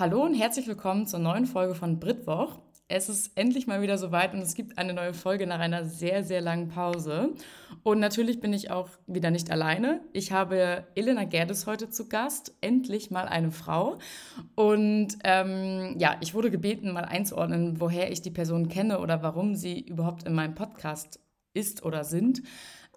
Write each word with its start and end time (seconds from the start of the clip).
Hallo 0.00 0.22
und 0.22 0.34
herzlich 0.34 0.68
willkommen 0.68 1.08
zur 1.08 1.18
neuen 1.18 1.44
Folge 1.44 1.74
von 1.74 1.98
Britwoch. 1.98 2.60
Es 2.86 3.08
ist 3.08 3.32
endlich 3.36 3.66
mal 3.66 3.82
wieder 3.82 3.98
soweit 3.98 4.32
und 4.32 4.38
es 4.38 4.54
gibt 4.54 4.78
eine 4.78 4.94
neue 4.94 5.12
Folge 5.12 5.44
nach 5.44 5.58
einer 5.58 5.86
sehr, 5.86 6.22
sehr 6.22 6.40
langen 6.40 6.68
Pause. 6.68 7.30
Und 7.82 7.98
natürlich 7.98 8.38
bin 8.38 8.52
ich 8.52 8.70
auch 8.70 8.90
wieder 9.08 9.32
nicht 9.32 9.50
alleine. 9.50 10.00
Ich 10.12 10.30
habe 10.30 10.86
Elena 10.94 11.24
Gerdes 11.24 11.66
heute 11.66 11.90
zu 11.90 12.08
Gast, 12.08 12.54
endlich 12.60 13.10
mal 13.10 13.26
eine 13.26 13.50
Frau. 13.50 13.98
Und 14.54 15.18
ähm, 15.24 15.96
ja, 15.98 16.14
ich 16.20 16.32
wurde 16.32 16.52
gebeten, 16.52 16.92
mal 16.92 17.04
einzuordnen, 17.04 17.80
woher 17.80 18.12
ich 18.12 18.22
die 18.22 18.30
Person 18.30 18.68
kenne 18.68 19.00
oder 19.00 19.24
warum 19.24 19.56
sie 19.56 19.80
überhaupt 19.80 20.22
in 20.22 20.32
meinem 20.32 20.54
Podcast 20.54 21.18
ist 21.54 21.84
oder 21.84 22.04
sind. 22.04 22.42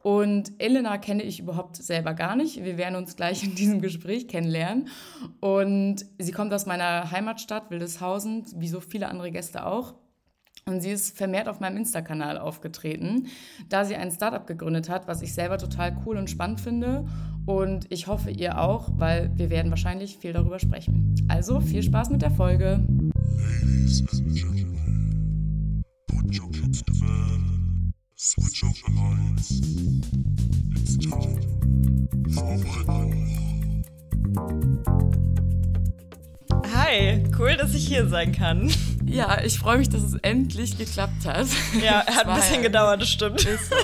Und 0.04 0.54
Elena 0.58 0.98
kenne 0.98 1.24
ich 1.24 1.40
überhaupt 1.40 1.76
selber 1.76 2.14
gar 2.14 2.36
nicht. 2.36 2.64
Wir 2.64 2.78
werden 2.78 2.96
uns 2.96 3.16
gleich 3.16 3.44
in 3.44 3.56
diesem 3.56 3.82
Gespräch 3.82 4.28
kennenlernen. 4.28 4.88
Und 5.40 6.06
sie 6.18 6.32
kommt 6.32 6.54
aus 6.54 6.66
meiner 6.66 7.12
Heimatstadt 7.12 7.70
Wildeshausen, 7.70 8.46
wie 8.56 8.68
so 8.68 8.80
viele 8.80 9.10
andere 9.10 9.32
Gäste 9.32 9.66
auch. 9.66 9.96
Und 10.66 10.82
sie 10.82 10.92
ist 10.92 11.18
vermehrt 11.18 11.48
auf 11.48 11.60
meinem 11.60 11.78
Insta-Kanal 11.78 12.38
aufgetreten, 12.38 13.28
da 13.70 13.84
sie 13.84 13.96
ein 13.96 14.12
Startup 14.12 14.46
gegründet 14.46 14.90
hat, 14.90 15.08
was 15.08 15.24
ich 15.24 15.34
selber 15.34 15.58
total 15.58 15.98
cool 16.06 16.18
und 16.18 16.30
spannend 16.30 16.62
finde. 16.62 17.06
Und 17.48 17.92
ich 17.92 18.06
hoffe, 18.06 18.30
ihr 18.30 18.60
auch, 18.62 18.90
weil 18.96 19.32
wir 19.36 19.50
werden 19.50 19.72
wahrscheinlich 19.72 20.18
viel 20.18 20.34
darüber 20.34 20.60
sprechen. 20.60 21.16
Also 21.28 21.60
viel 21.60 21.82
Spaß 21.82 22.12
mit 22.12 22.22
der 22.22 22.32
Folge. 22.32 22.86
Ladies 23.38 24.04
and 24.12 24.36
Gentlemen, 24.36 25.84
put 26.08 26.40
your 26.40 26.52
kids 26.52 26.84
to 26.84 26.94
bed. 26.94 27.61
Switch 28.24 28.64
off 28.64 28.78
the 28.86 28.92
lights. 28.94 29.50
It's 30.78 30.96
time 30.96 31.42
for 32.36 32.56
Hi, 36.72 37.24
cool, 37.40 37.58
dass 37.58 37.74
ich 37.74 37.88
hier 37.88 38.08
sein 38.08 38.32
kann. 38.32 38.72
Ja, 39.08 39.42
ich 39.44 39.58
freue 39.58 39.80
mich, 39.80 39.90
dass 39.90 40.04
es 40.04 40.14
endlich 40.22 40.78
geklappt 40.78 41.26
hat. 41.26 41.48
Ja, 41.82 42.06
hat 42.16 42.28
ein 42.28 42.36
bisschen 42.36 42.62
gedauert, 42.62 43.02
das 43.02 43.10
stimmt. 43.10 43.40
So. 43.40 43.76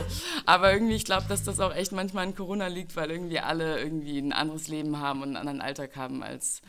Aber 0.46 0.72
irgendwie, 0.72 0.94
ich 0.98 1.06
glaube, 1.06 1.26
dass 1.28 1.42
das 1.42 1.60
auch 1.60 1.74
echt 1.74 1.92
manchmal 1.92 2.28
an 2.28 2.36
Corona 2.36 2.68
liegt, 2.68 2.96
weil 2.96 3.10
irgendwie 3.10 3.40
alle 3.40 3.80
irgendwie 3.80 4.20
ein 4.20 4.34
anderes 4.34 4.68
Leben 4.68 5.00
haben 5.00 5.24
und 5.24 5.30
einen 5.30 5.38
anderen 5.38 5.62
Alltag 5.62 5.96
haben 5.96 6.22
als 6.22 6.62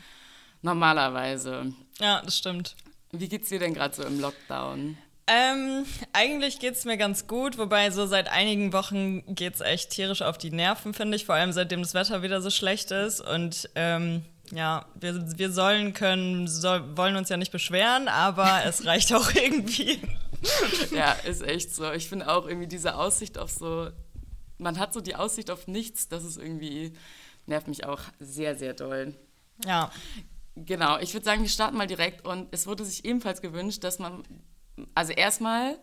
normalerweise. 0.63 1.71
Ja, 1.99 2.23
das 2.25 2.35
stimmt. 2.35 2.75
Wie 3.11 3.29
geht's 3.29 3.49
dir 3.49 3.59
denn 3.59 3.75
gerade 3.75 3.95
so 3.95 4.03
im 4.03 4.19
Lockdown? 4.19 4.97
Ähm, 5.31 5.85
eigentlich 6.11 6.59
geht 6.59 6.73
es 6.73 6.85
mir 6.85 6.97
ganz 6.97 7.27
gut, 7.27 7.59
wobei 7.59 7.91
so 7.91 8.07
seit 8.07 8.31
einigen 8.31 8.73
Wochen 8.73 9.23
geht 9.35 9.53
es 9.53 9.61
echt 9.61 9.91
tierisch 9.91 10.23
auf 10.23 10.39
die 10.39 10.49
Nerven, 10.49 10.95
finde 10.95 11.17
ich, 11.17 11.25
vor 11.25 11.35
allem 11.35 11.51
seitdem 11.51 11.81
das 11.81 11.93
Wetter 11.93 12.23
wieder 12.23 12.41
so 12.41 12.49
schlecht 12.49 12.89
ist. 12.89 13.21
Und 13.21 13.69
ähm, 13.75 14.23
ja, 14.51 14.87
wir, 14.95 15.37
wir 15.37 15.51
sollen 15.51 15.93
können, 15.93 16.47
soll, 16.47 16.97
wollen 16.97 17.15
uns 17.15 17.29
ja 17.29 17.37
nicht 17.37 17.51
beschweren, 17.51 18.07
aber 18.07 18.61
es 18.65 18.85
reicht 18.85 19.13
auch 19.13 19.31
irgendwie. 19.35 20.01
ja, 20.91 21.11
ist 21.11 21.43
echt 21.43 21.75
so. 21.75 21.91
Ich 21.91 22.09
finde 22.09 22.31
auch 22.31 22.47
irgendwie 22.47 22.67
diese 22.67 22.95
Aussicht 22.95 23.37
auf 23.37 23.51
so, 23.51 23.89
man 24.57 24.79
hat 24.79 24.93
so 24.93 25.01
die 25.01 25.15
Aussicht 25.15 25.51
auf 25.51 25.67
nichts, 25.67 26.07
das 26.07 26.23
ist 26.23 26.37
irgendwie, 26.37 26.93
nervt 27.45 27.67
mich 27.67 27.85
auch 27.85 28.01
sehr, 28.19 28.55
sehr 28.55 28.73
doll. 28.73 29.13
Ja. 29.63 29.91
Genau, 30.55 30.97
ich 30.97 31.13
würde 31.13 31.25
sagen, 31.25 31.43
wir 31.43 31.49
starten 31.49 31.77
mal 31.77 31.87
direkt 31.87 32.25
und 32.25 32.47
es 32.51 32.65
wurde 32.65 32.83
sich 32.83 33.05
ebenfalls 33.05 33.41
gewünscht, 33.41 33.83
dass 33.83 33.99
man 33.99 34.23
also 34.95 35.13
erstmal, 35.13 35.77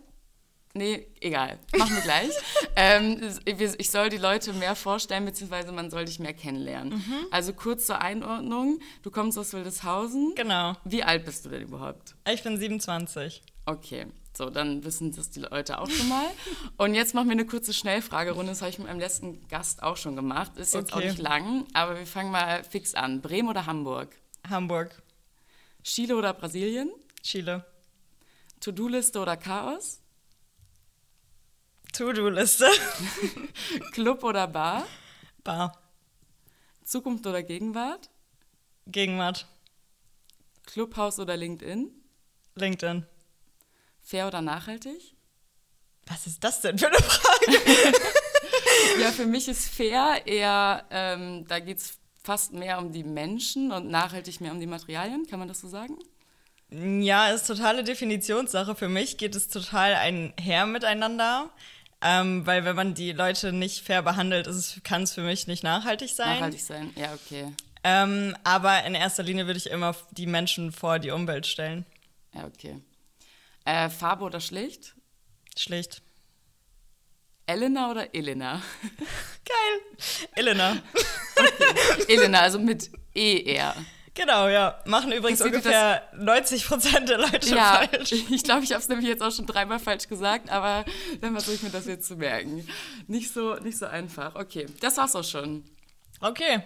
nee, 0.74 1.06
egal, 1.20 1.58
machen 1.76 1.94
wir 1.96 2.02
gleich. 2.02 2.30
ähm, 2.76 3.20
ich 3.78 3.90
soll 3.90 4.08
die 4.08 4.18
Leute 4.18 4.52
mehr 4.52 4.76
vorstellen, 4.76 5.24
beziehungsweise 5.24 5.72
man 5.72 5.90
soll 5.90 6.04
dich 6.04 6.18
mehr 6.18 6.34
kennenlernen. 6.34 6.94
Mhm. 6.94 7.26
Also 7.30 7.52
kurz 7.52 7.86
zur 7.86 8.00
Einordnung, 8.00 8.80
du 9.02 9.10
kommst 9.10 9.38
aus 9.38 9.52
Wildeshausen. 9.52 10.34
Genau. 10.34 10.74
Wie 10.84 11.02
alt 11.02 11.24
bist 11.24 11.44
du 11.44 11.50
denn 11.50 11.62
überhaupt? 11.62 12.14
Ich 12.28 12.42
bin 12.42 12.56
27. 12.56 13.42
Okay, 13.66 14.06
so, 14.36 14.50
dann 14.50 14.84
wissen 14.84 15.12
das 15.12 15.30
die 15.30 15.40
Leute 15.40 15.78
auch 15.80 15.88
schon 15.88 16.08
mal. 16.08 16.26
Und 16.76 16.94
jetzt 16.94 17.14
machen 17.14 17.28
wir 17.28 17.32
eine 17.32 17.46
kurze 17.46 17.72
Schnellfragerunde. 17.72 18.52
Das 18.52 18.60
habe 18.60 18.70
ich 18.70 18.78
mit 18.78 18.86
meinem 18.86 19.00
letzten 19.00 19.48
Gast 19.48 19.82
auch 19.82 19.96
schon 19.96 20.14
gemacht. 20.14 20.56
Ist 20.58 20.74
jetzt 20.74 20.92
okay. 20.92 21.00
auch 21.00 21.04
nicht 21.04 21.18
lang, 21.18 21.64
aber 21.72 21.98
wir 21.98 22.06
fangen 22.06 22.30
mal 22.30 22.62
fix 22.62 22.94
an. 22.94 23.22
Bremen 23.22 23.48
oder 23.48 23.64
Hamburg? 23.64 24.14
Hamburg. 24.48 25.02
Chile 25.82 26.16
oder 26.16 26.34
Brasilien? 26.34 26.90
Chile. 27.22 27.64
To-Do-Liste 28.60 29.20
oder 29.20 29.36
Chaos? 29.36 30.00
To-Do-Liste. 31.92 32.68
Club 33.92 34.22
oder 34.24 34.46
Bar? 34.46 34.86
Bar. 35.42 35.72
Zukunft 36.84 37.26
oder 37.26 37.42
Gegenwart? 37.42 38.10
Gegenwart. 38.86 39.46
Clubhouse 40.66 41.18
oder 41.18 41.36
LinkedIn? 41.36 41.90
LinkedIn. 42.54 43.06
Fair 44.02 44.28
oder 44.28 44.42
nachhaltig? 44.42 45.14
Was 46.06 46.26
ist 46.26 46.42
das 46.44 46.60
denn 46.60 46.78
für 46.78 46.86
eine 46.86 46.98
Frage? 46.98 47.58
ja, 49.00 49.10
für 49.10 49.26
mich 49.26 49.48
ist 49.48 49.68
fair 49.68 50.26
eher, 50.26 50.84
ähm, 50.90 51.46
da 51.48 51.58
geht 51.58 51.78
es 51.78 51.98
fast 52.22 52.52
mehr 52.52 52.78
um 52.78 52.92
die 52.92 53.04
Menschen 53.04 53.72
und 53.72 53.88
nachhaltig 53.88 54.40
mehr 54.40 54.52
um 54.52 54.60
die 54.60 54.66
Materialien. 54.66 55.26
Kann 55.26 55.38
man 55.38 55.48
das 55.48 55.60
so 55.60 55.68
sagen? 55.68 55.98
Ja, 56.70 57.28
ist 57.28 57.46
totale 57.46 57.84
Definitionssache. 57.84 58.74
Für 58.74 58.88
mich 58.88 59.18
geht 59.18 59.34
es 59.34 59.48
total 59.48 59.94
einher 59.94 60.66
miteinander. 60.66 61.50
Ähm, 62.02 62.46
weil 62.46 62.64
wenn 62.64 62.76
man 62.76 62.94
die 62.94 63.12
Leute 63.12 63.52
nicht 63.52 63.82
fair 63.84 64.02
behandelt, 64.02 64.48
kann 64.84 65.02
es 65.02 65.14
für 65.14 65.22
mich 65.22 65.46
nicht 65.46 65.62
nachhaltig 65.64 66.10
sein. 66.10 66.36
Nachhaltig 66.36 66.60
sein, 66.60 66.92
ja, 66.94 67.14
okay. 67.14 67.52
Ähm, 67.84 68.36
aber 68.44 68.84
in 68.84 68.94
erster 68.94 69.22
Linie 69.22 69.46
würde 69.46 69.58
ich 69.58 69.70
immer 69.70 69.94
die 70.10 70.26
Menschen 70.26 70.72
vor 70.72 70.98
die 70.98 71.10
Umwelt 71.10 71.46
stellen. 71.46 71.86
Ja, 72.34 72.44
okay. 72.44 72.80
Äh, 73.64 73.88
Farbe 73.88 74.24
oder 74.24 74.40
schlicht? 74.40 74.94
Schlicht. 75.56 76.02
Elena 77.46 77.90
oder 77.90 78.14
Elena? 78.14 78.60
Geil. 79.44 80.28
Elena. 80.34 80.76
Okay. 81.38 82.14
Elena, 82.14 82.40
also 82.40 82.58
mit 82.58 82.90
E-R. 83.14 83.74
Genau, 84.16 84.48
ja. 84.48 84.78
Machen 84.86 85.12
übrigens 85.12 85.42
ungefähr 85.42 86.02
90 86.16 86.66
Prozent 86.66 87.08
der 87.08 87.18
Leute 87.18 87.54
ja, 87.54 87.86
falsch. 87.86 88.12
Ich 88.30 88.42
glaube, 88.42 88.64
ich 88.64 88.72
habe 88.72 88.80
es 88.80 88.88
nämlich 88.88 89.06
jetzt 89.06 89.22
auch 89.22 89.30
schon 89.30 89.46
dreimal 89.46 89.78
falsch 89.78 90.08
gesagt, 90.08 90.50
aber 90.50 90.84
dann 91.20 91.32
versuche 91.32 91.54
ich 91.54 91.62
mir 91.62 91.70
das 91.70 91.86
jetzt 91.86 92.08
zu 92.08 92.16
merken. 92.16 92.66
Nicht 93.06 93.32
so, 93.32 93.56
nicht 93.56 93.76
so 93.76 93.86
einfach. 93.86 94.34
Okay, 94.34 94.66
das 94.80 94.96
war's 94.96 95.14
auch 95.14 95.24
schon. 95.24 95.64
Okay. 96.20 96.62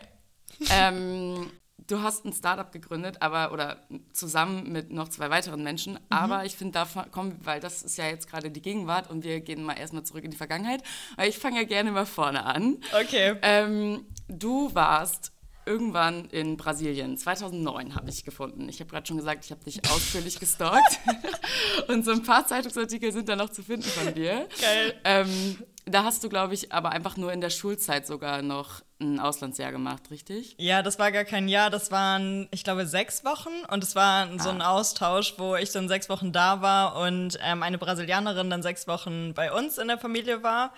Ähm, 0.70 1.50
du 1.88 2.02
hast 2.02 2.24
ein 2.24 2.32
Startup 2.32 2.70
gegründet, 2.70 3.16
aber 3.20 3.52
oder 3.52 3.78
zusammen 4.12 4.70
mit 4.70 4.92
noch 4.92 5.08
zwei 5.08 5.28
weiteren 5.28 5.64
Menschen. 5.64 5.94
Mhm. 5.94 5.98
Aber 6.08 6.44
ich 6.44 6.56
finde, 6.56 6.72
da 6.72 7.04
kommen, 7.10 7.36
weil 7.42 7.58
das 7.58 7.82
ist 7.82 7.98
ja 7.98 8.06
jetzt 8.06 8.30
gerade 8.30 8.50
die 8.52 8.62
Gegenwart 8.62 9.10
und 9.10 9.24
wir 9.24 9.40
gehen 9.40 9.64
mal 9.64 9.74
erstmal 9.74 10.04
zurück 10.04 10.22
in 10.22 10.30
die 10.30 10.36
Vergangenheit. 10.36 10.84
Weil 11.16 11.28
ich 11.28 11.38
fange 11.38 11.56
ja 11.56 11.64
gerne 11.64 11.90
mal 11.90 12.06
vorne 12.06 12.44
an. 12.44 12.78
Okay. 12.92 13.34
Ähm, 13.42 14.06
du 14.28 14.72
warst 14.72 15.32
irgendwann 15.70 16.25
in 16.31 16.56
Brasilien. 16.56 17.16
2009 17.16 17.94
habe 17.94 18.10
ich 18.10 18.25
gefunden. 18.25 18.69
Ich 18.69 18.81
habe 18.81 18.91
gerade 18.91 19.06
schon 19.06 19.16
gesagt, 19.16 19.44
ich 19.44 19.53
habe 19.53 19.62
dich 19.64 19.88
ausführlich 19.88 20.41
gestalkt. 20.41 20.98
und 21.88 22.04
so 22.04 22.10
ein 22.10 22.25
paar 22.25 22.47
Zeitungsartikel 22.47 23.12
sind 23.12 23.28
da 23.28 23.36
noch 23.36 23.50
zu 23.50 23.62
finden 23.62 23.88
von 23.88 24.12
dir. 24.12 24.48
Geil. 24.60 25.00
Ähm, 25.04 25.59
da 25.86 26.04
hast 26.04 26.22
du, 26.25 26.28
glaube 26.28 26.54
ich, 26.54 26.72
aber 26.72 26.91
einfach 26.91 27.16
nur 27.16 27.32
in 27.32 27.41
der 27.41 27.50
Schulzeit 27.50 28.06
sogar 28.06 28.42
noch 28.42 28.82
ein 29.00 29.19
Auslandsjahr 29.19 29.72
gemacht, 29.72 30.10
richtig? 30.10 30.54
Ja, 30.59 30.82
das 30.82 30.98
war 30.98 31.10
gar 31.10 31.25
kein 31.25 31.48
Jahr, 31.48 31.70
das 31.70 31.91
waren, 31.91 32.48
ich 32.50 32.64
glaube, 32.64 32.86
sechs 32.86 33.25
Wochen 33.25 33.50
und 33.70 33.82
es 33.82 33.94
war 33.94 34.28
ah. 34.28 34.38
so 34.38 34.50
ein 34.50 34.60
Austausch, 34.60 35.34
wo 35.38 35.56
ich 35.56 35.72
dann 35.72 35.88
sechs 35.88 36.09
Wochen 36.09 36.32
da 36.32 36.60
war 36.60 36.97
und 36.97 37.38
ähm, 37.42 37.62
eine 37.62 37.78
Brasilianerin 37.78 38.50
dann 38.50 38.62
sechs 38.62 38.86
Wochen 38.88 39.32
bei 39.34 39.53
uns 39.53 39.78
in 39.78 39.88
der 39.88 39.98
Familie 39.98 40.42
war. 40.42 40.72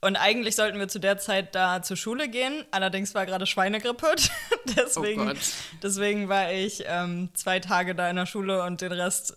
Und 0.00 0.16
eigentlich 0.16 0.54
sollten 0.54 0.78
wir 0.78 0.88
zu 0.88 1.00
der 1.00 1.18
Zeit 1.18 1.54
da 1.54 1.82
zur 1.82 1.96
Schule 1.96 2.28
gehen. 2.28 2.64
Allerdings 2.70 3.14
war 3.14 3.26
gerade 3.26 3.46
Schweinegrippe. 3.46 4.14
deswegen, 4.76 5.30
oh 5.30 5.34
deswegen 5.82 6.28
war 6.28 6.52
ich 6.52 6.84
ähm, 6.86 7.30
zwei 7.34 7.58
Tage 7.58 7.94
da 7.94 8.08
in 8.08 8.16
der 8.16 8.26
Schule 8.26 8.62
und 8.62 8.80
den 8.80 8.92
Rest 8.92 9.36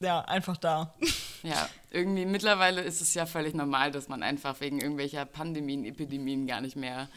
ja 0.00 0.20
einfach 0.20 0.56
da. 0.56 0.94
Ja, 1.44 1.68
irgendwie 1.90 2.24
mittlerweile 2.24 2.82
ist 2.82 3.00
es 3.00 3.14
ja 3.14 3.26
völlig 3.26 3.52
normal, 3.52 3.90
dass 3.90 4.06
man 4.06 4.22
einfach 4.22 4.60
wegen 4.60 4.80
irgendwelcher 4.80 5.24
Pandemien, 5.24 5.84
Epidemien 5.84 6.46
gar 6.46 6.60
nicht 6.60 6.76
mehr 6.76 7.08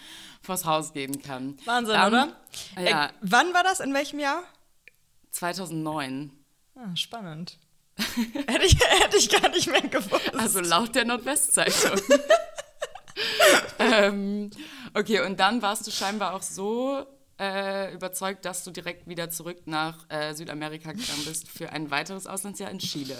vors 0.41 0.65
Haus 0.65 0.93
gehen 0.93 1.21
kann. 1.21 1.59
Wahnsinn, 1.65 1.93
Dann, 1.93 2.07
oder? 2.11 2.35
Ja. 2.83 3.05
Äh, 3.05 3.09
wann 3.21 3.53
war 3.53 3.61
das? 3.61 3.81
In 3.81 3.93
welchem 3.93 4.17
Jahr? 4.17 4.41
2009. 5.29 6.31
Ah, 6.73 6.95
spannend. 6.95 7.59
hätte, 8.47 8.65
ich, 8.65 8.79
hätte 8.79 9.17
ich 9.17 9.29
gar 9.29 9.47
nicht 9.49 9.67
mehr 9.67 9.81
gewusst. 9.81 10.33
Also 10.35 10.59
laut 10.61 10.95
der 10.95 11.05
Nordwestzeitung. 11.05 12.01
ähm, 13.79 14.49
okay, 14.93 15.21
und 15.21 15.39
dann 15.39 15.61
warst 15.61 15.87
du 15.87 15.91
scheinbar 15.91 16.33
auch 16.33 16.41
so 16.41 17.05
äh, 17.39 17.93
überzeugt, 17.93 18.45
dass 18.45 18.63
du 18.63 18.71
direkt 18.71 19.07
wieder 19.07 19.29
zurück 19.29 19.61
nach 19.65 20.09
äh, 20.09 20.33
Südamerika 20.33 20.91
gegangen 20.91 21.25
bist 21.25 21.49
für 21.49 21.71
ein 21.71 21.91
weiteres 21.91 22.27
Auslandsjahr 22.27 22.71
in 22.71 22.79
Chile. 22.79 23.15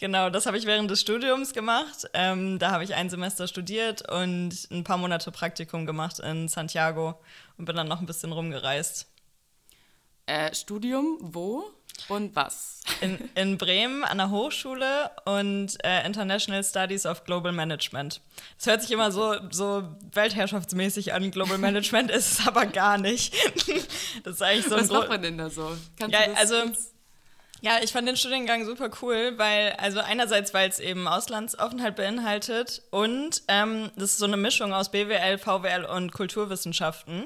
Genau, 0.00 0.28
das 0.28 0.46
habe 0.46 0.58
ich 0.58 0.66
während 0.66 0.90
des 0.90 1.00
Studiums 1.00 1.52
gemacht. 1.52 2.08
Ähm, 2.14 2.58
da 2.58 2.72
habe 2.72 2.84
ich 2.84 2.94
ein 2.94 3.08
Semester 3.10 3.46
studiert 3.46 4.10
und 4.10 4.68
ein 4.70 4.82
paar 4.82 4.98
Monate 4.98 5.30
Praktikum 5.30 5.86
gemacht 5.86 6.18
in 6.18 6.48
Santiago 6.48 7.20
und 7.56 7.64
bin 7.64 7.76
dann 7.76 7.88
noch 7.88 8.00
ein 8.00 8.06
bisschen 8.06 8.32
rumgereist. 8.32 9.08
Äh, 10.26 10.54
Studium, 10.54 11.18
wo 11.20 11.64
und 12.08 12.36
was? 12.36 12.82
In, 13.00 13.18
in 13.34 13.56
Bremen 13.56 14.04
an 14.04 14.18
der 14.18 14.30
Hochschule 14.30 15.10
und 15.24 15.82
äh, 15.82 16.04
International 16.04 16.62
Studies 16.62 17.06
of 17.06 17.24
Global 17.24 17.52
Management. 17.52 18.20
Das 18.58 18.66
hört 18.66 18.82
sich 18.82 18.90
immer 18.90 19.10
so, 19.10 19.36
so 19.50 19.84
weltherrschaftsmäßig 20.12 21.14
an, 21.14 21.30
Global 21.30 21.58
Management 21.58 22.10
ist 22.10 22.40
es 22.40 22.46
aber 22.46 22.66
gar 22.66 22.98
nicht. 22.98 23.34
das 24.24 24.34
ist 24.34 24.42
eigentlich 24.42 24.66
so 24.66 24.76
Was 24.76 24.90
macht 24.90 25.08
man 25.08 25.22
denn 25.22 25.38
da 25.38 25.48
so? 25.48 25.76
Kannst 25.98 26.14
ja, 26.14 26.32
also 26.34 26.56
ja, 27.64 27.78
ich 27.82 27.92
fand 27.92 28.06
den 28.06 28.18
Studiengang 28.18 28.66
super 28.66 28.90
cool, 29.00 29.38
weil, 29.38 29.72
also 29.78 30.00
einerseits, 30.00 30.52
weil 30.52 30.68
es 30.68 30.80
eben 30.80 31.08
Auslandsaufenthalt 31.08 31.96
beinhaltet 31.96 32.82
und 32.90 33.42
ähm, 33.48 33.90
das 33.96 34.10
ist 34.10 34.18
so 34.18 34.26
eine 34.26 34.36
Mischung 34.36 34.74
aus 34.74 34.90
BWL, 34.90 35.38
VWL 35.38 35.86
und 35.86 36.12
Kulturwissenschaften 36.12 37.24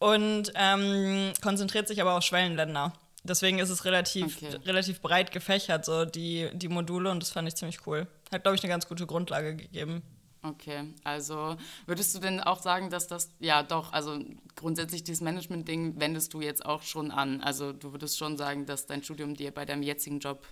und 0.00 0.50
ähm, 0.56 1.32
konzentriert 1.40 1.86
sich 1.86 2.00
aber 2.00 2.14
auf 2.14 2.24
Schwellenländer. 2.24 2.92
Deswegen 3.24 3.58
ist 3.58 3.70
es 3.70 3.84
relativ, 3.84 4.36
okay. 4.36 4.56
relativ 4.64 5.00
breit 5.00 5.32
gefächert, 5.32 5.84
so 5.84 6.04
die, 6.04 6.48
die 6.54 6.68
Module, 6.68 7.10
und 7.10 7.22
das 7.22 7.30
fand 7.30 7.48
ich 7.48 7.56
ziemlich 7.56 7.86
cool. 7.86 8.06
Hat, 8.32 8.42
glaube 8.42 8.56
ich, 8.56 8.62
eine 8.62 8.70
ganz 8.70 8.88
gute 8.88 9.06
Grundlage 9.06 9.56
gegeben. 9.56 10.02
Okay, 10.42 10.94
also 11.02 11.56
würdest 11.86 12.14
du 12.14 12.20
denn 12.20 12.40
auch 12.40 12.62
sagen, 12.62 12.90
dass 12.90 13.08
das, 13.08 13.34
ja 13.40 13.64
doch, 13.64 13.92
also 13.92 14.18
grundsätzlich 14.54 15.02
dieses 15.02 15.20
Management-Ding 15.20 15.98
wendest 15.98 16.32
du 16.32 16.40
jetzt 16.40 16.64
auch 16.64 16.82
schon 16.82 17.10
an. 17.10 17.40
Also 17.40 17.72
du 17.72 17.92
würdest 17.92 18.18
schon 18.18 18.36
sagen, 18.36 18.64
dass 18.64 18.86
dein 18.86 19.02
Studium 19.02 19.34
dir 19.34 19.50
bei 19.50 19.64
deinem 19.64 19.82
jetzigen 19.82 20.20
Job 20.20 20.46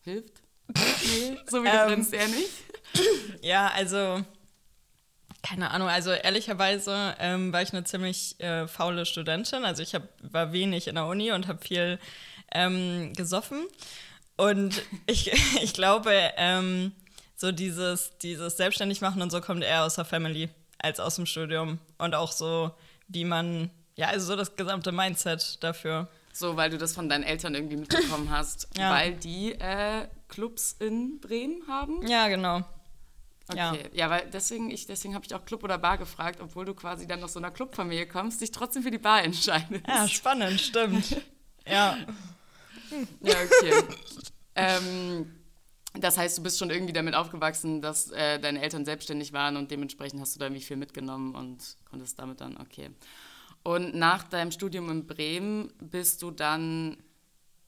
hilft? 0.00 0.42
nee, 0.76 1.38
so 1.48 1.62
wie 1.62 1.68
du 1.68 1.74
ähm, 1.74 1.88
grinst 1.88 2.12
eher 2.12 2.28
nicht? 2.28 2.50
Ja, 3.42 3.68
also 3.68 4.24
keine 5.44 5.70
Ahnung, 5.70 5.88
also 5.88 6.10
ehrlicherweise 6.10 7.14
ähm, 7.18 7.52
war 7.52 7.60
ich 7.60 7.72
eine 7.72 7.84
ziemlich 7.84 8.40
äh, 8.40 8.66
faule 8.66 9.04
Studentin. 9.04 9.64
Also 9.64 9.82
ich 9.82 9.94
hab, 9.94 10.02
war 10.22 10.52
wenig 10.52 10.88
in 10.88 10.94
der 10.94 11.04
Uni 11.04 11.32
und 11.32 11.48
habe 11.48 11.62
viel 11.62 11.98
ähm, 12.50 13.12
gesoffen. 13.12 13.66
Und 14.36 14.82
ich, 15.06 15.30
ich 15.62 15.74
glaube, 15.74 16.12
ähm, 16.38 16.92
so 17.36 17.52
dieses, 17.52 18.16
dieses 18.18 18.56
Selbstständig 18.56 19.02
machen 19.02 19.20
und 19.20 19.30
so 19.30 19.42
kommt 19.42 19.62
eher 19.62 19.84
aus 19.84 19.96
der 19.96 20.06
Family 20.06 20.48
als 20.78 20.98
aus 20.98 21.16
dem 21.16 21.26
Studium. 21.26 21.78
Und 21.98 22.14
auch 22.14 22.32
so, 22.32 22.72
wie 23.08 23.26
man, 23.26 23.70
ja, 23.96 24.08
also 24.08 24.26
so 24.26 24.36
das 24.36 24.56
gesamte 24.56 24.92
Mindset 24.92 25.62
dafür. 25.62 26.08
So, 26.32 26.56
weil 26.56 26.70
du 26.70 26.78
das 26.78 26.94
von 26.94 27.10
deinen 27.10 27.22
Eltern 27.22 27.54
irgendwie 27.54 27.76
mitbekommen 27.76 28.30
hast, 28.30 28.68
ja. 28.78 28.90
weil 28.90 29.12
die 29.12 29.52
äh, 29.52 30.08
Clubs 30.28 30.74
in 30.80 31.20
Bremen 31.20 31.68
haben? 31.68 32.06
Ja, 32.06 32.28
genau. 32.28 32.64
Okay, 33.48 33.58
ja, 33.58 33.74
ja 33.92 34.10
weil 34.10 34.30
deswegen, 34.30 34.70
deswegen 34.70 35.14
habe 35.14 35.24
ich 35.26 35.34
auch 35.34 35.44
Club 35.44 35.64
oder 35.64 35.76
Bar 35.78 35.98
gefragt, 35.98 36.40
obwohl 36.40 36.64
du 36.64 36.74
quasi 36.74 37.06
dann 37.06 37.22
aus 37.22 37.34
so 37.34 37.38
einer 37.38 37.50
Clubfamilie 37.50 38.06
kommst, 38.06 38.40
dich 38.40 38.50
trotzdem 38.50 38.82
für 38.82 38.90
die 38.90 38.98
Bar 38.98 39.22
entscheidest. 39.22 39.86
Ja, 39.86 40.08
spannend, 40.08 40.60
stimmt. 40.60 41.10
ja. 41.66 41.98
Ja, 43.20 43.34
okay. 43.42 43.72
ähm, 44.54 45.30
das 45.94 46.16
heißt, 46.16 46.38
du 46.38 46.42
bist 46.42 46.58
schon 46.58 46.70
irgendwie 46.70 46.92
damit 46.92 47.14
aufgewachsen, 47.14 47.82
dass 47.82 48.10
äh, 48.10 48.40
deine 48.40 48.62
Eltern 48.62 48.84
selbstständig 48.84 49.32
waren 49.32 49.56
und 49.56 49.70
dementsprechend 49.70 50.20
hast 50.20 50.34
du 50.34 50.40
da 50.40 50.46
irgendwie 50.46 50.62
viel 50.62 50.76
mitgenommen 50.76 51.34
und 51.34 51.76
konntest 51.88 52.18
damit 52.18 52.40
dann, 52.40 52.56
okay. 52.56 52.90
Und 53.62 53.94
nach 53.94 54.24
deinem 54.24 54.50
Studium 54.50 54.90
in 54.90 55.06
Bremen 55.06 55.72
bist 55.80 56.22
du 56.22 56.30
dann, 56.30 56.98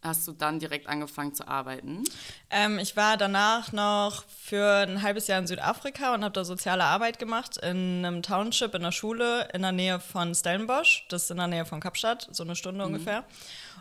hast 0.07 0.27
du 0.27 0.33
dann 0.33 0.59
direkt 0.59 0.87
angefangen 0.87 1.35
zu 1.35 1.47
arbeiten? 1.47 2.05
Ähm, 2.51 2.79
ich 2.79 2.97
war 2.97 3.17
danach 3.17 3.73
noch 3.73 4.25
für 4.29 4.87
ein 4.87 5.03
halbes 5.03 5.27
Jahr 5.27 5.39
in 5.39 5.47
Südafrika 5.47 6.15
und 6.15 6.25
habe 6.25 6.33
da 6.33 6.45
soziale 6.45 6.85
Arbeit 6.85 7.19
gemacht 7.19 7.57
in 7.59 8.05
einem 8.05 8.23
Township 8.23 8.75
in 8.75 8.83
der 8.83 8.93
Schule 8.93 9.49
in 9.53 9.63
der 9.63 9.73
Nähe 9.73 10.01
von 10.01 10.35
Stellenbosch. 10.35 11.07
Das 11.09 11.25
ist 11.25 11.31
in 11.31 11.37
der 11.37 11.49
Nähe 11.49 11.65
von 11.65 11.81
Kapstadt, 11.81 12.29
so 12.31 12.43
eine 12.43 12.57
Stunde 12.57 12.85
mhm. 12.85 12.95
ungefähr. 12.95 13.25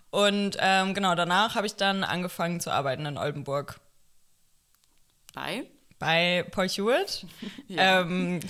Und 0.09 0.57
ähm, 0.59 0.93
genau, 0.93 1.15
danach 1.15 1.55
habe 1.55 1.67
ich 1.67 1.75
dann 1.75 2.03
angefangen 2.03 2.59
zu 2.59 2.71
arbeiten 2.71 3.05
in 3.05 3.17
Oldenburg. 3.17 3.79
Bei? 5.33 5.65
Bei 5.99 6.45
Paul 6.51 6.67
Hewitt. 6.67 7.25
ja. 7.67 8.01
ähm, 8.01 8.39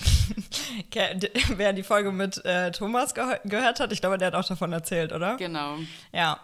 wer 1.56 1.72
die 1.72 1.82
Folge 1.82 2.12
mit 2.12 2.44
äh, 2.44 2.70
Thomas 2.70 3.14
ge 3.14 3.38
gehört 3.44 3.80
hat, 3.80 3.92
ich 3.92 4.00
glaube, 4.00 4.18
der 4.18 4.28
hat 4.28 4.34
auch 4.34 4.46
davon 4.46 4.72
erzählt, 4.72 5.12
oder? 5.12 5.36
Genau. 5.36 5.76
Ja. 6.12 6.40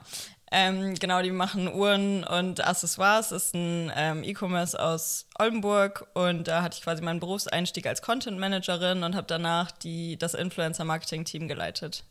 Ähm, 0.54 0.94
genau, 0.96 1.22
die 1.22 1.30
machen 1.30 1.72
Uhren 1.72 2.24
und 2.24 2.62
Accessoires. 2.62 3.30
Das 3.30 3.46
ist 3.46 3.54
ein 3.54 3.90
ähm, 3.96 4.22
E-Commerce 4.22 4.78
aus 4.78 5.26
Oldenburg 5.38 6.06
und 6.12 6.46
da 6.46 6.60
hatte 6.62 6.76
ich 6.76 6.84
quasi 6.84 7.02
meinen 7.02 7.20
Berufseinstieg 7.20 7.86
als 7.86 8.02
Content 8.02 8.38
Managerin 8.38 9.02
und 9.02 9.16
habe 9.16 9.26
danach 9.26 9.70
die, 9.70 10.18
das 10.18 10.34
Influencer-Marketing-Team 10.34 11.48
geleitet. 11.48 12.04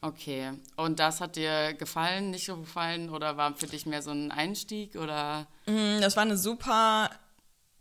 Okay, 0.00 0.52
und 0.76 1.00
das 1.00 1.20
hat 1.20 1.36
dir 1.36 1.74
gefallen, 1.74 2.30
nicht 2.30 2.46
so 2.46 2.56
gefallen 2.56 3.10
oder 3.10 3.36
war 3.36 3.54
für 3.54 3.66
dich 3.66 3.84
mehr 3.84 4.00
so 4.00 4.10
ein 4.10 4.30
Einstieg 4.30 4.96
oder? 4.96 5.46
Mm, 5.66 6.00
das 6.00 6.16
war 6.16 6.22
eine 6.22 6.38
super 6.38 7.10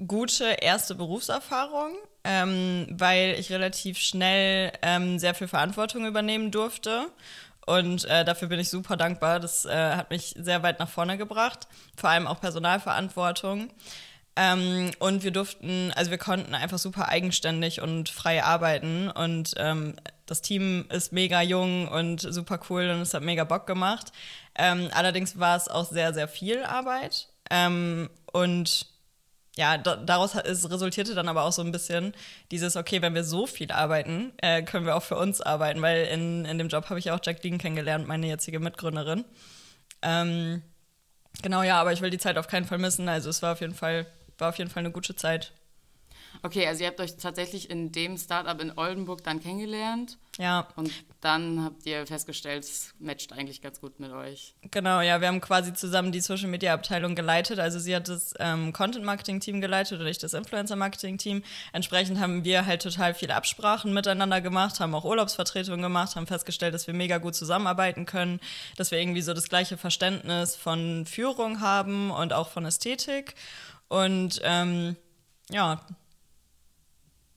gute 0.06 0.46
erste 0.46 0.96
Berufserfahrung, 0.96 1.96
ähm, 2.24 2.88
weil 2.92 3.36
ich 3.40 3.52
relativ 3.52 3.98
schnell 3.98 4.72
ähm, 4.82 5.20
sehr 5.20 5.36
viel 5.36 5.48
Verantwortung 5.48 6.06
übernehmen 6.06 6.52
durfte. 6.52 7.08
Und 7.68 8.06
äh, 8.06 8.24
dafür 8.24 8.48
bin 8.48 8.60
ich 8.60 8.70
super 8.70 8.96
dankbar. 8.96 9.42
Das 9.42 9.66
äh, 9.66 9.96
hat 9.96 10.10
mich 10.10 10.34
sehr 10.38 10.64
weit 10.64 10.80
nach 10.80 10.90
vorne 10.90 11.18
gebracht. 11.18 11.68
Vor 11.98 12.10
allem 12.10 12.26
auch 12.26 12.40
Personalverantwortung. 12.40 13.70
Ähm, 14.38 14.92
und 15.00 15.24
wir 15.24 15.32
durften, 15.32 15.92
also 15.96 16.10
wir 16.10 16.18
konnten 16.18 16.56
einfach 16.56 16.78
super 16.78 17.10
eigenständig 17.10 17.82
und 17.82 18.08
frei 18.08 18.42
arbeiten. 18.42 19.10
Und 19.10 19.54
ähm, 19.58 19.96
das 20.26 20.42
Team 20.42 20.86
ist 20.90 21.12
mega 21.12 21.42
jung 21.42 21.90
und 21.90 22.22
super 22.22 22.60
cool 22.70 22.90
und 22.90 23.02
es 23.02 23.14
hat 23.14 23.24
mega 23.24 23.44
Bock 23.44 23.68
gemacht. 23.68 24.14
Ähm, 24.56 24.90
allerdings 24.94 25.38
war 25.38 25.58
es 25.58 25.68
auch 25.68 25.90
sehr, 25.90 26.14
sehr 26.14 26.30
viel 26.30 26.64
Arbeit. 26.64 27.28
Ähm, 27.50 28.10
und 28.32 28.88
ja, 29.58 29.78
da, 29.78 29.96
daraus 29.96 30.36
ist, 30.36 30.70
resultierte 30.70 31.16
dann 31.16 31.28
aber 31.28 31.44
auch 31.44 31.52
so 31.52 31.62
ein 31.62 31.72
bisschen 31.72 32.14
dieses, 32.52 32.76
okay, 32.76 33.02
wenn 33.02 33.16
wir 33.16 33.24
so 33.24 33.48
viel 33.48 33.72
arbeiten, 33.72 34.34
äh, 34.38 34.64
können 34.64 34.86
wir 34.86 34.96
auch 34.96 35.04
für 35.04 35.18
uns 35.18 35.42
arbeiten, 35.42 35.82
weil 35.82 36.06
in, 36.06 36.46
in 36.46 36.58
dem 36.58 36.70
Job 36.70 36.90
habe 36.90 37.00
ich 37.00 37.12
auch 37.12 37.20
Jacqueline 37.22 37.58
kennengelernt, 37.58 38.08
meine 38.08 38.28
jetzige 38.28 38.60
Mitgründerin. 38.60 39.26
Ähm, 40.02 40.62
genau, 41.42 41.64
ja, 41.64 41.82
aber 41.82 41.92
ich 41.92 42.02
will 42.02 42.10
die 42.10 42.18
Zeit 42.18 42.38
auf 42.38 42.48
keinen 42.48 42.66
Fall 42.66 42.78
missen. 42.78 43.10
Also 43.10 43.30
es 43.30 43.42
war 43.42 43.54
auf 43.54 43.62
jeden 43.62 43.76
Fall 43.76 44.06
war 44.38 44.50
auf 44.50 44.58
jeden 44.58 44.70
Fall 44.70 44.82
eine 44.82 44.92
gute 44.92 45.16
Zeit. 45.16 45.52
Okay, 46.44 46.68
also 46.68 46.84
ihr 46.84 46.88
habt 46.88 47.00
euch 47.00 47.18
tatsächlich 47.18 47.70
in 47.70 47.92
dem 47.92 48.18
Startup 48.18 48.60
in 48.62 48.78
Oldenburg 48.78 49.24
dann 49.24 49.42
kennengelernt. 49.42 50.18
Ja. 50.38 50.68
Dann 51.22 51.64
habt 51.64 51.86
ihr 51.86 52.06
festgestellt, 52.06 52.64
es 52.64 52.94
matcht 53.00 53.34
eigentlich 53.34 53.62
ganz 53.62 53.82
gut 53.82 54.00
mit 54.00 54.12
euch. 54.12 54.54
Genau, 54.70 55.02
ja, 55.02 55.20
wir 55.20 55.28
haben 55.28 55.42
quasi 55.42 55.74
zusammen 55.74 56.12
die 56.12 56.20
Social 56.20 56.48
Media 56.48 56.74
Abteilung 56.74 57.16
geleitet. 57.16 57.58
Also 57.58 57.80
sie 57.80 57.96
hat 57.96 58.08
das 58.08 58.36
ähm, 58.40 58.72
Content 58.72 59.04
Marketing 59.04 59.40
Team 59.40 59.60
geleitet 59.60 60.00
und 60.00 60.06
ich 60.06 60.20
das 60.20 60.34
Influencer 60.34 60.76
Marketing 60.76 61.18
Team. 61.18 61.44
Entsprechend 61.74 62.20
haben 62.20 62.44
wir 62.44 62.68
halt 62.68 62.84
total 62.84 63.16
viele 63.16 63.34
Absprachen 63.34 63.94
miteinander 63.94 64.42
gemacht, 64.42 64.80
haben 64.80 64.94
auch 64.94 65.06
Urlaubsvertretungen 65.06 65.82
gemacht, 65.82 66.16
haben 66.16 66.28
festgestellt, 66.28 66.76
dass 66.76 66.86
wir 66.86 66.94
mega 66.94 67.18
gut 67.18 67.34
zusammenarbeiten 67.34 68.06
können, 68.06 68.40
dass 68.76 68.92
wir 68.92 69.00
irgendwie 69.00 69.22
so 69.22 69.34
das 69.34 69.50
gleiche 69.50 69.78
Verständnis 69.78 70.56
von 70.56 71.08
Führung 71.08 71.62
haben 71.62 72.12
und 72.12 72.32
auch 72.32 72.50
von 72.50 72.66
Ästhetik. 72.66 73.34
Und 73.88 74.40
ähm, 74.44 74.98
ja, 75.50 75.82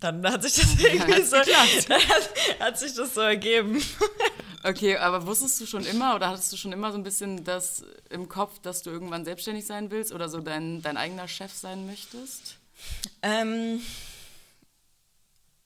dann 0.01 0.27
hat 0.27 0.43
sich 0.43 0.55
das 0.55 0.79
irgendwie 0.79 1.23
so, 1.23 1.37
hat, 1.39 2.61
hat 2.61 2.79
sich 2.79 2.95
das 2.95 3.15
so 3.15 3.21
ergeben. 3.21 3.83
Okay, 4.63 4.97
aber 4.97 5.27
wusstest 5.27 5.61
du 5.61 5.67
schon 5.67 5.85
immer 5.85 6.15
oder 6.15 6.29
hattest 6.29 6.53
du 6.53 6.57
schon 6.57 6.73
immer 6.73 6.93
so 6.93 6.99
ein 6.99 7.03
bisschen 7.03 7.45
das 7.45 7.83
im 8.11 8.29
Kopf, 8.29 8.59
dass 8.61 8.83
du 8.83 8.91
irgendwann 8.91 9.25
selbstständig 9.25 9.67
sein 9.67 9.91
willst 9.91 10.13
oder 10.13 10.29
so 10.29 10.41
dein, 10.41 10.83
dein 10.83 10.97
eigener 10.97 11.29
Chef 11.29 11.53
sein 11.53 11.87
möchtest? 11.87 12.57
Ähm, 13.23 13.81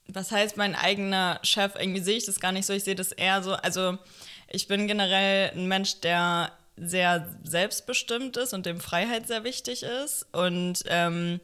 was 0.06 0.30
heißt 0.30 0.56
mein 0.56 0.76
eigener 0.76 1.40
Chef? 1.42 1.74
Irgendwie 1.76 2.02
sehe 2.02 2.16
ich 2.16 2.26
das 2.26 2.38
gar 2.38 2.52
nicht 2.52 2.66
so. 2.66 2.72
Ich 2.72 2.84
sehe 2.84 2.94
das 2.94 3.10
eher 3.10 3.42
so, 3.42 3.54
also 3.54 3.98
ich 4.48 4.68
bin 4.68 4.86
generell 4.86 5.50
ein 5.50 5.66
Mensch, 5.66 6.00
der 6.00 6.52
sehr 6.76 7.36
selbstbestimmt 7.42 8.36
ist 8.36 8.52
und 8.52 8.66
dem 8.66 8.80
Freiheit 8.80 9.26
sehr 9.26 9.44
wichtig 9.44 9.82
ist. 9.82 10.26
Und 10.32 10.84
ähm, 10.86 11.40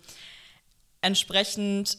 entsprechend 1.00 1.98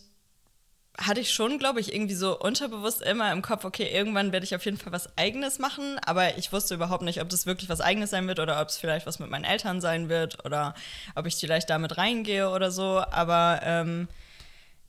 hatte 0.98 1.22
ich 1.22 1.32
schon, 1.34 1.58
glaube 1.58 1.80
ich, 1.80 1.94
irgendwie 1.94 2.16
so 2.16 2.38
unterbewusst 2.38 3.02
immer 3.02 3.32
im 3.32 3.42
Kopf, 3.42 3.64
okay, 3.66 3.90
irgendwann 3.92 4.32
werde 4.32 4.46
ich 4.46 4.56
auf 4.56 4.66
jeden 4.66 4.78
Fall 4.78 4.92
was 4.92 5.18
Eigenes 5.18 5.58
machen, 5.58 5.98
aber 6.06 6.38
ich 6.38 6.52
wusste 6.52 6.76
überhaupt 6.76 7.04
nicht, 7.04 7.22
ob 7.22 7.30
das 7.30 7.46
wirklich 7.46 7.70
was 7.70 7.82
Eigenes 7.82 8.10
sein 8.10 8.28
wird 8.28 8.40
oder 8.40 8.62
ob 8.62 8.68
es 8.68 8.78
vielleicht 8.78 9.06
was 9.06 9.20
mit 9.20 9.30
meinen 9.30 9.46
Eltern 9.46 9.82
sein 9.82 10.10
wird 10.10 10.46
oder 10.46 10.76
ob 11.16 11.26
ich 11.26 11.36
vielleicht 11.36 11.70
damit 11.70 11.98
reingehe 11.98 12.50
oder 12.50 12.72
so. 12.72 13.02
Aber 13.12 13.62
ähm, 13.64 14.08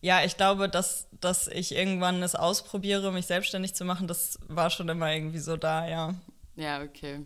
ja, 0.01 0.25
ich 0.25 0.37
glaube, 0.37 0.69
dass, 0.69 1.09
dass 1.21 1.47
ich 1.47 1.75
irgendwann 1.75 2.23
es 2.23 2.35
ausprobiere, 2.35 3.13
mich 3.13 3.27
selbstständig 3.27 3.75
zu 3.75 3.85
machen, 3.85 4.09
das 4.09 4.39
war 4.49 4.71
schon 4.71 4.89
immer 4.89 5.13
irgendwie 5.13 5.39
so 5.39 5.57
da, 5.57 5.89
ja. 5.89 6.15
Ja, 6.57 6.83
okay. 6.83 7.25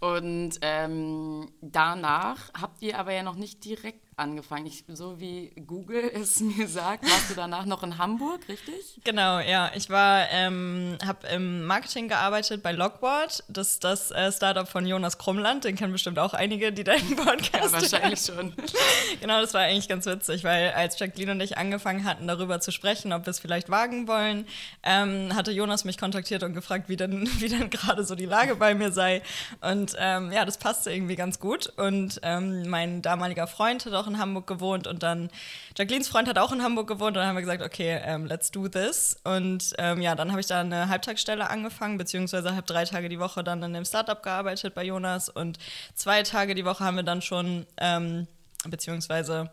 Und 0.00 0.58
ähm, 0.60 1.50
danach 1.60 2.52
habt 2.60 2.82
ihr 2.82 2.98
aber 2.98 3.12
ja 3.12 3.22
noch 3.22 3.36
nicht 3.36 3.64
direkt 3.64 4.03
angefangen. 4.16 4.66
Ich, 4.66 4.84
so 4.88 5.20
wie 5.20 5.50
Google 5.66 6.10
es 6.14 6.40
mir 6.40 6.68
sagt, 6.68 7.04
warst 7.04 7.30
du 7.30 7.34
danach 7.34 7.64
noch 7.64 7.82
in 7.82 7.98
Hamburg, 7.98 8.40
richtig? 8.48 9.00
Genau, 9.04 9.40
ja. 9.40 9.70
Ich 9.74 9.90
war, 9.90 10.30
ähm, 10.30 10.98
habe 11.04 11.26
im 11.28 11.64
Marketing 11.64 12.08
gearbeitet 12.08 12.62
bei 12.62 12.72
Logboard. 12.72 13.44
Das 13.48 13.72
ist 13.72 13.84
das 13.84 14.10
äh, 14.10 14.30
Startup 14.32 14.68
von 14.68 14.86
Jonas 14.86 15.18
Krummland. 15.18 15.64
Den 15.64 15.76
kennen 15.76 15.92
bestimmt 15.92 16.18
auch 16.18 16.34
einige, 16.34 16.72
die 16.72 16.84
deinen 16.84 17.16
Podcast 17.16 17.52
Ja, 17.52 17.72
wahrscheinlich 17.72 18.20
schon. 18.20 18.54
genau, 19.20 19.40
das 19.40 19.54
war 19.54 19.62
eigentlich 19.62 19.88
ganz 19.88 20.06
witzig, 20.06 20.44
weil 20.44 20.72
als 20.72 20.98
Jacqueline 20.98 21.32
und 21.32 21.40
ich 21.40 21.58
angefangen 21.58 22.04
hatten, 22.04 22.26
darüber 22.26 22.60
zu 22.60 22.70
sprechen, 22.72 23.12
ob 23.12 23.26
wir 23.26 23.30
es 23.30 23.40
vielleicht 23.40 23.68
wagen 23.68 24.08
wollen, 24.08 24.46
ähm, 24.82 25.34
hatte 25.34 25.52
Jonas 25.52 25.84
mich 25.84 25.98
kontaktiert 25.98 26.42
und 26.42 26.54
gefragt, 26.54 26.88
wie 26.88 26.96
denn, 26.96 27.28
wie 27.38 27.48
denn 27.48 27.70
gerade 27.70 28.04
so 28.04 28.14
die 28.14 28.26
Lage 28.26 28.56
bei 28.56 28.74
mir 28.74 28.92
sei. 28.92 29.22
Und 29.60 29.96
ähm, 29.98 30.32
ja, 30.32 30.44
das 30.44 30.58
passte 30.58 30.92
irgendwie 30.92 31.16
ganz 31.16 31.38
gut. 31.38 31.72
Und 31.76 32.20
ähm, 32.22 32.68
mein 32.68 33.02
damaliger 33.02 33.46
Freund 33.46 33.84
hat 33.86 33.92
auch 33.92 34.03
in 34.06 34.18
Hamburg 34.18 34.46
gewohnt 34.46 34.86
und 34.86 35.02
dann 35.02 35.30
Jacquelines 35.76 36.08
Freund 36.08 36.28
hat 36.28 36.38
auch 36.38 36.52
in 36.52 36.62
Hamburg 36.62 36.86
gewohnt 36.88 37.16
und 37.16 37.16
dann 37.16 37.26
haben 37.26 37.36
wir 37.36 37.42
gesagt, 37.42 37.62
okay, 37.62 38.00
ähm, 38.04 38.26
let's 38.26 38.50
do 38.50 38.68
this. 38.68 39.16
Und 39.24 39.74
ähm, 39.78 40.00
ja, 40.00 40.14
dann 40.14 40.30
habe 40.30 40.40
ich 40.40 40.46
da 40.46 40.60
eine 40.60 40.88
Halbtagsstelle 40.88 41.50
angefangen, 41.50 41.98
beziehungsweise 41.98 42.52
habe 42.52 42.66
drei 42.66 42.84
Tage 42.84 43.08
die 43.08 43.20
Woche 43.20 43.44
dann 43.44 43.62
in 43.62 43.72
dem 43.72 43.84
Startup 43.84 44.22
gearbeitet 44.22 44.74
bei 44.74 44.84
Jonas 44.84 45.28
und 45.28 45.58
zwei 45.94 46.22
Tage 46.22 46.54
die 46.54 46.64
Woche 46.64 46.84
haben 46.84 46.96
wir 46.96 47.02
dann 47.02 47.22
schon, 47.22 47.66
ähm, 47.78 48.26
beziehungsweise 48.66 49.50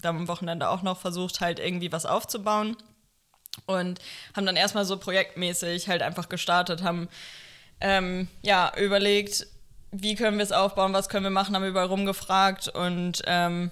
dann 0.00 0.16
am 0.16 0.28
Wochenende 0.28 0.68
auch 0.68 0.82
noch 0.82 0.98
versucht, 0.98 1.40
halt 1.40 1.58
irgendwie 1.58 1.92
was 1.92 2.06
aufzubauen 2.06 2.76
und 3.66 4.00
haben 4.34 4.46
dann 4.46 4.56
erstmal 4.56 4.84
so 4.84 4.96
projektmäßig 4.96 5.88
halt 5.88 6.02
einfach 6.02 6.28
gestartet, 6.28 6.82
haben 6.82 7.08
ähm, 7.80 8.28
ja 8.42 8.72
überlegt, 8.76 9.46
wie 9.92 10.14
können 10.14 10.38
wir 10.38 10.44
es 10.44 10.52
aufbauen, 10.52 10.92
was 10.92 11.08
können 11.08 11.24
wir 11.24 11.30
machen, 11.30 11.54
haben 11.54 11.64
überall 11.64 11.86
rumgefragt 11.86 12.68
und 12.68 13.22
ähm, 13.26 13.70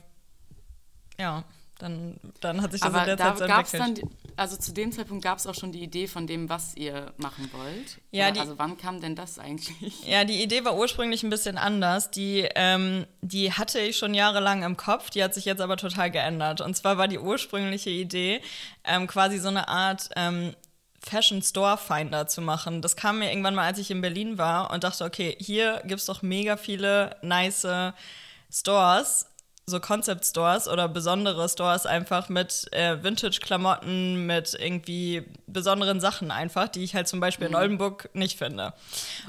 ja, 1.19 1.45
dann, 1.79 2.19
dann 2.41 2.61
hat 2.61 2.73
sich 2.73 2.81
das 2.81 2.91
Aber 2.91 3.01
in 3.01 3.07
der 3.07 3.17
da 3.17 3.37
Zeit 3.37 3.39
so 3.39 3.45
entwickelt. 3.45 4.03
dann, 4.03 4.11
also 4.37 4.57
zu 4.57 4.73
dem 4.73 4.91
Zeitpunkt 4.91 5.23
gab 5.23 5.39
es 5.39 5.47
auch 5.47 5.55
schon 5.55 5.71
die 5.71 5.81
Idee 5.83 6.09
von 6.09 6.27
dem, 6.27 6.49
was 6.49 6.75
ihr 6.77 7.13
machen 7.19 7.49
wollt. 7.53 7.99
Ja, 8.11 8.33
die- 8.33 8.41
also 8.41 8.59
wann 8.59 8.77
kam 8.77 9.01
denn 9.01 9.15
das 9.15 9.39
eigentlich? 9.39 9.71
Ja, 10.07 10.25
die 10.25 10.43
Idee 10.43 10.65
war 10.65 10.77
ursprünglich 10.77 11.23
ein 11.23 11.31
bisschen 11.31 11.57
anders. 11.57 12.11
Die, 12.11 12.49
ähm, 12.57 13.07
die 13.21 13.53
hatte 13.53 13.79
ich 13.79 13.97
schon 13.97 14.15
jahrelang 14.15 14.65
im 14.65 14.77
Kopf, 14.77 15.11
die 15.11 15.23
hat 15.23 15.35
sich 15.35 15.45
jetzt 15.45 15.61
aber 15.61 15.77
total 15.77 16.11
geändert. 16.11 16.61
Und 16.61 16.77
zwar 16.77 16.99
war 16.99 17.07
die 17.07 17.19
ursprüngliche 17.21 17.91
Idee, 17.91 18.41
ähm, 18.85 19.07
quasi 19.07 19.39
so 19.39 19.49
eine 19.49 19.69
Art 19.69 20.09
ähm, 20.17 20.55
Fashion 21.01 21.43
Store 21.43 21.79
Finder 21.79 22.27
zu 22.27 22.41
machen. 22.41 22.83
Das 22.83 22.97
kam 22.97 23.21
mir 23.21 23.31
irgendwann 23.31 23.55
mal, 23.55 23.67
als 23.67 23.79
ich 23.79 23.91
in 23.91 24.01
Berlin 24.01 24.39
war 24.39 24.71
und 24.71 24.85
dachte, 24.85 25.05
okay, 25.05 25.37
hier 25.41 25.83
gibt 25.85 26.01
es 26.01 26.07
doch 26.07 26.23
mega 26.23 26.57
viele 26.57 27.17
nice 27.23 27.67
Stores, 28.51 29.27
so 29.69 29.81
Concept 29.81 30.25
Stores 30.25 30.69
oder 30.69 30.89
besondere 30.89 31.49
Stores 31.49 31.87
einfach 31.87 32.29
mit 32.29 32.67
äh, 32.73 33.03
Vintage-Klamotten, 33.03 34.27
mit 34.27 34.55
irgendwie 34.59 35.25
besonderen 35.47 36.01
Sachen 36.01 36.31
einfach, 36.31 36.69
die 36.69 36.85
ich 36.85 36.95
halt 36.95 37.09
zum 37.09 37.21
Beispiel 37.21 37.49
in 37.49 37.55
Oldenburg 37.55 38.11
nicht 38.15 38.39
finde. 38.39 38.73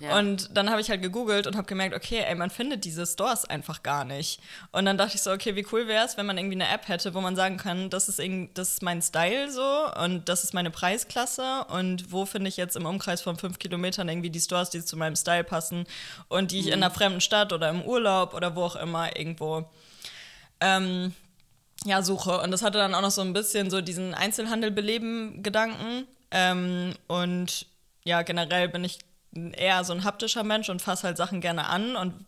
Ja. 0.02 0.18
Und 0.18 0.56
dann 0.56 0.70
habe 0.70 0.82
ich 0.82 0.90
halt 0.90 1.02
gegoogelt 1.02 1.48
und 1.48 1.56
habe 1.56 1.68
gemerkt, 1.68 1.96
okay, 1.96 2.24
ey, 2.28 2.36
man 2.36 2.50
findet 2.50 2.86
diese 2.86 3.06
Stores 3.06 3.46
einfach 3.46 3.84
gar 3.84 4.06
nicht. 4.06 4.40
Und 4.72 4.86
dann 4.86 4.98
dachte 4.98 5.16
ich 5.16 5.22
so, 5.22 5.32
okay, 5.32 5.56
wie 5.56 5.66
cool 5.72 5.88
wäre 5.88 6.06
es, 6.06 6.18
wenn 6.18 6.26
man 6.26 6.38
irgendwie 6.38 6.56
eine 6.56 6.70
App 6.70 6.88
hätte, 6.88 7.14
wo 7.14 7.22
man 7.22 7.36
sagen 7.36 7.58
kann, 7.58 7.90
das 7.90 8.10
ist, 8.10 8.22
das 8.54 8.70
ist 8.70 8.84
mein 8.84 9.02
Style 9.02 9.52
so 9.52 9.86
und 10.04 10.30
das 10.30 10.44
ist 10.44 10.54
meine 10.54 10.72
Preisklasse 10.72 11.66
und 11.70 12.12
wo 12.12 12.26
finde 12.26 12.50
ich 12.50 12.58
jetzt 12.58 12.76
im 12.76 12.86
Umkreis 12.86 13.22
von 13.22 13.38
fünf 13.38 13.60
Kilometern 13.60 14.10
irgendwie 14.10 14.30
die 14.30 14.40
Stores, 14.40 14.70
die 14.70 14.84
zu 14.84 14.98
meinem 14.98 15.16
Style 15.16 15.44
passen 15.44 15.86
und 16.28 16.52
die 16.52 16.60
ich 16.60 16.68
in 16.68 16.74
einer 16.74 16.92
fremden 16.92 17.22
Stadt 17.22 17.54
oder 17.54 17.70
im 17.70 17.82
Urlaub 17.82 18.34
oder 18.34 18.56
wo 18.56 18.64
auch 18.64 18.76
immer 18.76 19.16
irgendwo 19.18 19.70
ähm, 20.62 21.14
ja, 21.86 22.02
suche. 22.02 22.40
Und 22.42 22.52
das 22.52 22.62
hatte 22.62 22.78
dann 22.78 22.94
auch 22.96 23.02
noch 23.02 23.12
so 23.12 23.22
ein 23.22 23.34
bisschen 23.34 23.70
so 23.70 23.82
diesen 23.82 24.14
Einzelhandel 24.14 24.72
beleben 24.72 25.44
Gedanken. 25.44 26.08
Ähm, 26.32 26.94
und 27.08 27.66
ja, 28.04 28.22
generell 28.22 28.70
bin 28.70 28.84
ich 28.84 29.00
eher 29.34 29.84
so 29.84 29.94
ein 29.94 30.04
haptischer 30.04 30.44
Mensch 30.44 30.70
und 30.70 30.82
fasse 30.82 31.08
halt 31.08 31.18
Sachen 31.18 31.42
gerne 31.42 31.68
an 31.68 31.96
und 31.96 32.26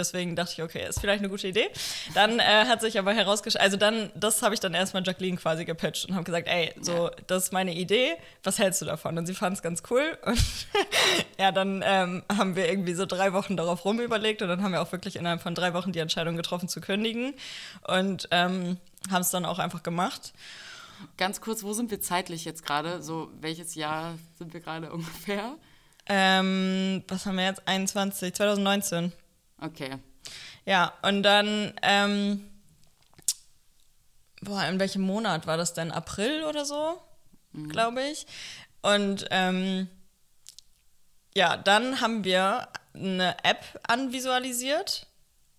deswegen 0.00 0.34
dachte 0.34 0.52
ich, 0.54 0.62
okay, 0.62 0.86
ist 0.88 1.00
vielleicht 1.00 1.20
eine 1.20 1.28
gute 1.28 1.46
Idee. 1.46 1.68
Dann 2.14 2.38
äh, 2.38 2.42
hat 2.42 2.80
sich 2.80 2.98
aber 2.98 3.12
herausgestellt, 3.12 3.62
also 3.62 3.76
dann, 3.76 4.10
das 4.14 4.42
habe 4.42 4.54
ich 4.54 4.60
dann 4.60 4.74
erstmal 4.74 5.04
Jacqueline 5.06 5.36
quasi 5.36 5.64
gepitcht 5.64 6.06
und 6.08 6.14
habe 6.14 6.24
gesagt, 6.24 6.48
ey, 6.48 6.74
so, 6.80 7.10
das 7.26 7.44
ist 7.44 7.52
meine 7.52 7.74
Idee, 7.74 8.16
was 8.42 8.58
hältst 8.58 8.82
du 8.82 8.86
davon? 8.86 9.16
Und 9.18 9.26
sie 9.26 9.34
fand 9.34 9.56
es 9.56 9.62
ganz 9.62 9.82
cool 9.90 10.18
und 10.24 10.42
ja, 11.38 11.52
dann 11.52 11.82
ähm, 11.86 12.22
haben 12.36 12.56
wir 12.56 12.68
irgendwie 12.68 12.94
so 12.94 13.06
drei 13.06 13.32
Wochen 13.32 13.56
darauf 13.56 13.84
rumüberlegt 13.84 14.42
und 14.42 14.48
dann 14.48 14.62
haben 14.62 14.72
wir 14.72 14.82
auch 14.82 14.92
wirklich 14.92 15.16
innerhalb 15.16 15.42
von 15.42 15.54
drei 15.54 15.74
Wochen 15.74 15.92
die 15.92 15.98
Entscheidung 15.98 16.36
getroffen 16.36 16.68
zu 16.68 16.80
kündigen 16.80 17.34
und 17.86 18.28
ähm, 18.30 18.78
haben 19.10 19.22
es 19.22 19.30
dann 19.30 19.44
auch 19.44 19.58
einfach 19.58 19.82
gemacht. 19.82 20.32
Ganz 21.16 21.40
kurz, 21.40 21.62
wo 21.62 21.72
sind 21.72 21.90
wir 21.90 22.00
zeitlich 22.00 22.44
jetzt 22.44 22.64
gerade? 22.64 23.02
So, 23.02 23.30
welches 23.40 23.74
Jahr 23.74 24.18
sind 24.38 24.52
wir 24.52 24.60
gerade 24.60 24.92
ungefähr? 24.92 25.56
Ähm, 26.06 27.04
was 27.08 27.26
haben 27.26 27.36
wir 27.36 27.44
jetzt? 27.44 27.66
21, 27.66 28.34
2019. 28.34 29.12
Okay. 29.60 29.96
Ja, 30.64 30.92
und 31.02 31.22
dann, 31.22 31.72
ähm, 31.82 32.50
boah, 34.42 34.64
in 34.64 34.78
welchem 34.78 35.02
Monat 35.02 35.46
war 35.46 35.56
das 35.56 35.74
denn? 35.74 35.90
April 35.90 36.44
oder 36.44 36.64
so, 36.64 37.00
glaube 37.68 38.02
ich. 38.02 38.26
Und 38.82 39.26
ähm, 39.30 39.88
ja, 41.34 41.56
dann 41.56 42.00
haben 42.00 42.24
wir 42.24 42.68
eine 42.94 43.36
App 43.44 43.64
anvisualisiert 43.86 45.06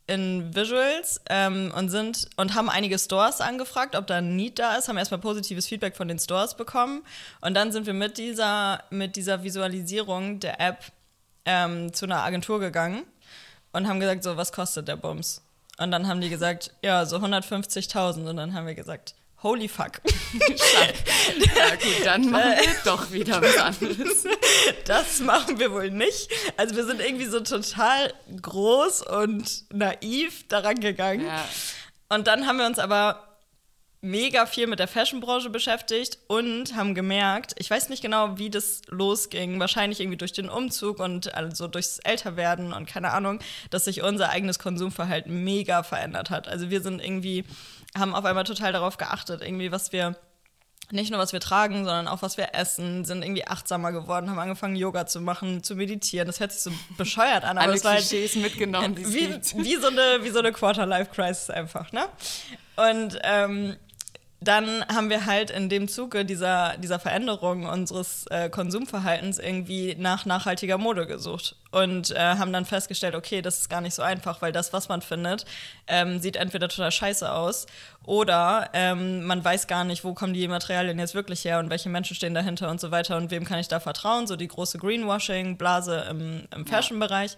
in 0.08 0.54
Visuals 0.54 1.22
ähm, 1.30 1.72
und 1.76 1.90
sind 1.90 2.30
und 2.36 2.56
haben 2.56 2.70
einige 2.70 3.00
Stores 3.00 3.40
angefragt, 3.40 3.96
ob 3.96 4.08
da 4.08 4.18
ein 4.18 4.36
Need 4.36 4.60
da 4.60 4.76
ist, 4.76 4.90
haben 4.90 4.98
erstmal 4.98 5.22
positives 5.22 5.68
Feedback 5.68 5.96
von 5.96 6.08
den 6.08 6.20
Stores 6.20 6.58
bekommen 6.58 7.04
und 7.40 7.54
dann 7.54 7.72
sind 7.72 7.86
wir 7.86 7.94
mit 7.94 8.18
dieser, 8.18 8.84
mit 8.90 9.16
dieser 9.16 9.44
Visualisierung 9.44 10.40
der 10.42 10.60
App 10.60 10.92
ähm, 11.46 11.94
zu 11.94 12.06
einer 12.06 12.24
Agentur 12.24 12.60
gegangen 12.60 13.06
und 13.74 13.88
haben 13.88 14.00
gesagt, 14.00 14.24
so, 14.24 14.38
was 14.38 14.52
kostet 14.52 14.88
der 14.88 14.96
Bums? 14.96 15.42
Und 15.78 15.92
dann 15.92 16.08
haben 16.08 16.22
die 16.22 16.30
gesagt, 16.30 16.74
ja, 16.84 17.06
so 17.06 17.18
150.000 17.18 18.30
und 18.30 18.38
dann 18.38 18.54
haben 18.54 18.68
wir 18.68 18.76
gesagt, 18.76 19.16
holy 19.44 19.68
fuck. 19.68 20.02
Ja, 21.56 21.76
gut, 21.76 22.06
dann 22.06 22.30
machen 22.30 22.52
wir 22.52 22.76
doch 22.84 23.12
wieder 23.12 23.42
was 23.42 23.58
anderes. 23.58 24.26
Das 24.86 25.20
machen 25.20 25.60
wir 25.60 25.72
wohl 25.72 25.90
nicht. 25.90 26.30
Also 26.58 26.76
wir 26.76 26.86
sind 26.86 27.02
irgendwie 27.02 27.26
so 27.26 27.40
total 27.40 28.14
groß 28.42 29.02
und 29.04 29.72
naiv 29.74 30.48
daran 30.48 30.80
gegangen. 30.80 31.26
Ja. 31.26 31.46
Und 32.10 32.28
dann 32.28 32.48
haben 32.48 32.58
wir 32.58 32.66
uns 32.66 32.80
aber 32.80 33.31
mega 34.02 34.48
viel 34.48 34.66
mit 34.66 34.80
der 34.80 34.88
Fashionbranche 34.88 35.52
beschäftigt 35.52 36.18
und 36.28 36.76
haben 36.76 36.96
gemerkt, 36.96 37.54
ich 37.60 37.70
weiß 37.70 37.90
nicht 37.90 38.02
genau, 38.02 38.38
wie 38.38 38.50
das 38.50 38.82
losging, 38.88 39.60
wahrscheinlich 39.60 40.00
irgendwie 40.00 40.18
durch 40.18 40.34
den 40.34 40.50
Umzug 40.50 41.00
und 41.00 41.34
also 41.36 41.68
durchs 41.68 42.00
Älterwerden 42.00 42.74
und 42.74 42.88
keine 42.88 43.12
Ahnung, 43.12 43.40
dass 43.70 43.86
sich 43.86 44.02
unser 44.02 44.30
eigenes 44.30 44.58
Konsumverhalten 44.58 45.44
mega 45.44 45.84
verändert 45.84 46.32
hat. 46.32 46.48
Also 46.48 46.72
wir 46.72 46.82
sind 46.82 47.04
irgendwie, 47.04 47.46
haben 47.96 48.16
auf 48.16 48.26
einmal 48.26 48.44
total 48.44 48.74
darauf 48.74 48.98
geachtet, 48.98 49.42
irgendwie 49.44 49.72
was 49.72 49.92
wir 49.92 50.16
nicht 50.90 51.10
nur 51.10 51.20
was 51.20 51.32
wir 51.32 51.40
tragen, 51.40 51.86
sondern 51.86 52.08
auch 52.10 52.22
was 52.22 52.36
wir 52.36 52.54
essen, 52.54 53.06
sind 53.06 53.24
irgendwie 53.24 53.48
achtsamer 53.48 53.94
geworden, 53.94 54.30
haben 54.30 54.40
angefangen 54.40 54.76
Yoga 54.76 55.06
zu 55.06 55.22
machen, 55.22 55.64
zu 55.64 55.76
meditieren. 55.76 56.28
Das 56.28 56.42
hört 56.42 56.52
sich 56.52 56.62
so 56.62 56.72
bescheuert 56.98 57.46
an, 57.46 57.58
aber 57.58 57.68
Alle 57.68 57.76
es 57.76 57.84
war 57.86 57.94
halt, 57.94 58.08
Klischees 58.08 58.36
mitgenommen, 58.36 58.96
die 58.96 59.04
es 59.04 59.14
wie, 59.14 59.64
wie 59.64 59.76
so 59.78 59.88
eine, 59.88 60.20
wie 60.24 60.30
so 60.30 60.40
eine 60.40 60.52
Quarter-Life-Crisis 60.52 61.50
einfach, 61.50 61.94
ne? 61.94 62.06
Und 62.76 63.18
ähm, 63.24 63.78
dann 64.44 64.84
haben 64.88 65.12
wir 65.12 65.28
halt 65.28 65.52
in 65.52 65.70
dem 65.70 65.88
Zuge 65.88 66.26
dieser, 66.26 66.76
dieser 66.78 66.98
Veränderung 66.98 67.68
unseres 67.68 68.26
äh, 68.32 68.50
Konsumverhaltens 68.50 69.38
irgendwie 69.38 69.96
nach 70.00 70.26
nachhaltiger 70.26 70.80
Mode 70.80 71.06
gesucht 71.06 71.56
und 71.70 72.10
äh, 72.10 72.18
haben 72.18 72.52
dann 72.52 72.66
festgestellt, 72.66 73.14
okay, 73.14 73.44
das 73.44 73.60
ist 73.60 73.70
gar 73.70 73.82
nicht 73.82 73.94
so 73.94 74.02
einfach, 74.02 74.42
weil 74.42 74.52
das, 74.52 74.74
was 74.74 74.90
man 74.90 75.04
findet, 75.04 75.46
ähm, 75.86 76.20
sieht 76.20 76.38
entweder 76.38 76.70
total 76.70 76.92
scheiße 76.92 77.32
aus 77.32 77.68
oder 78.04 78.72
ähm, 78.74 79.26
man 79.26 79.46
weiß 79.46 79.68
gar 79.68 79.84
nicht, 79.84 80.04
wo 80.04 80.16
kommen 80.16 80.34
die 80.34 80.48
Materialien 80.48 80.98
jetzt 80.98 81.14
wirklich 81.14 81.46
her 81.46 81.60
und 81.60 81.70
welche 81.70 81.90
Menschen 81.90 82.16
stehen 82.16 82.34
dahinter 82.34 82.72
und 82.72 82.82
so 82.82 82.90
weiter 82.90 83.18
und 83.18 83.30
wem 83.30 83.46
kann 83.46 83.60
ich 83.60 83.68
da 83.68 83.80
vertrauen, 83.80 84.26
so 84.26 84.36
die 84.36 84.48
große 84.48 84.80
Greenwashing-Blase 84.80 86.08
im, 86.10 86.48
im 86.50 86.66
Fashion-Bereich. 86.66 87.38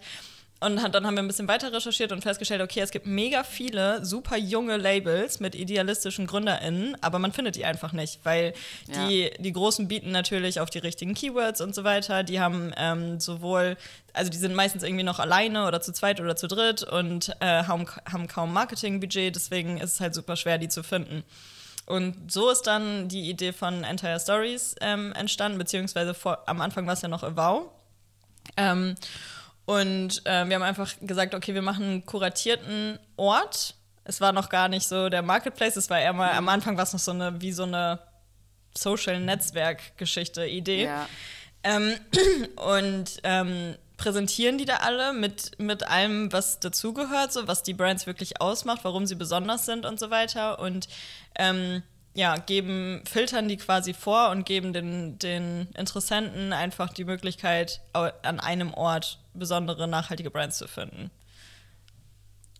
Und 0.60 0.76
dann 0.76 1.06
haben 1.06 1.14
wir 1.14 1.22
ein 1.22 1.26
bisschen 1.26 1.48
weiter 1.48 1.72
recherchiert 1.72 2.10
und 2.10 2.22
festgestellt, 2.22 2.62
okay, 2.62 2.80
es 2.80 2.90
gibt 2.90 3.06
mega 3.06 3.44
viele 3.44 4.04
super 4.04 4.36
junge 4.38 4.78
Labels 4.78 5.38
mit 5.40 5.54
idealistischen 5.54 6.26
GründerInnen, 6.26 6.96
aber 7.02 7.18
man 7.18 7.32
findet 7.32 7.56
die 7.56 7.66
einfach 7.66 7.92
nicht, 7.92 8.20
weil 8.24 8.54
die, 8.86 9.30
die 9.38 9.52
Großen 9.52 9.88
bieten 9.88 10.10
natürlich 10.10 10.60
auf 10.60 10.70
die 10.70 10.78
richtigen 10.78 11.12
Keywords 11.12 11.60
und 11.60 11.74
so 11.74 11.84
weiter. 11.84 12.22
Die 12.22 12.40
haben 12.40 12.72
ähm, 12.78 13.20
sowohl, 13.20 13.76
also 14.14 14.30
die 14.30 14.38
sind 14.38 14.54
meistens 14.54 14.84
irgendwie 14.84 15.04
noch 15.04 15.18
alleine 15.18 15.66
oder 15.66 15.82
zu 15.82 15.92
zweit 15.92 16.20
oder 16.20 16.34
zu 16.34 16.46
dritt 16.46 16.82
und 16.82 17.36
äh, 17.40 17.64
haben, 17.64 17.86
haben 18.10 18.26
kaum 18.26 18.52
Marketingbudget, 18.52 19.36
deswegen 19.36 19.76
ist 19.76 19.94
es 19.94 20.00
halt 20.00 20.14
super 20.14 20.36
schwer, 20.36 20.56
die 20.56 20.68
zu 20.68 20.82
finden. 20.82 21.24
Und 21.86 22.32
so 22.32 22.48
ist 22.48 22.62
dann 22.62 23.08
die 23.08 23.28
Idee 23.28 23.52
von 23.52 23.84
Entire 23.84 24.18
Stories 24.18 24.76
ähm, 24.80 25.12
entstanden, 25.12 25.58
beziehungsweise 25.58 26.14
vor, 26.14 26.38
am 26.46 26.62
Anfang 26.62 26.86
war 26.86 26.94
es 26.94 27.02
ja 27.02 27.08
noch 27.08 27.22
Avow. 27.22 27.70
Ähm, 28.56 28.94
und 29.66 30.26
äh, 30.26 30.46
wir 30.48 30.56
haben 30.56 30.62
einfach 30.62 30.94
gesagt, 31.00 31.34
okay, 31.34 31.54
wir 31.54 31.62
machen 31.62 31.84
einen 31.84 32.06
kuratierten 32.06 32.98
Ort 33.16 33.74
Es 34.04 34.20
war 34.20 34.32
noch 34.32 34.50
gar 34.50 34.68
nicht 34.68 34.86
so 34.86 35.08
der 35.08 35.22
Marketplace, 35.22 35.76
es 35.76 35.88
war 35.88 35.98
eher 35.98 36.12
mal, 36.12 36.32
am 36.32 36.48
Anfang 36.48 36.76
war 36.76 36.84
es 36.84 36.92
noch 36.92 37.00
so 37.00 37.12
eine, 37.12 37.40
wie 37.40 37.52
so 37.52 37.62
eine 37.62 38.00
Social-Netzwerk-Geschichte, 38.76 40.46
Idee. 40.46 40.84
Ja. 40.84 41.08
Ähm, 41.62 41.94
und 42.56 43.20
ähm, 43.22 43.76
präsentieren 43.96 44.58
die 44.58 44.66
da 44.66 44.76
alle 44.76 45.12
mit, 45.14 45.58
mit 45.58 45.88
allem, 45.88 46.32
was 46.32 46.60
dazugehört, 46.60 47.32
so 47.32 47.48
was 47.48 47.62
die 47.62 47.72
Brands 47.74 48.06
wirklich 48.06 48.40
ausmacht, 48.40 48.80
warum 48.82 49.06
sie 49.06 49.14
besonders 49.14 49.64
sind 49.64 49.86
und 49.86 49.98
so 49.98 50.10
weiter. 50.10 50.58
Und 50.58 50.88
ähm, 51.36 51.82
ja, 52.12 52.36
geben, 52.36 53.02
filtern 53.10 53.48
die 53.48 53.56
quasi 53.56 53.94
vor 53.94 54.30
und 54.30 54.44
geben 54.44 54.72
den, 54.72 55.18
den 55.18 55.68
Interessenten 55.76 56.52
einfach 56.52 56.92
die 56.92 57.04
Möglichkeit, 57.04 57.80
an 57.92 58.40
einem 58.40 58.74
Ort 58.74 59.18
besondere 59.34 59.88
nachhaltige 59.88 60.30
Brands 60.30 60.58
zu 60.58 60.68
finden. 60.68 61.10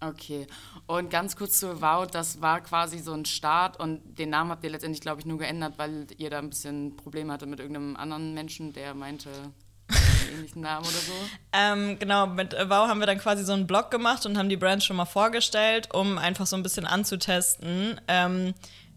Okay. 0.01 0.47
Und 0.87 1.11
ganz 1.11 1.37
kurz 1.37 1.61
zu 1.61 1.81
Wow, 1.81 2.07
das 2.07 2.43
war 2.43 2.61
quasi 2.61 2.99
so 2.99 3.13
ein 3.13 3.25
Start 3.25 3.79
und 3.79 4.19
den 4.19 4.31
Namen 4.31 4.51
habt 4.51 4.65
ihr 4.65 4.71
letztendlich, 4.71 5.01
glaube 5.01 5.21
ich, 5.21 5.27
nur 5.27 5.39
geändert, 5.39 5.75
weil 5.77 6.07
ihr 6.19 6.31
da 6.31 6.39
ein 6.39 6.51
bisschen 6.51 6.97
Probleme 6.97 7.33
hatte 7.33 7.47
mit 7.47 7.61
irgendeinem 7.61 7.97
anderen 7.97 8.35
Menschen, 8.35 8.73
der 8.73 8.95
meinte 8.95 9.31
einen 9.31 10.35
ähnlichen 10.35 10.63
Namen 10.63 10.85
oder 10.85 10.99
so. 10.99 11.13
Ähm, 11.53 11.99
genau, 11.99 12.27
mit 12.27 12.53
Wow 12.53 12.89
haben 12.89 13.01
wir 13.01 13.07
dann 13.07 13.19
quasi 13.19 13.45
so 13.45 13.53
einen 13.53 13.67
Blog 13.67 13.91
gemacht 13.91 14.27
und 14.27 14.37
haben 14.37 14.49
die 14.49 14.57
Brands 14.57 14.85
schon 14.85 14.97
mal 14.97 15.05
vorgestellt, 15.05 15.95
um 15.95 16.19
einfach 16.19 16.47
so 16.47 16.57
ein 16.57 16.63
bisschen 16.63 16.87
anzutesten. 16.87 18.01
Ähm, 18.09 18.55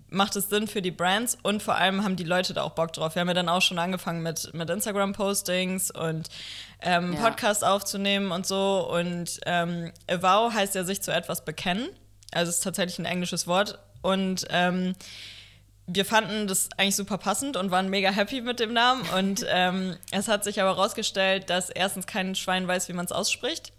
macht 0.09 0.35
es 0.35 0.49
Sinn 0.49 0.67
für 0.67 0.81
die 0.81 0.91
Brands 0.91 1.37
und 1.43 1.61
vor 1.61 1.75
allem 1.75 2.03
haben 2.03 2.15
die 2.15 2.23
Leute 2.23 2.53
da 2.53 2.63
auch 2.63 2.71
Bock 2.71 2.93
drauf. 2.93 3.15
Wir 3.15 3.21
haben 3.21 3.27
ja 3.27 3.33
dann 3.33 3.49
auch 3.49 3.61
schon 3.61 3.79
angefangen 3.79 4.23
mit, 4.23 4.53
mit 4.53 4.69
Instagram-Postings 4.69 5.91
und 5.91 6.29
ähm, 6.81 7.13
ja. 7.13 7.19
Podcasts 7.19 7.63
aufzunehmen 7.63 8.31
und 8.31 8.45
so. 8.45 8.87
Und 8.89 9.39
ähm, 9.45 9.91
Avow 10.07 10.53
heißt 10.53 10.75
ja 10.75 10.83
sich 10.83 11.01
zu 11.01 11.11
etwas 11.11 11.45
bekennen. 11.45 11.89
Also 12.31 12.49
es 12.49 12.57
ist 12.57 12.63
tatsächlich 12.63 12.99
ein 12.99 13.05
englisches 13.05 13.47
Wort. 13.47 13.79
Und 14.01 14.45
ähm, 14.49 14.95
wir 15.87 16.05
fanden 16.05 16.47
das 16.47 16.69
eigentlich 16.77 16.95
super 16.95 17.17
passend 17.17 17.57
und 17.57 17.71
waren 17.71 17.89
mega 17.89 18.09
happy 18.09 18.41
mit 18.41 18.59
dem 18.59 18.73
Namen. 18.73 19.03
Und 19.17 19.45
ähm, 19.49 19.95
es 20.11 20.27
hat 20.27 20.43
sich 20.43 20.61
aber 20.61 20.75
herausgestellt, 20.75 21.49
dass 21.49 21.69
erstens 21.69 22.07
kein 22.07 22.35
Schwein 22.35 22.67
weiß, 22.67 22.89
wie 22.89 22.93
man 22.93 23.05
es 23.05 23.11
ausspricht. 23.11 23.73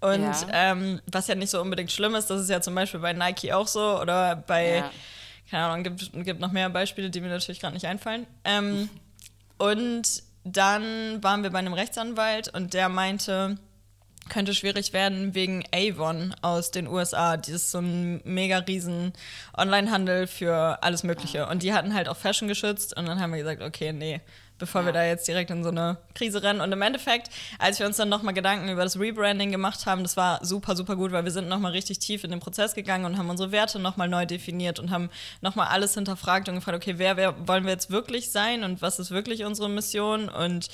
Und 0.00 0.22
ja. 0.22 0.46
Ähm, 0.52 1.00
was 1.10 1.26
ja 1.26 1.34
nicht 1.34 1.50
so 1.50 1.60
unbedingt 1.60 1.90
schlimm 1.90 2.14
ist, 2.14 2.28
das 2.28 2.42
ist 2.42 2.50
ja 2.50 2.60
zum 2.60 2.74
Beispiel 2.74 3.00
bei 3.00 3.14
Nike 3.14 3.54
auch 3.54 3.66
so 3.66 3.98
oder 3.98 4.36
bei 4.36 4.76
ja 4.76 4.90
keine 5.50 5.64
Ahnung, 5.66 5.84
gibt, 5.84 6.10
gibt 6.24 6.40
noch 6.40 6.52
mehr 6.52 6.68
Beispiele, 6.70 7.10
die 7.10 7.20
mir 7.20 7.28
natürlich 7.28 7.60
gerade 7.60 7.74
nicht 7.74 7.86
einfallen. 7.86 8.26
Ähm, 8.44 8.88
und 9.58 10.22
dann 10.46 11.22
waren 11.22 11.42
wir 11.42 11.50
bei 11.50 11.58
einem 11.58 11.72
Rechtsanwalt 11.72 12.48
und 12.54 12.72
der 12.72 12.88
meinte, 12.88 13.58
könnte 14.28 14.54
schwierig 14.54 14.92
werden 14.92 15.34
wegen 15.34 15.64
Avon 15.74 16.34
aus 16.40 16.70
den 16.70 16.86
USA. 16.86 17.36
Die 17.36 17.52
ist 17.52 17.70
so 17.70 17.78
ein 17.78 18.20
mega 18.24 18.58
riesen 18.58 19.12
Onlinehandel 19.56 20.26
für 20.26 20.82
alles 20.82 21.02
Mögliche. 21.02 21.46
Und 21.48 21.62
die 21.62 21.72
hatten 21.72 21.94
halt 21.94 22.08
auch 22.08 22.16
Fashion 22.16 22.48
geschützt 22.48 22.96
und 22.96 23.06
dann 23.06 23.20
haben 23.20 23.32
wir 23.32 23.38
gesagt, 23.38 23.62
okay, 23.62 23.92
nee, 23.92 24.20
bevor 24.58 24.82
ja. 24.82 24.86
wir 24.86 24.92
da 24.92 25.04
jetzt 25.04 25.26
direkt 25.28 25.50
in 25.50 25.62
so 25.62 25.70
eine 25.70 25.98
Krise 26.14 26.42
rennen. 26.42 26.60
Und 26.60 26.72
im 26.72 26.82
Endeffekt, 26.82 27.30
als 27.58 27.78
wir 27.78 27.86
uns 27.86 27.96
dann 27.96 28.08
nochmal 28.08 28.34
Gedanken 28.34 28.68
über 28.68 28.84
das 28.84 28.98
Rebranding 28.98 29.50
gemacht 29.50 29.86
haben, 29.86 30.02
das 30.02 30.16
war 30.16 30.44
super, 30.44 30.76
super 30.76 30.96
gut, 30.96 31.12
weil 31.12 31.24
wir 31.24 31.30
sind 31.30 31.48
nochmal 31.48 31.72
richtig 31.72 31.98
tief 31.98 32.24
in 32.24 32.30
den 32.30 32.40
Prozess 32.40 32.74
gegangen 32.74 33.04
und 33.04 33.18
haben 33.18 33.30
unsere 33.30 33.52
Werte 33.52 33.78
nochmal 33.78 34.08
neu 34.08 34.26
definiert 34.26 34.78
und 34.78 34.90
haben 34.90 35.10
nochmal 35.40 35.68
alles 35.68 35.94
hinterfragt 35.94 36.48
und 36.48 36.56
gefragt, 36.56 36.76
okay, 36.76 36.94
wer, 36.98 37.16
wer 37.16 37.48
wollen 37.48 37.64
wir 37.64 37.72
jetzt 37.72 37.90
wirklich 37.90 38.30
sein 38.30 38.64
und 38.64 38.82
was 38.82 38.98
ist 38.98 39.10
wirklich 39.10 39.44
unsere 39.44 39.68
Mission? 39.68 40.28
Und 40.28 40.68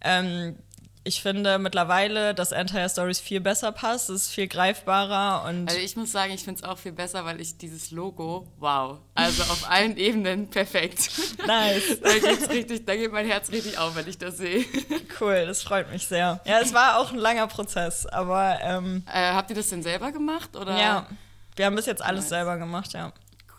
ähm, 0.00 0.56
ich 1.04 1.22
finde 1.22 1.58
mittlerweile, 1.58 2.34
dass 2.34 2.52
Entire 2.52 2.88
Stories 2.88 3.18
viel 3.18 3.40
besser 3.40 3.72
passt, 3.72 4.08
es 4.08 4.24
ist 4.24 4.30
viel 4.30 4.46
greifbarer 4.46 5.48
und. 5.48 5.68
Also 5.68 5.80
ich 5.80 5.96
muss 5.96 6.12
sagen, 6.12 6.32
ich 6.32 6.44
finde 6.44 6.62
es 6.62 6.68
auch 6.68 6.78
viel 6.78 6.92
besser, 6.92 7.24
weil 7.24 7.40
ich 7.40 7.58
dieses 7.58 7.90
Logo, 7.90 8.46
wow, 8.58 8.98
also 9.14 9.42
auf 9.44 9.68
allen 9.68 9.96
Ebenen 9.96 10.48
perfekt. 10.48 11.10
Nice. 11.46 12.00
da 12.02 12.12
geht's 12.18 12.48
richtig, 12.50 12.86
da 12.86 12.94
geht 12.94 13.12
mein 13.12 13.26
Herz 13.26 13.50
richtig 13.50 13.78
auf, 13.78 13.96
wenn 13.96 14.06
ich 14.08 14.18
das 14.18 14.38
sehe. 14.38 14.64
Cool, 15.20 15.46
das 15.46 15.62
freut 15.62 15.90
mich 15.90 16.06
sehr. 16.06 16.40
Ja, 16.44 16.60
es 16.60 16.72
war 16.72 16.98
auch 16.98 17.12
ein 17.12 17.18
langer 17.18 17.46
Prozess, 17.46 18.06
aber. 18.06 18.58
Ähm, 18.62 19.04
äh, 19.06 19.32
habt 19.32 19.50
ihr 19.50 19.56
das 19.56 19.68
denn 19.68 19.82
selber 19.82 20.10
gemacht 20.10 20.56
oder? 20.56 20.76
Ja, 20.78 21.06
wir 21.56 21.66
haben 21.66 21.76
bis 21.76 21.86
jetzt 21.86 22.02
alles 22.02 22.24
nice. 22.24 22.28
selber 22.30 22.56
gemacht, 22.56 22.92
ja. 22.92 23.12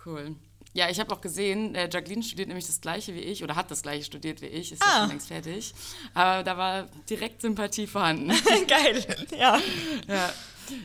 Cool. 0.06 0.36
Ja, 0.74 0.90
ich 0.90 1.00
habe 1.00 1.14
auch 1.14 1.22
gesehen, 1.22 1.76
äh, 1.76 1.88
Jacqueline 1.92 2.24
studiert 2.24 2.48
nämlich 2.48 2.66
das 2.66 2.82
gleiche 2.82 3.14
wie 3.14 3.20
ich 3.20 3.44
oder 3.44 3.56
hat 3.56 3.70
das 3.70 3.84
gleiche 3.84 4.04
studiert 4.04 4.42
wie 4.42 4.48
ich, 4.48 4.72
ist 4.72 4.82
ah. 4.82 4.86
ja 4.88 5.00
schon 5.02 5.10
längst 5.10 5.28
fertig. 5.28 5.74
Aber 6.14 6.44
da 6.44 6.58
war 6.58 6.88
direkt 7.10 7.42
Sympathie 7.42 7.88
vorhanden. 7.88 8.30
Geil, 8.68 9.06
ja. 9.38 9.60
ja. 10.08 10.34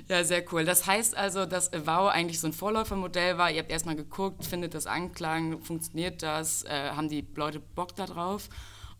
Ja, 0.09 0.24
sehr 0.24 0.44
cool. 0.53 0.64
Das 0.64 0.87
heißt 0.87 1.16
also, 1.16 1.46
dass 1.46 1.72
Avow 1.72 2.11
eigentlich 2.11 2.40
so 2.40 2.48
ein 2.48 2.53
Vorläufermodell 2.53 3.38
war. 3.38 3.51
Ihr 3.51 3.61
habt 3.61 3.70
erstmal 3.70 3.96
geguckt, 3.96 4.44
findet 4.44 4.74
das 4.74 4.87
Anklang, 4.87 5.61
funktioniert 5.62 6.22
das, 6.22 6.64
äh, 6.64 6.90
haben 6.90 7.09
die 7.09 7.24
Leute 7.37 7.61
Bock 7.61 7.94
darauf? 7.94 8.48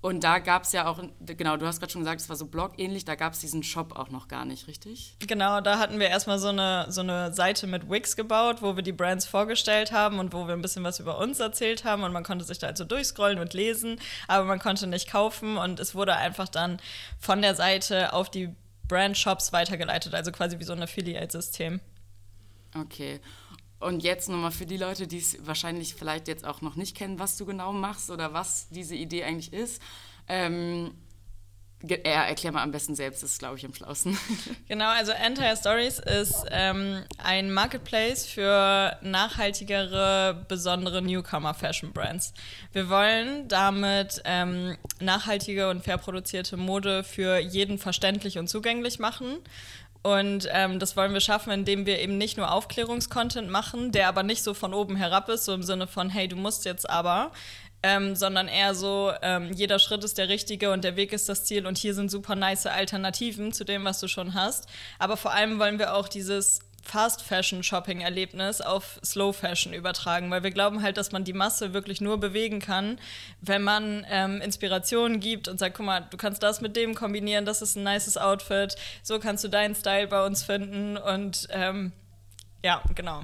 Und 0.01 0.23
da 0.23 0.39
gab 0.39 0.63
es 0.63 0.71
ja 0.71 0.87
auch, 0.87 1.03
genau, 1.21 1.57
du 1.57 1.67
hast 1.67 1.81
gerade 1.81 1.91
schon 1.91 2.03
gesagt, 2.03 2.21
es 2.21 2.29
war 2.29 2.37
so 2.37 2.47
Blog-ähnlich, 2.47 3.05
da 3.05 3.17
gab 3.17 3.33
es 3.33 3.41
diesen 3.41 3.65
Shop 3.65 3.97
auch 3.97 4.11
noch 4.11 4.29
gar 4.29 4.45
nicht, 4.45 4.69
richtig? 4.69 5.17
Genau, 5.19 5.61
da 5.61 5.81
hatten 5.81 5.99
wir 5.99 6.09
erstmal 6.09 6.39
so 6.39 6.49
eine, 6.49 6.87
so 6.89 7.01
eine 7.01 7.33
Seite 7.33 7.67
mit 7.67 7.91
Wix 7.91 8.15
gebaut, 8.15 8.63
wo 8.63 8.77
wir 8.77 8.85
die 8.85 8.93
Brands 8.93 9.27
vorgestellt 9.27 9.91
haben 9.91 10.21
und 10.21 10.33
wo 10.33 10.47
wir 10.47 10.55
ein 10.55 10.63
bisschen 10.63 10.85
was 10.85 11.01
über 11.01 11.19
uns 11.19 11.41
erzählt 11.41 11.83
haben 11.85 12.05
und 12.05 12.13
man 12.13 12.23
konnte 12.23 12.45
sich 12.45 12.59
da 12.59 12.69
also 12.69 12.85
durchscrollen 12.85 13.41
und 13.41 13.55
lesen, 13.55 14.01
aber 14.29 14.45
man 14.45 14.61
konnte 14.61 14.87
nicht 14.87 15.11
kaufen 15.11 15.57
und 15.57 15.81
es 15.81 15.97
wurde 15.97 16.15
einfach 16.15 16.49
dann 16.49 16.79
von 17.19 17.43
der 17.43 17.57
Seite 17.57 18.13
auf 18.13 18.31
die 18.31 18.55
Brand-Shops 18.87 19.53
weitergeleitet, 19.53 20.15
also 20.15 20.31
quasi 20.31 20.61
wie 20.61 20.65
so 20.65 20.75
ein 20.75 20.83
Affiliate-System. 20.83 21.81
Okay. 22.75 23.21
Und 23.81 24.03
jetzt 24.03 24.29
nochmal 24.29 24.51
für 24.51 24.67
die 24.67 24.77
Leute, 24.77 25.07
die 25.07 25.19
es 25.19 25.47
wahrscheinlich 25.47 25.95
vielleicht 25.95 26.27
jetzt 26.27 26.45
auch 26.45 26.61
noch 26.63 26.75
nicht 26.75 26.97
kennen, 26.97 27.19
was 27.19 27.37
du 27.37 27.47
genau 27.47 27.73
machst 27.73 28.11
oder 28.11 28.33
was 28.33 28.69
diese 28.71 28.97
Idee 28.97 29.25
eigentlich 29.25 29.53
ist. 29.53 29.81
Ähm, 30.27 30.93
ja, 31.83 32.25
erklär 32.25 32.51
mal 32.51 32.65
am 32.65 32.73
besten 32.73 32.97
selbst, 32.97 33.23
das 33.23 33.33
ist, 33.33 33.39
glaube 33.39 33.57
ich, 33.57 33.65
am 33.65 33.73
schlausten. 33.73 34.19
Genau, 34.69 34.89
also 34.89 35.13
Entire 35.13 35.57
Stories 35.57 36.01
ist 36.01 36.45
ähm, 36.51 37.05
ein 37.19 37.53
Marketplace 37.53 38.27
für 38.27 38.99
nachhaltigere, 39.01 40.45
besondere 40.49 41.01
Newcomer-Fashion-Brands. 41.03 42.35
Wir 42.73 42.91
wollen 42.91 43.47
damit 43.47 44.21
ähm, 44.25 44.77
nachhaltige 45.01 45.71
und 45.71 45.85
fair 45.85 45.99
produzierte 45.99 46.57
Mode 46.57 47.05
für 47.05 47.39
jeden 47.39 47.79
verständlich 47.79 48.39
und 48.39 48.49
zugänglich 48.49 48.99
machen. 48.99 49.39
Und 50.03 50.49
ähm, 50.53 50.79
das 50.79 50.97
wollen 50.97 51.13
wir 51.13 51.21
schaffen, 51.21 51.53
indem 51.53 51.85
wir 51.85 51.99
eben 51.99 52.19
nicht 52.19 52.37
nur 52.37 52.53
Aufklärungskontent 52.53 53.51
machen, 53.51 53.93
der 53.93 54.09
aber 54.09 54.23
nicht 54.23 54.43
so 54.43 54.55
von 54.55 54.73
oben 54.73 54.97
herab 54.97 55.29
ist, 55.29 55.45
so 55.45 55.53
im 55.53 55.63
Sinne 55.63 55.87
von, 55.87 56.09
hey, 56.09 56.29
du 56.29 56.37
musst 56.37 56.65
jetzt 56.65 56.89
aber, 56.89 57.33
ähm, 57.83 58.17
sondern 58.17 58.49
eher 58.49 58.75
so, 58.75 59.13
ähm, 59.23 59.53
jeder 59.53 59.79
Schritt 59.79 60.05
ist 60.05 60.19
der 60.19 60.29
richtige 60.29 60.73
und 60.73 60.85
der 60.85 60.97
Weg 60.97 61.13
ist 61.13 61.29
das 61.29 61.45
Ziel 61.45 61.67
und 61.67 61.79
hier 61.79 61.95
sind 61.95 62.11
super 62.11 62.35
nice 62.35 62.67
Alternativen 62.67 63.53
zu 63.53 63.65
dem, 63.65 63.85
was 63.85 64.01
du 64.01 64.09
schon 64.09 64.35
hast. 64.35 64.69
Aber 64.99 65.17
vor 65.17 65.33
allem 65.33 65.59
wollen 65.59 65.79
wir 65.79 65.95
auch 65.95 66.09
dieses 66.09 66.61
Fast 66.83 67.23
Fashion 67.23 67.63
Shopping 67.63 68.01
Erlebnis 68.01 68.61
auf 68.61 68.99
Slow 69.05 69.33
Fashion 69.33 69.75
übertragen, 69.75 70.31
weil 70.31 70.43
wir 70.43 70.51
glauben 70.51 70.83
halt, 70.83 70.97
dass 70.97 71.13
man 71.13 71.25
die 71.25 71.33
Masse 71.33 71.75
wirklich 71.75 72.01
nur 72.01 72.19
bewegen 72.19 72.61
kann, 72.61 72.99
wenn 73.41 73.63
man 73.63 74.07
ähm, 74.09 74.41
Inspirationen 74.41 75.21
gibt 75.21 75.49
und 75.49 75.59
sagt, 75.59 75.77
guck 75.77 75.87
mal, 75.87 76.07
du 76.11 76.17
kannst 76.17 76.43
das 76.43 76.61
mit 76.61 76.77
dem 76.77 76.95
kombinieren, 76.95 77.45
das 77.45 77.63
ist 77.63 77.77
ein 77.77 77.85
nices 77.85 78.17
Outfit, 78.17 78.77
so 79.03 79.19
kannst 79.19 79.45
du 79.45 79.49
deinen 79.49 79.75
Style 79.75 80.07
bei 80.07 80.25
uns 80.25 80.43
finden 80.43 80.97
und 80.97 81.49
ähm, 81.51 81.93
ja, 82.65 82.83
genau. 82.95 83.23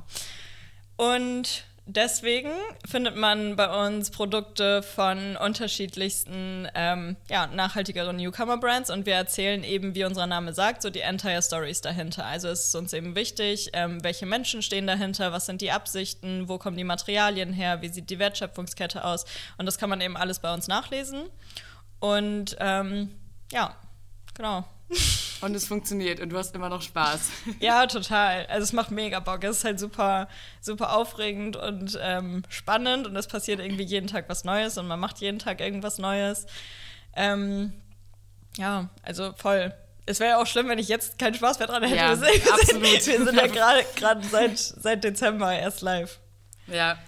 Und 0.97 1.65
deswegen 1.87 2.51
findet 2.89 3.17
man 3.17 3.57
bei 3.57 3.87
uns 3.87 4.11
Produkte 4.11 4.83
von 4.83 5.37
unterschiedlichsten, 5.37 6.69
ähm, 6.75 7.17
ja, 7.29 7.47
nachhaltigeren 7.49 8.17
Newcomer-Brands 8.17 8.91
und 8.91 9.07
wir 9.07 9.15
erzählen 9.15 9.65
eben, 9.65 9.95
wie 9.95 10.05
unser 10.05 10.27
Name 10.27 10.53
sagt, 10.55 10.83
so 10.83 10.91
die 10.91 11.01
entire 11.01 11.43
Stories 11.43 11.81
dahinter. 11.81 12.25
Also 12.25 12.49
es 12.49 12.67
ist 12.67 12.75
uns 12.75 12.93
eben 12.93 13.15
wichtig, 13.15 13.71
ähm, 13.73 14.03
welche 14.03 14.27
Menschen 14.27 14.63
stehen 14.63 14.87
dahinter, 14.87 15.33
was 15.33 15.47
sind 15.47 15.61
die 15.61 15.73
Absichten, 15.73 16.49
wo 16.49 16.59
kommen 16.59 16.77
die 16.77 16.85
Materialien 16.85 17.53
her, 17.53 17.83
wie 17.83 17.89
sieht 17.89 18.11
die 18.11 18.19
Wertschöpfungskette 18.19 19.05
aus 19.05 19.25
und 19.59 19.67
das 19.67 19.79
kann 19.79 19.91
man 19.91 20.01
eben 20.01 20.17
alles 20.17 20.39
bei 20.41 20.53
uns 20.53 20.69
nachlesen. 20.69 21.25
Und 22.01 22.57
ähm, 22.61 23.11
ja, 23.53 23.75
genau. 24.35 24.65
Und 25.41 25.55
es 25.55 25.67
funktioniert 25.67 26.21
und 26.21 26.31
du 26.31 26.39
hast 26.39 26.55
immer 26.55 26.69
noch 26.69 26.81
Spaß. 26.81 27.29
Ja, 27.61 27.87
total. 27.87 28.47
Also 28.47 28.65
es 28.65 28.73
macht 28.73 28.91
mega 28.91 29.21
Bock. 29.21 29.45
Es 29.45 29.59
ist 29.59 29.65
halt 29.65 29.79
super, 29.79 30.29
super 30.61 30.97
aufregend 30.97 31.57
und 31.57 31.99
ähm, 32.01 32.45
spannend 32.49 33.07
und 33.07 33.17
es 33.17 33.27
passiert 33.27 33.61
irgendwie 33.61 33.83
jeden 33.83 34.07
Tag 34.07 34.29
was 34.29 34.45
Neues 34.45 34.79
und 34.79 34.87
man 34.87 34.99
macht 35.01 35.21
jeden 35.21 35.39
Tag 35.39 35.61
irgendwas 35.61 35.99
Neues. 35.99 36.47
Ähm, 37.15 37.73
ja, 38.57 38.89
also 39.03 39.33
voll. 39.37 39.75
Es 40.07 40.21
wäre 40.21 40.31
ja 40.31 40.43
auch 40.43 40.47
schlimm, 40.47 40.69
wenn 40.69 40.79
ich 40.79 40.89
jetzt 40.89 41.19
keinen 41.19 41.35
Spaß 41.35 41.59
mehr 41.59 41.69
dran 41.69 41.83
hätte. 41.83 41.97
Ja, 41.97 42.21
wir 42.21 42.55
absolut. 42.55 42.83
wir 42.83 43.01
sind 43.25 43.35
ja 43.35 43.47
gerade 43.47 44.27
seit, 44.31 44.59
seit 44.59 45.05
Dezember 45.05 45.53
erst 45.53 45.83
live. 45.83 46.21
Ja, 46.67 46.99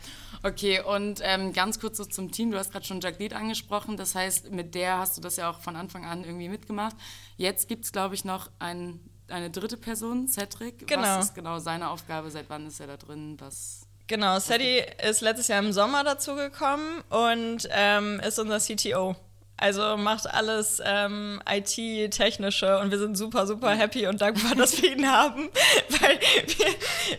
Okay, 0.46 0.80
und 0.80 1.20
ähm, 1.24 1.52
ganz 1.52 1.80
kurz 1.80 1.96
so 1.96 2.04
zum 2.04 2.30
Team. 2.30 2.52
Du 2.52 2.58
hast 2.58 2.70
gerade 2.70 2.84
schon 2.84 3.00
Jacqueline 3.00 3.34
angesprochen. 3.34 3.96
Das 3.96 4.14
heißt, 4.14 4.52
mit 4.52 4.76
der 4.76 4.98
hast 4.98 5.16
du 5.16 5.20
das 5.20 5.36
ja 5.36 5.50
auch 5.50 5.58
von 5.58 5.74
Anfang 5.74 6.04
an 6.04 6.22
irgendwie 6.22 6.48
mitgemacht. 6.48 6.94
Jetzt 7.36 7.68
gibt 7.68 7.84
es, 7.84 7.90
glaube 7.90 8.14
ich, 8.14 8.24
noch 8.24 8.50
einen 8.60 9.00
eine 9.28 9.50
dritte 9.50 9.76
Person, 9.76 10.28
Cedric. 10.28 10.86
Genau. 10.86 11.02
Was 11.02 11.26
ist 11.26 11.34
genau 11.34 11.58
seine 11.58 11.90
Aufgabe? 11.90 12.30
Seit 12.30 12.48
wann 12.48 12.68
ist 12.68 12.78
er 12.78 12.86
da 12.86 12.96
drin? 12.96 13.36
Was 13.40 13.88
Genau, 14.06 14.38
Sadie 14.38 14.84
ist 15.02 15.20
letztes 15.20 15.48
Jahr 15.48 15.58
im 15.58 15.72
Sommer 15.72 16.04
dazugekommen 16.04 17.00
und 17.10 17.68
ähm, 17.72 18.20
ist 18.20 18.38
unser 18.38 18.60
CTO. 18.60 19.16
Also 19.58 19.96
macht 19.96 20.28
alles 20.28 20.82
ähm, 20.84 21.40
IT-technische 21.48 22.78
und 22.78 22.90
wir 22.90 22.98
sind 22.98 23.16
super, 23.16 23.46
super 23.46 23.70
happy 23.70 24.06
und 24.06 24.20
dankbar, 24.20 24.54
dass 24.54 24.80
wir 24.82 24.92
ihn 24.92 25.10
haben, 25.10 25.48
weil, 25.88 26.18
wir, 26.20 26.66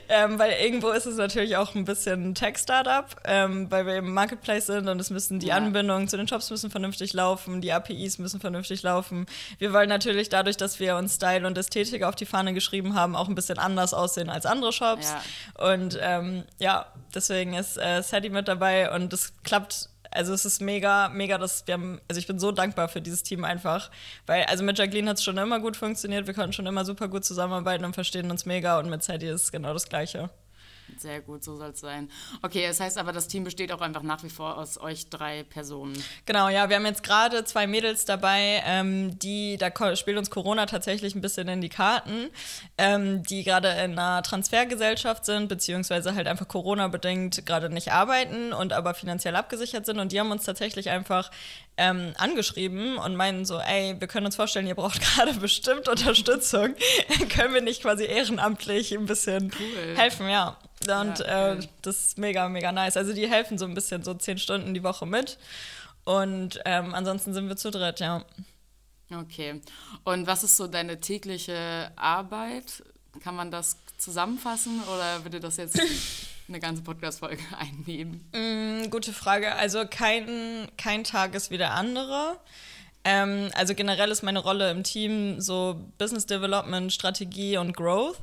ähm, 0.10 0.38
weil 0.38 0.52
irgendwo 0.62 0.90
ist 0.90 1.08
es 1.08 1.18
natürlich 1.18 1.58
auch 1.58 1.74
ein 1.74 1.86
bisschen 1.86 2.36
Tech-Startup, 2.36 3.06
ähm, 3.26 3.72
weil 3.72 3.86
wir 3.88 3.96
im 3.96 4.14
Marketplace 4.14 4.68
sind 4.68 4.88
und 4.88 5.00
es 5.00 5.10
müssen 5.10 5.40
die 5.40 5.48
Ja. 5.48 5.56
Anbindungen 5.56 6.08
zu 6.08 6.16
den 6.18 6.28
Shops 6.28 6.52
müssen 6.52 6.70
vernünftig 6.70 7.14
laufen, 7.14 7.62
die 7.62 7.74
APIs 7.74 8.20
müssen 8.20 8.40
vernünftig 8.40 8.84
laufen. 8.84 9.26
Wir 9.58 9.74
wollen 9.74 9.90
natürlich 9.90 10.30
dadurch, 10.30 10.58
dass 10.58 10.80
wir 10.80 10.96
uns 10.96 11.16
Style 11.16 11.48
und 11.48 11.58
Ästhetik 11.58 12.04
auf 12.04 12.14
die 12.16 12.28
Fahne 12.28 12.54
geschrieben 12.54 12.94
haben, 12.94 13.16
auch 13.16 13.28
ein 13.30 13.36
bisschen 13.36 13.58
anders 13.58 13.96
aussehen 13.96 14.30
als 14.30 14.46
andere 14.46 14.72
Shops. 14.74 15.12
Ja. 15.58 15.72
Und 15.72 15.98
ähm, 16.00 16.44
ja, 16.60 16.86
deswegen 17.16 17.54
ist 17.56 17.78
äh, 17.78 18.04
Sadie 18.04 18.30
mit 18.30 18.48
dabei 18.48 18.92
und 18.94 19.12
es 19.12 19.34
klappt. 19.44 19.90
Also 20.18 20.34
es 20.34 20.46
ist 20.46 20.62
mega, 20.62 21.10
mega, 21.10 21.38
dass 21.38 21.68
wir 21.68 21.76
haben, 21.76 22.02
also 22.08 22.18
ich 22.18 22.26
bin 22.26 22.40
so 22.40 22.52
dankbar 22.52 22.88
für 22.90 23.02
dieses 23.02 23.22
Team 23.22 23.44
einfach, 23.44 23.92
weil 24.26 24.46
also 24.46 24.64
mit 24.64 24.80
Jacqueline 24.80 25.10
hat 25.10 25.18
es 25.18 25.24
schon 25.24 25.38
immer 25.38 25.60
gut 25.60 25.78
funktioniert, 25.78 26.26
wir 26.26 26.34
konnten 26.34 26.54
schon 26.54 26.66
immer 26.66 26.84
super 26.86 27.08
gut 27.08 27.24
zusammenarbeiten 27.24 27.86
und 27.86 27.94
verstehen 27.94 28.32
uns 28.32 28.46
mega 28.48 28.80
und 28.80 28.90
mit 28.90 29.04
Sadie 29.04 29.28
ist 29.28 29.52
genau 29.52 29.74
das 29.74 29.88
Gleiche. 29.88 30.32
Sehr 30.98 31.22
gut, 31.22 31.44
so 31.44 31.58
soll 31.58 31.72
es 31.72 31.80
sein. 31.80 32.10
Okay, 32.42 32.66
das 32.66 32.80
heißt 32.80 32.98
aber, 32.98 33.12
das 33.12 33.28
Team 33.28 33.44
besteht 33.44 33.72
auch 33.72 33.82
einfach 33.82 34.04
nach 34.04 34.24
wie 34.24 34.30
vor 34.30 34.58
aus 34.58 34.80
euch 34.80 35.10
drei 35.10 35.44
Personen. 35.44 36.02
Genau, 36.26 36.50
ja, 36.50 36.70
wir 36.70 36.78
haben 36.78 36.86
jetzt 36.86 37.04
gerade 37.04 37.44
zwei 37.44 37.68
Mädels 37.68 38.06
dabei, 38.06 38.64
ähm, 38.66 39.20
die, 39.20 39.58
da 39.58 39.72
spielt 39.96 40.18
uns 40.18 40.30
Corona 40.30 40.66
tatsächlich 40.66 41.14
ein 41.14 41.22
bisschen 41.22 41.48
in 41.50 41.62
die 41.62 41.70
Karten, 41.70 42.30
ähm, 42.78 43.24
die 43.24 43.44
gerade 43.44 43.70
in 43.70 43.98
einer 44.00 44.24
Transfergesellschaft 44.24 45.26
sind, 45.26 45.50
beziehungsweise 45.50 46.16
halt 46.16 46.28
einfach 46.28 46.48
Corona-bedingt 46.48 47.46
gerade 47.46 47.70
nicht 47.70 47.92
arbeiten 47.92 48.54
und 48.54 48.74
aber 48.74 48.94
finanziell 48.94 49.36
abgesichert 49.36 49.86
sind. 49.86 50.00
Und 50.00 50.12
die 50.12 50.20
haben 50.20 50.32
uns 50.32 50.46
tatsächlich 50.46 50.90
einfach 50.90 51.32
ähm, 51.78 52.14
angeschrieben 52.18 52.98
und 52.98 53.16
meinen 53.16 53.46
so, 53.46 53.60
ey, 53.60 53.96
wir 54.00 54.08
können 54.08 54.26
uns 54.26 54.36
vorstellen, 54.36 54.66
ihr 54.68 54.76
braucht 54.76 55.00
gerade 55.16 55.34
bestimmt 55.34 55.88
Unterstützung. 55.88 56.76
können 57.30 57.54
wir 57.54 57.62
nicht 57.62 57.82
quasi 57.82 58.06
ehrenamtlich 58.06 58.94
ein 58.94 59.06
bisschen 59.06 59.52
Cool. 59.58 59.96
helfen, 59.98 60.28
ja. 60.30 60.58
Und 60.82 61.20
Ja, 61.20 61.54
äh, 61.54 61.60
das 61.82 61.98
ist 62.08 62.18
mega, 62.18 62.50
mega 62.50 62.72
nice. 62.72 62.98
Also 62.98 63.14
die 63.14 63.28
helfen 63.28 63.58
so 63.58 63.66
ein 63.66 63.74
bisschen, 63.74 64.04
so 64.04 64.14
zehn 64.14 64.38
Stunden 64.38 64.74
die 64.74 64.84
Woche 64.84 65.06
mit. 65.06 65.38
Und 66.04 66.60
ähm, 66.66 66.94
ansonsten 66.96 67.34
sind 67.34 67.48
wir 67.50 67.58
zu 67.58 67.70
dritt, 67.72 68.00
ja. 68.00 68.24
Okay. 69.14 69.62
Und 70.04 70.28
was 70.28 70.44
ist 70.44 70.58
so 70.58 70.68
deine 70.68 71.00
tägliche 71.00 71.92
Arbeit? 71.96 72.84
Kann 73.24 73.36
man 73.36 73.52
das 73.52 73.78
zusammenfassen 73.98 74.82
oder 74.84 75.24
würde 75.24 75.40
das 75.40 75.58
jetzt 75.58 75.80
eine 76.48 76.60
ganze 76.60 76.82
Podcast-Folge 76.84 77.44
einnehmen? 77.60 78.30
Mm, 78.34 78.90
gute 78.90 79.14
Frage. 79.14 79.56
Also 79.56 79.84
kein, 79.90 80.68
kein 80.78 81.04
Tag 81.04 81.36
ist 81.36 81.52
wie 81.52 81.58
der 81.58 81.74
andere. 81.74 82.38
Ähm, 83.04 83.50
also 83.56 83.74
generell 83.74 84.12
ist 84.12 84.22
meine 84.24 84.40
Rolle 84.40 84.70
im 84.72 84.84
Team 84.84 85.40
so 85.40 85.82
Business 85.98 86.26
Development, 86.26 86.92
Strategie 86.92 87.58
und 87.58 87.76
Growth. 87.76 88.18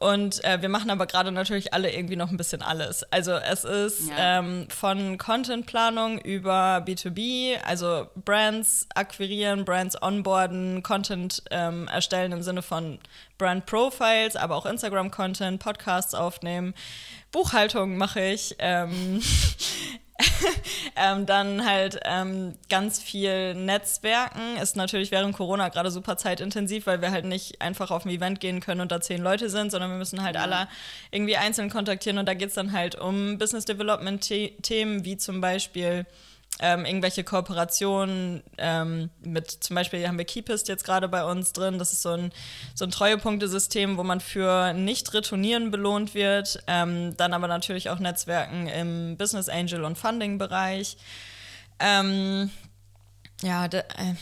Und 0.00 0.42
äh, 0.44 0.60
wir 0.60 0.68
machen 0.68 0.90
aber 0.90 1.06
gerade 1.06 1.30
natürlich 1.30 1.72
alle 1.72 1.92
irgendwie 1.94 2.16
noch 2.16 2.28
ein 2.30 2.36
bisschen 2.36 2.62
alles. 2.62 3.04
Also 3.12 3.32
es 3.34 3.62
ist 3.62 4.08
Ja. 4.08 4.40
ähm, 4.40 4.66
von 4.68 5.18
Contentplanung 5.18 6.18
über 6.18 6.78
B2B, 6.84 7.58
also 7.64 8.08
Brands 8.16 8.88
akquirieren, 8.96 9.64
Brands 9.64 10.00
onboarden, 10.02 10.82
Content 10.82 11.44
ähm, 11.52 11.86
erstellen 11.86 12.32
im 12.32 12.42
Sinne 12.42 12.62
von 12.62 12.98
Brand 13.38 13.66
Profiles, 13.66 14.34
aber 14.34 14.56
auch 14.56 14.66
Instagram-Content, 14.66 15.60
Podcasts 15.62 16.12
aufnehmen. 16.14 16.74
Buchhaltung 17.34 17.96
mache 17.96 18.20
ich. 18.20 18.54
Ähm, 18.60 19.20
ähm, 20.96 21.26
dann 21.26 21.66
halt 21.66 21.98
ähm, 22.04 22.54
ganz 22.70 23.02
viel 23.02 23.54
Netzwerken. 23.54 24.56
Ist 24.62 24.76
natürlich 24.76 25.10
während 25.10 25.36
Corona 25.36 25.68
gerade 25.68 25.90
super 25.90 26.16
zeitintensiv, 26.16 26.86
weil 26.86 27.02
wir 27.02 27.10
halt 27.10 27.24
nicht 27.24 27.60
einfach 27.60 27.90
auf 27.90 28.04
ein 28.04 28.10
Event 28.10 28.38
gehen 28.38 28.60
können 28.60 28.80
und 28.80 28.92
da 28.92 29.00
zehn 29.00 29.20
Leute 29.20 29.50
sind, 29.50 29.72
sondern 29.72 29.90
wir 29.90 29.98
müssen 29.98 30.22
halt 30.22 30.36
alle 30.36 30.68
irgendwie 31.10 31.36
einzeln 31.36 31.70
kontaktieren 31.70 32.18
und 32.18 32.26
da 32.26 32.34
geht 32.34 32.50
es 32.50 32.54
dann 32.54 32.70
halt 32.70 32.94
um 32.94 33.36
Business 33.36 33.64
Development-Themen, 33.64 35.04
wie 35.04 35.16
zum 35.16 35.40
Beispiel 35.40 36.06
ähm, 36.60 36.84
irgendwelche 36.84 37.24
Kooperationen 37.24 38.42
ähm, 38.58 39.10
mit, 39.20 39.50
zum 39.50 39.74
Beispiel 39.74 40.06
haben 40.06 40.18
wir 40.18 40.24
Keepist 40.24 40.68
jetzt 40.68 40.84
gerade 40.84 41.08
bei 41.08 41.24
uns 41.24 41.52
drin. 41.52 41.78
Das 41.78 41.92
ist 41.92 42.02
so 42.02 42.10
ein, 42.10 42.32
so 42.74 42.84
ein 42.84 42.90
Treuepunktesystem, 42.90 43.96
wo 43.96 44.04
man 44.04 44.20
für 44.20 44.72
Nicht-Retournieren 44.72 45.70
belohnt 45.70 46.14
wird. 46.14 46.62
Ähm, 46.66 47.16
dann 47.16 47.32
aber 47.32 47.48
natürlich 47.48 47.90
auch 47.90 47.98
Netzwerken 47.98 48.68
im 48.68 49.16
Business 49.16 49.48
Angel 49.48 49.84
und 49.84 49.98
Funding-Bereich. 49.98 50.96
Ähm, 51.80 52.50
ja, 53.42 53.66
da, 53.66 53.78
äh, 53.78 54.14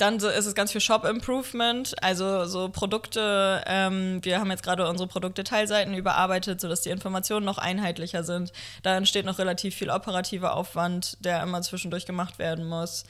dann 0.00 0.18
so 0.18 0.28
ist 0.28 0.46
es 0.46 0.54
ganz 0.54 0.72
viel 0.72 0.80
Shop 0.80 1.04
Improvement, 1.04 1.94
also 2.02 2.46
so 2.46 2.68
Produkte. 2.68 3.62
Ähm, 3.66 4.20
wir 4.22 4.40
haben 4.40 4.50
jetzt 4.50 4.62
gerade 4.62 4.88
unsere 4.88 5.08
Produkte-Teilseiten 5.08 5.94
überarbeitet, 5.94 6.60
sodass 6.60 6.80
die 6.80 6.90
Informationen 6.90 7.44
noch 7.44 7.58
einheitlicher 7.58 8.24
sind. 8.24 8.52
Da 8.82 8.96
entsteht 8.96 9.26
noch 9.26 9.38
relativ 9.38 9.74
viel 9.74 9.90
operativer 9.90 10.54
Aufwand, 10.54 11.16
der 11.24 11.42
immer 11.42 11.62
zwischendurch 11.62 12.06
gemacht 12.06 12.38
werden 12.38 12.66
muss. 12.66 13.04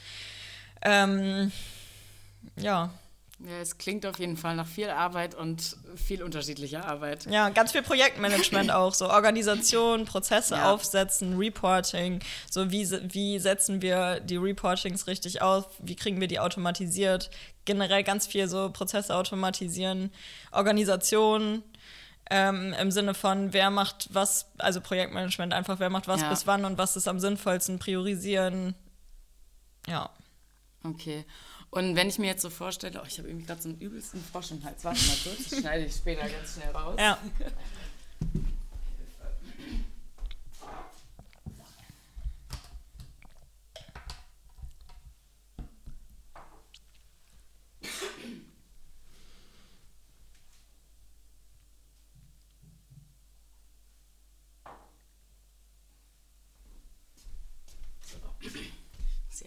Ähm, 0.81 1.51
ja. 2.57 2.91
Ja, 3.43 3.57
es 3.59 3.77
klingt 3.79 4.05
auf 4.05 4.19
jeden 4.19 4.37
Fall 4.37 4.55
nach 4.55 4.67
viel 4.67 4.89
Arbeit 4.89 5.33
und 5.33 5.75
viel 5.95 6.21
unterschiedlicher 6.21 6.85
Arbeit. 6.85 7.25
Ja, 7.25 7.49
ganz 7.49 7.71
viel 7.71 7.81
Projektmanagement 7.81 8.69
auch, 8.71 8.93
so 8.93 9.09
Organisation, 9.09 10.05
Prozesse 10.05 10.55
Ja. 10.55 10.71
aufsetzen, 10.71 11.37
Reporting, 11.37 12.19
so 12.49 12.69
wie, 12.71 12.87
wie 13.13 13.39
setzen 13.39 13.81
wir 13.81 14.19
die 14.19 14.37
Reportings 14.37 15.07
richtig 15.07 15.41
auf, 15.41 15.65
wie 15.79 15.95
kriegen 15.95 16.19
wir 16.21 16.27
die 16.27 16.39
automatisiert, 16.39 17.31
generell 17.65 18.03
ganz 18.03 18.27
viel 18.27 18.47
so 18.47 18.69
Prozesse 18.69 19.15
automatisieren, 19.15 20.11
Organisation 20.51 21.63
ähm, 22.29 22.73
im 22.79 22.91
Sinne 22.91 23.13
von, 23.13 23.53
wer 23.53 23.71
macht 23.71 24.07
was, 24.11 24.45
also 24.59 24.81
Projektmanagement 24.81 25.51
einfach, 25.53 25.79
wer 25.79 25.89
macht 25.89 26.07
was 26.07 26.21
Ja. 26.21 26.29
bis 26.29 26.45
wann 26.47 26.63
und 26.63 26.77
was 26.77 26.95
ist 26.95 27.07
am 27.07 27.19
sinnvollsten, 27.19 27.79
priorisieren, 27.79 28.75
ja. 29.87 30.09
Okay. 30.83 31.25
Und 31.71 31.95
wenn 31.95 32.09
ich 32.09 32.19
mir 32.19 32.27
jetzt 32.27 32.41
so 32.41 32.49
vorstelle, 32.49 33.01
oh, 33.01 33.05
ich 33.07 33.17
habe 33.17 33.29
irgendwie 33.29 33.45
gerade 33.45 33.61
so 33.61 33.69
einen 33.69 33.79
übelsten 33.79 34.21
Frosch 34.21 34.51
im 34.51 34.63
Hals. 34.63 34.83
Warte 34.83 34.99
mal 34.99 35.17
kurz, 35.23 35.49
das 35.49 35.59
schneide 35.59 35.85
ich 35.85 35.95
später 35.95 36.27
ganz 36.27 36.53
schnell 36.53 36.69
raus. 36.71 36.95
Ja. 36.99 37.17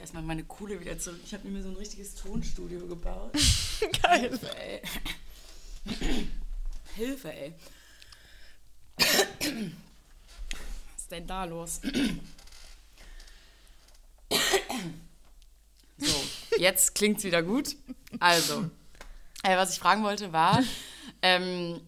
erstmal 0.05 0.23
meine 0.23 0.45
Kohle 0.45 0.79
wieder 0.79 0.99
zurück. 0.99 1.21
Ich 1.25 1.33
habe 1.33 1.49
mir 1.49 1.63
so 1.63 1.71
ein 1.71 1.77
richtiges 1.77 2.15
Tonstudio 2.15 2.87
gebaut. 2.87 3.33
Geil. 4.03 4.29
Hilfe, 4.29 4.55
ey. 4.55 4.83
Hilfe, 6.95 7.33
ey. 7.33 7.55
Was 8.99 9.09
ist 10.99 11.11
denn 11.11 11.27
da 11.27 11.45
los? 11.45 11.81
So, 15.97 16.25
jetzt 16.59 16.95
klingt's 16.95 17.25
wieder 17.25 17.43
gut. 17.43 17.77
Also, 18.21 18.69
äh, 19.43 19.57
was 19.57 19.73
ich 19.73 19.79
fragen 19.79 20.03
wollte 20.05 20.35
war, 20.35 20.63
ähm, 21.23 21.81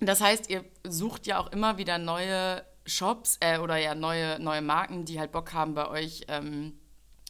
das 0.00 0.20
heißt, 0.20 0.50
ihr 0.50 0.64
sucht 0.82 1.28
ja 1.28 1.38
auch 1.38 1.52
immer 1.52 1.78
wieder 1.78 1.98
neue 1.98 2.66
Shops 2.84 3.36
äh, 3.38 3.58
oder 3.58 3.76
ja 3.76 3.94
neue, 3.94 4.40
neue 4.40 4.60
Marken, 4.60 5.04
die 5.04 5.20
halt 5.20 5.30
Bock 5.30 5.52
haben, 5.52 5.74
bei 5.74 5.86
euch 5.86 6.22
ähm, 6.26 6.76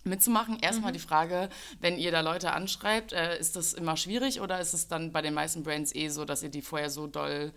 mitzumachen. 0.05 0.59
Erstmal 0.61 0.93
die 0.93 0.99
Frage, 0.99 1.49
wenn 1.81 1.99
ihr 1.99 2.11
da 2.11 2.21
Leute 2.21 2.53
anschreibt, 2.53 3.13
äh, 3.13 3.39
ist 3.39 3.57
das 3.57 3.73
immer 3.73 3.97
schwierig 3.97 4.41
oder 4.41 4.61
ist 4.61 4.73
es 4.73 4.89
dann 4.89 5.13
bei 5.13 5.23
den 5.23 5.35
meisten 5.35 5.63
Brands 5.63 5.95
eh 5.95 6.09
so, 6.09 6.25
dass 6.25 6.43
ihr 6.43 6.49
die 6.49 6.63
vorher 6.63 6.91
so 6.91 7.07
doll 7.07 7.53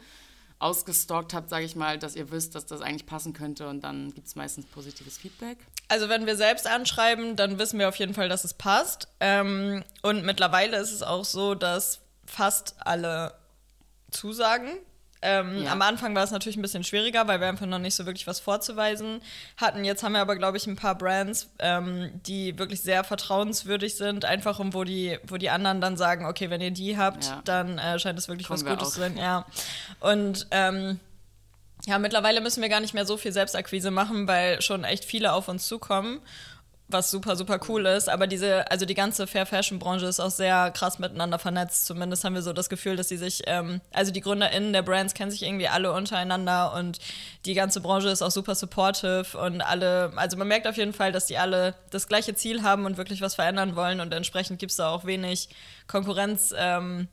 ausgestalkt 0.60 1.34
habt, 1.34 1.50
sage 1.50 1.66
ich 1.66 1.76
mal, 1.76 2.00
dass 2.00 2.16
ihr 2.16 2.32
wisst, 2.32 2.56
dass 2.56 2.66
das 2.66 2.82
eigentlich 2.82 3.06
passen 3.06 3.34
könnte 3.34 3.68
und 3.68 3.84
dann 3.84 4.14
gibt 4.14 4.28
es 4.28 4.36
meistens 4.36 4.66
positives 4.66 5.18
Feedback? 5.18 5.58
Also 5.90 6.08
wenn 6.08 6.26
wir 6.26 6.38
selbst 6.38 6.66
anschreiben, 6.66 7.36
dann 7.36 7.60
wissen 7.60 7.78
wir 7.78 7.90
auf 7.90 7.98
jeden 7.98 8.14
Fall, 8.14 8.30
dass 8.30 8.44
es 8.44 8.54
passt. 8.54 9.08
Ähm, 9.20 9.84
und 10.02 10.26
mittlerweile 10.26 10.78
ist 10.78 10.92
es 10.92 11.04
auch 11.04 11.26
so, 11.26 11.56
dass 11.56 12.00
fast 12.26 12.76
alle 12.80 13.36
zusagen. 14.12 14.70
Ähm, 15.28 15.64
ja. 15.64 15.72
Am 15.72 15.82
Anfang 15.82 16.14
war 16.14 16.24
es 16.24 16.30
natürlich 16.30 16.56
ein 16.56 16.62
bisschen 16.62 16.84
schwieriger, 16.84 17.28
weil 17.28 17.40
wir 17.40 17.48
einfach 17.48 17.66
noch 17.66 17.80
nicht 17.80 17.96
so 17.96 18.06
wirklich 18.06 18.28
was 18.28 18.40
vorzuweisen 18.40 19.22
hatten. 19.58 19.84
Jetzt 19.84 20.04
haben 20.04 20.12
wir 20.12 20.22
aber, 20.22 20.36
glaube 20.36 20.58
ich, 20.58 20.68
ein 20.68 20.76
paar 20.76 20.96
Brands, 20.96 21.50
ähm, 21.58 22.12
die 22.28 22.60
wirklich 22.60 22.82
sehr 22.82 23.04
vertrauenswürdig 23.04 23.96
sind, 23.96 24.24
einfach 24.24 24.60
um 24.60 24.76
wo 24.76 24.84
die, 24.84 25.18
wo 25.24 25.38
die 25.38 25.50
anderen 25.50 25.82
dann 25.82 25.98
sagen, 25.98 26.28
okay, 26.28 26.52
wenn 26.52 26.62
ihr 26.62 26.70
die 26.70 26.96
habt, 26.96 27.26
ja. 27.26 27.42
dann 27.44 27.80
äh, 27.80 27.98
scheint 27.98 28.20
es 28.20 28.28
wirklich 28.28 28.48
Kommen 28.48 28.64
was 28.64 28.70
Gutes 28.70 28.94
zu 28.94 29.00
sein. 29.00 29.18
Ja. 29.18 29.46
Und 30.00 30.46
ähm, 30.52 31.00
ja, 31.88 31.98
mittlerweile 31.98 32.42
müssen 32.42 32.62
wir 32.62 32.70
gar 32.70 32.80
nicht 32.80 32.94
mehr 32.94 33.06
so 33.06 33.18
viel 33.18 33.32
Selbstakquise 33.32 33.90
machen, 33.90 34.28
weil 34.28 34.62
schon 34.62 34.84
echt 34.84 35.06
viele 35.06 35.34
auf 35.34 35.48
uns 35.48 35.68
zukommen 35.68 36.22
was 36.88 37.10
super, 37.10 37.36
super 37.36 37.60
cool 37.68 37.86
ist. 37.88 38.10
Aber 38.10 38.28
diese, 38.28 38.70
also 38.70 38.86
die 38.86 38.94
ganze 38.94 39.26
Fair 39.26 39.46
Fashion 39.46 39.80
Branche 39.80 40.06
ist 40.06 40.20
auch 40.20 40.30
sehr 40.30 40.72
krass 40.72 41.00
miteinander 41.00 41.40
vernetzt. 41.40 41.86
Zumindest 41.86 42.24
haben 42.24 42.36
wir 42.36 42.44
so 42.44 42.54
das 42.54 42.70
Gefühl, 42.70 42.96
dass 42.96 43.10
sie 43.10 43.18
sich, 43.18 43.42
ähm, 43.48 43.82
also 43.92 44.12
die 44.12 44.22
GründerInnen 44.22 44.72
der 44.72 44.84
Brands 44.84 45.14
kennen 45.16 45.32
sich 45.32 45.44
irgendwie 45.44 45.68
alle 45.68 45.92
untereinander 45.92 46.74
und 46.74 47.00
die 47.46 47.56
ganze 47.56 47.82
Branche 47.82 48.10
ist 48.10 48.22
auch 48.22 48.32
super 48.32 48.54
supportive 48.54 49.38
und 49.38 49.62
alle, 49.62 50.14
also 50.16 50.38
man 50.38 50.48
merkt 50.48 50.68
auf 50.68 50.78
jeden 50.78 50.94
Fall, 50.94 51.12
dass 51.12 51.26
die 51.26 51.38
alle 51.38 51.74
das 51.90 52.08
gleiche 52.08 52.36
Ziel 52.36 52.62
haben 52.62 52.86
und 52.86 52.98
wirklich 52.98 53.22
was 53.22 53.36
verändern 53.36 53.76
wollen 53.76 54.00
und 54.00 54.14
entsprechend 54.14 54.60
gibt 54.60 54.72
es 54.72 54.78
da 54.78 54.90
auch 54.90 55.06
wenig 55.06 55.50
Konkurrenz. 55.88 56.54
Ähm, 56.56 57.08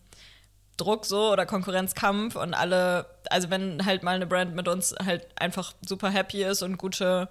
Druck 0.79 1.05
so 1.05 1.31
oder 1.31 1.47
Konkurrenzkampf 1.47 2.35
und 2.35 2.55
alle, 2.55 3.07
also 3.31 3.51
wenn 3.51 3.85
halt 3.85 4.03
mal 4.03 4.17
eine 4.17 4.27
Brand 4.27 4.55
mit 4.55 4.69
uns 4.69 4.95
halt 5.05 5.27
einfach 5.37 5.75
super 5.87 6.11
happy 6.11 6.43
ist 6.43 6.63
und 6.63 6.79
gute 6.79 7.29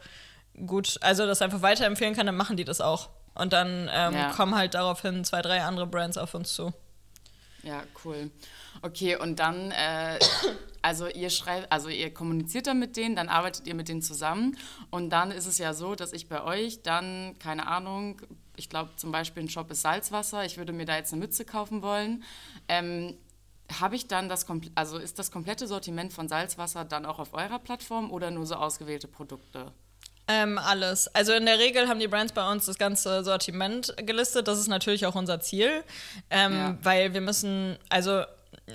gut, 0.65 0.97
also 1.01 1.25
das 1.25 1.41
einfach 1.41 1.61
weiterempfehlen 1.61 2.15
kann, 2.15 2.25
dann 2.25 2.35
machen 2.35 2.57
die 2.57 2.65
das 2.65 2.81
auch. 2.81 3.09
Und 3.33 3.53
dann 3.53 3.89
ähm, 3.91 4.13
ja. 4.13 4.31
kommen 4.31 4.55
halt 4.55 4.73
daraufhin 4.73 5.23
zwei, 5.23 5.41
drei 5.41 5.63
andere 5.63 5.87
Brands 5.87 6.17
auf 6.17 6.33
uns 6.33 6.53
zu. 6.53 6.73
Ja, 7.63 7.83
cool. 8.03 8.31
Okay, 8.81 9.15
und 9.15 9.39
dann, 9.39 9.71
äh, 9.71 10.19
also 10.81 11.07
ihr 11.07 11.29
schreibt, 11.29 11.71
also 11.71 11.89
ihr 11.89 12.13
kommuniziert 12.13 12.67
dann 12.67 12.79
mit 12.79 12.97
denen, 12.97 13.15
dann 13.15 13.29
arbeitet 13.29 13.67
ihr 13.67 13.75
mit 13.75 13.87
denen 13.87 14.01
zusammen 14.01 14.57
und 14.89 15.11
dann 15.11 15.31
ist 15.31 15.45
es 15.45 15.59
ja 15.59 15.73
so, 15.73 15.95
dass 15.95 16.11
ich 16.11 16.27
bei 16.27 16.43
euch 16.43 16.81
dann, 16.81 17.37
keine 17.37 17.67
Ahnung, 17.67 18.21
ich 18.55 18.69
glaube 18.69 18.95
zum 18.95 19.11
Beispiel 19.11 19.43
ein 19.43 19.49
Shop 19.49 19.69
ist 19.71 19.81
Salzwasser, 19.81 20.43
ich 20.45 20.57
würde 20.57 20.73
mir 20.73 20.85
da 20.85 20.95
jetzt 20.95 21.13
eine 21.13 21.21
Mütze 21.21 21.45
kaufen 21.45 21.81
wollen. 21.83 22.23
Ähm, 22.67 23.15
habe 23.79 23.95
ich 23.95 24.07
dann 24.07 24.27
das, 24.27 24.45
also 24.75 24.97
ist 24.97 25.19
das 25.19 25.31
komplette 25.31 25.67
Sortiment 25.67 26.11
von 26.11 26.27
Salzwasser 26.27 26.83
dann 26.83 27.05
auch 27.05 27.19
auf 27.19 27.33
eurer 27.33 27.59
Plattform 27.59 28.11
oder 28.11 28.31
nur 28.31 28.45
so 28.45 28.55
ausgewählte 28.55 29.07
Produkte? 29.07 29.71
Ähm, 30.27 30.57
alles. 30.57 31.07
Also 31.13 31.33
in 31.33 31.45
der 31.45 31.59
Regel 31.59 31.87
haben 31.87 31.99
die 31.99 32.07
Brands 32.07 32.33
bei 32.33 32.49
uns 32.49 32.65
das 32.65 32.77
ganze 32.77 33.23
Sortiment 33.23 33.93
gelistet. 33.97 34.47
Das 34.47 34.59
ist 34.59 34.67
natürlich 34.67 35.05
auch 35.05 35.15
unser 35.15 35.39
Ziel, 35.39 35.83
ähm, 36.29 36.53
ja. 36.53 36.77
weil 36.81 37.13
wir 37.13 37.21
müssen, 37.21 37.77
also 37.89 38.23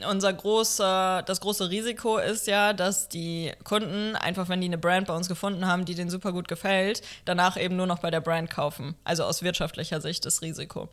unser 0.09 0.33
großer, 0.33 1.23
das 1.25 1.41
große 1.41 1.71
Risiko 1.71 2.19
ist 2.19 2.47
ja, 2.47 2.73
dass 2.73 3.09
die 3.09 3.53
Kunden 3.65 4.17
einfach, 4.17 4.49
wenn 4.49 4.61
die 4.61 4.67
eine 4.67 4.79
Brand 4.79 5.07
bei 5.07 5.15
uns 5.15 5.29
gefunden 5.29 5.67
haben, 5.67 5.85
die 5.85 5.95
denen 5.95 6.11
super 6.11 6.33
gut 6.33 6.49
gefällt, 6.49 7.03
danach 7.25 7.57
eben 7.57 7.77
nur 7.77 7.87
noch 7.87 8.01
bei 8.01 8.11
der 8.11 8.21
Brand 8.21 8.51
kaufen. 8.51 8.97
Also 9.05 9.25
aus 9.25 9.43
wirtschaftlicher 9.43 10.01
Sicht 10.01 10.25
das 10.25 10.43
Risiko. 10.43 10.89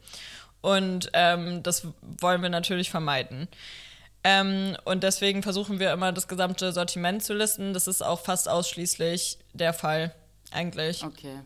Und 0.62 1.10
ähm, 1.14 1.64
das 1.64 1.88
wollen 2.02 2.42
wir 2.42 2.50
natürlich 2.50 2.90
vermeiden. 2.90 3.48
Ähm, 4.24 4.78
und 4.86 5.04
deswegen 5.04 5.44
versuchen 5.44 5.80
wir 5.80 5.92
immer 5.92 6.14
das 6.14 6.28
gesamte 6.28 6.72
Sortiment 6.72 7.24
zu 7.24 7.34
listen. 7.34 7.74
Das 7.74 7.88
ist 7.88 8.02
auch 8.02 8.22
fast 8.22 8.48
ausschließlich 8.48 9.40
der 9.54 9.74
Fall 9.74 10.14
eigentlich. 10.54 11.04
Okay. 11.04 11.40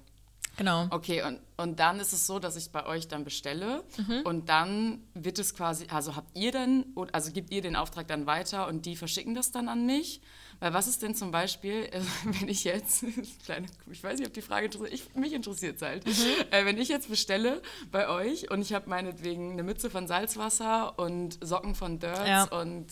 Genau. 0.58 0.88
Okay, 0.90 1.22
und, 1.22 1.40
und 1.56 1.80
dann 1.80 2.00
ist 2.00 2.14
es 2.14 2.26
so, 2.26 2.40
dass 2.40 2.56
ich 2.56 2.72
bei 2.72 2.86
euch 2.88 3.08
dann 3.08 3.24
bestelle 3.24 3.84
mhm. 3.98 4.22
und 4.24 4.50
dann 4.50 5.04
wird 5.14 5.38
es 5.38 5.54
quasi, 5.54 5.86
also 5.92 6.16
habt 6.16 6.36
ihr 6.36 6.52
dann, 6.52 6.86
also 7.12 7.32
gibt 7.32 7.52
ihr 7.52 7.62
den 7.62 7.76
Auftrag 7.76 8.08
dann 8.08 8.26
weiter 8.26 8.68
und 8.68 8.88
die 8.88 8.96
verschicken 8.96 9.36
das 9.36 9.52
dann 9.52 9.70
an 9.70 9.86
mich? 9.86 10.20
Weil 10.60 10.74
was 10.74 10.88
ist 10.88 11.04
denn 11.04 11.14
zum 11.14 11.30
Beispiel, 11.30 11.88
wenn 12.24 12.50
ich 12.50 12.64
jetzt, 12.64 13.06
kleine, 13.46 13.68
ich 13.92 14.04
weiß 14.04 14.18
nicht, 14.18 14.28
ob 14.28 14.34
die 14.34 14.42
Frage 14.42 14.66
interessiert, 14.66 14.94
ich, 14.94 15.16
mich 15.16 15.34
interessiert 15.34 15.76
es 15.76 15.82
halt, 15.84 16.08
mhm. 16.08 16.12
äh, 16.50 16.66
wenn 16.66 16.80
ich 16.80 16.90
jetzt 16.90 17.08
bestelle 17.08 17.62
bei 17.92 18.10
euch 18.10 18.50
und 18.50 18.62
ich 18.62 18.74
habe 18.74 18.90
meinetwegen 18.90 19.52
eine 19.52 19.62
Mütze 19.62 19.92
von 19.92 20.08
Salzwasser 20.08 20.98
und 20.98 21.38
Socken 21.46 21.76
von 21.76 22.00
Dirts 22.00 22.28
ja. 22.28 22.44
und 22.46 22.88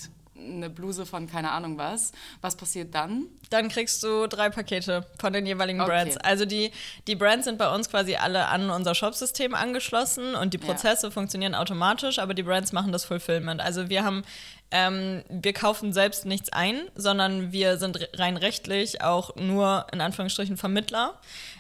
eine 0.46 0.70
Bluse 0.70 1.06
von 1.06 1.28
keine 1.28 1.52
Ahnung 1.52 1.78
was. 1.78 2.12
Was 2.42 2.56
passiert 2.56 2.94
dann? 2.96 3.26
Dann 3.50 3.70
kriegst 3.70 4.02
du 4.04 4.28
drei 4.28 4.50
Pakete 4.50 5.06
von 5.20 5.34
den 5.34 5.46
jeweiligen 5.46 5.82
okay. 5.82 5.90
Brands. 5.90 6.18
Also 6.18 6.46
die, 6.46 6.72
die 7.08 7.16
Brands 7.16 7.46
sind 7.46 7.58
bei 7.58 7.74
uns 7.74 7.90
quasi 7.90 8.16
alle 8.16 8.48
an 8.48 8.70
unser 8.70 8.96
Shopsystem 8.96 9.54
angeschlossen 9.56 10.36
und 10.36 10.54
die 10.54 10.58
Prozesse 10.58 11.08
ja. 11.08 11.12
funktionieren 11.12 11.56
automatisch, 11.56 12.20
aber 12.20 12.34
die 12.34 12.44
Brands 12.44 12.72
machen 12.72 12.92
das 12.92 13.06
Fulfillment. 13.06 13.62
Also 13.62 13.90
wir 13.90 14.04
haben 14.04 14.24
ähm, 14.72 15.24
wir 15.30 15.54
kaufen 15.54 15.94
selbst 15.94 16.26
nichts 16.26 16.52
ein, 16.52 16.82
sondern 16.96 17.52
wir 17.52 17.78
sind 17.78 18.10
rein 18.14 18.36
rechtlich 18.38 19.02
auch 19.02 19.36
nur 19.36 19.88
in 19.92 20.02
Anführungsstrichen 20.02 20.58
Vermittler. 20.58 21.14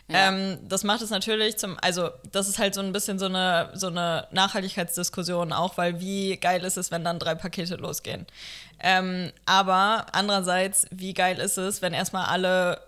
Ja. 0.07 0.29
Ähm, 0.29 0.59
das 0.67 0.83
macht 0.83 1.01
es 1.01 1.09
natürlich 1.09 1.57
zum, 1.57 1.77
also 1.81 2.09
das 2.31 2.47
ist 2.47 2.59
halt 2.59 2.75
so 2.75 2.81
ein 2.81 2.91
bisschen 2.91 3.17
so 3.17 3.25
eine, 3.25 3.69
so 3.73 3.87
eine 3.87 4.27
Nachhaltigkeitsdiskussion 4.31 5.53
auch, 5.53 5.77
weil 5.77 5.99
wie 5.99 6.37
geil 6.37 6.63
ist 6.63 6.77
es, 6.77 6.91
wenn 6.91 7.03
dann 7.03 7.19
drei 7.19 7.35
Pakete 7.35 7.75
losgehen. 7.75 8.25
Ähm, 8.79 9.31
aber 9.45 10.07
andererseits, 10.11 10.85
wie 10.91 11.13
geil 11.13 11.39
ist 11.39 11.57
es, 11.57 11.81
wenn 11.81 11.93
erstmal 11.93 12.25
alle 12.25 12.81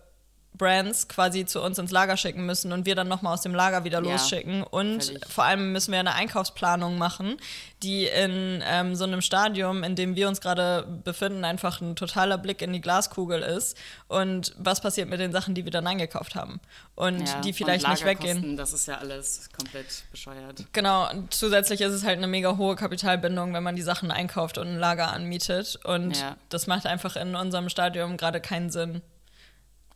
Brands 0.58 1.08
quasi 1.08 1.46
zu 1.46 1.62
uns 1.62 1.78
ins 1.78 1.92
Lager 1.92 2.18
schicken 2.18 2.46
müssen 2.46 2.72
und 2.72 2.86
wir 2.86 2.96
dann 2.96 3.08
nochmal 3.08 3.34
aus 3.34 3.42
dem 3.42 3.54
Lager 3.54 3.84
wieder 3.84 4.04
ja, 4.04 4.12
losschicken. 4.12 4.64
Und 4.64 5.06
völlig. 5.06 5.26
vor 5.28 5.44
allem 5.44 5.72
müssen 5.72 5.92
wir 5.92 6.00
eine 6.00 6.14
Einkaufsplanung 6.14 6.98
machen, 6.98 7.38
die 7.84 8.06
in 8.06 8.64
ähm, 8.66 8.96
so 8.96 9.04
einem 9.04 9.22
Stadium, 9.22 9.84
in 9.84 9.96
dem 9.96 10.16
wir 10.16 10.28
uns 10.28 10.42
gerade 10.42 10.86
befinden, 11.04 11.46
einfach 11.46 11.82
ein 11.82 11.96
totaler 11.96 12.38
Blick 12.38 12.62
in 12.62 12.74
die 12.74 12.82
Glaskugel 12.82 13.42
ist. 13.42 13.78
Und 14.08 14.56
was 14.58 14.82
passiert 14.82 15.10
mit 15.10 15.20
den 15.20 15.32
Sachen, 15.32 15.54
die 15.54 15.64
wir 15.64 15.72
dann 15.72 15.86
eingekauft 15.86 16.36
haben 16.36 16.60
und 16.96 17.28
ja, 17.28 17.42
die 17.42 17.54
vielleicht 17.54 17.88
nicht 17.88 18.06
weggehen. 18.06 18.58
Das 18.58 18.74
ist 18.74 18.88
ja 18.88 18.98
alles 18.98 19.50
komplett 19.56 20.04
bescheuert. 20.12 20.66
Genau, 20.74 21.10
und 21.12 21.34
zusätzlich 21.34 21.82
ist 21.82 21.94
es 21.94 22.04
halt 22.04 22.18
eine 22.18 22.28
mega 22.28 22.58
hohe 22.58 22.76
Kapitalbindung, 22.76 23.54
wenn 23.54 23.64
man 23.64 23.76
die 23.76 23.82
Sachen 23.84 24.12
einkauft 24.12 24.58
und 24.58 24.68
ein 24.68 24.80
Lager 24.80 25.14
anmietet. 25.14 25.80
Und 25.84 26.18
ja. 26.18 26.36
das 26.50 26.68
macht 26.68 26.86
einfach 26.86 27.16
in 27.16 27.36
unserem 27.36 27.70
Stadium 27.70 28.18
gerade 28.18 28.42
keinen 28.42 28.72
Sinn. 28.72 29.02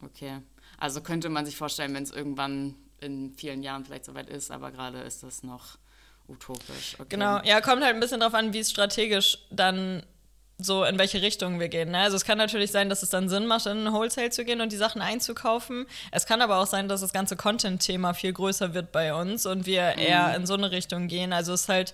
Okay. 0.03 0.41
Also 0.81 1.01
könnte 1.01 1.29
man 1.29 1.45
sich 1.45 1.55
vorstellen, 1.55 1.93
wenn 1.93 2.01
es 2.01 2.09
irgendwann 2.09 2.75
in 2.99 3.35
vielen 3.35 3.61
Jahren 3.61 3.85
vielleicht 3.85 4.05
soweit 4.05 4.27
ist, 4.27 4.49
aber 4.49 4.71
gerade 4.71 4.99
ist 5.01 5.21
das 5.21 5.43
noch 5.43 5.77
utopisch. 6.27 6.95
Okay. 6.95 7.05
Genau, 7.09 7.39
ja, 7.43 7.61
kommt 7.61 7.83
halt 7.83 7.93
ein 7.93 7.99
bisschen 7.99 8.19
darauf 8.19 8.33
an, 8.33 8.51
wie 8.51 8.59
es 8.59 8.71
strategisch 8.71 9.37
dann 9.51 10.01
so 10.57 10.83
in 10.83 10.97
welche 10.97 11.21
Richtung 11.21 11.59
wir 11.59 11.69
gehen. 11.69 11.91
Ne? 11.91 11.99
Also 11.99 12.17
es 12.17 12.25
kann 12.25 12.39
natürlich 12.39 12.71
sein, 12.71 12.89
dass 12.89 13.03
es 13.03 13.11
dann 13.11 13.29
Sinn 13.29 13.45
macht, 13.45 13.67
in 13.67 13.93
Wholesale 13.93 14.31
zu 14.31 14.43
gehen 14.43 14.59
und 14.59 14.71
die 14.71 14.77
Sachen 14.77 15.03
einzukaufen. 15.03 15.85
Es 16.09 16.25
kann 16.25 16.41
aber 16.41 16.57
auch 16.57 16.67
sein, 16.67 16.87
dass 16.87 17.01
das 17.01 17.13
ganze 17.13 17.35
Content-Thema 17.35 18.15
viel 18.15 18.33
größer 18.33 18.73
wird 18.73 18.91
bei 18.91 19.13
uns 19.13 19.45
und 19.45 19.67
wir 19.67 19.93
mhm. 19.95 20.01
eher 20.01 20.35
in 20.35 20.47
so 20.47 20.55
eine 20.55 20.71
Richtung 20.71 21.07
gehen. 21.07 21.31
Also 21.31 21.53
es 21.53 21.61
ist 21.61 21.69
halt 21.69 21.93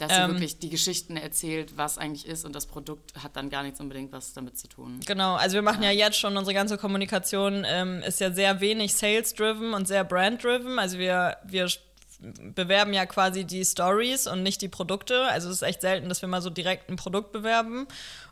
dass 0.00 0.12
sie 0.12 0.20
ähm, 0.20 0.32
wirklich 0.32 0.58
die 0.58 0.70
Geschichten 0.70 1.16
erzählt, 1.16 1.76
was 1.76 1.98
eigentlich 1.98 2.26
ist 2.26 2.44
und 2.44 2.54
das 2.54 2.66
Produkt 2.66 3.12
hat 3.22 3.36
dann 3.36 3.50
gar 3.50 3.62
nichts 3.62 3.80
unbedingt 3.80 4.12
was 4.12 4.32
damit 4.32 4.58
zu 4.58 4.68
tun. 4.68 5.00
Genau, 5.06 5.34
also 5.34 5.54
wir 5.54 5.62
machen 5.62 5.82
ja, 5.82 5.90
ja 5.90 6.06
jetzt 6.06 6.18
schon, 6.18 6.36
unsere 6.36 6.54
ganze 6.54 6.78
Kommunikation 6.78 7.64
ähm, 7.66 8.02
ist 8.02 8.20
ja 8.20 8.32
sehr 8.32 8.60
wenig 8.60 8.94
sales-driven 8.94 9.74
und 9.74 9.86
sehr 9.86 10.04
brand-driven. 10.04 10.78
Also 10.78 10.98
wir, 10.98 11.36
wir 11.44 11.68
bewerben 12.20 12.92
ja 12.92 13.06
quasi 13.06 13.44
die 13.44 13.64
Stories 13.64 14.26
und 14.26 14.42
nicht 14.42 14.62
die 14.62 14.68
Produkte. 14.68 15.24
Also 15.24 15.48
es 15.48 15.56
ist 15.56 15.62
echt 15.62 15.80
selten, 15.80 16.08
dass 16.08 16.22
wir 16.22 16.28
mal 16.28 16.42
so 16.42 16.50
direkt 16.50 16.90
ein 16.90 16.96
Produkt 16.96 17.32
bewerben. 17.32 17.86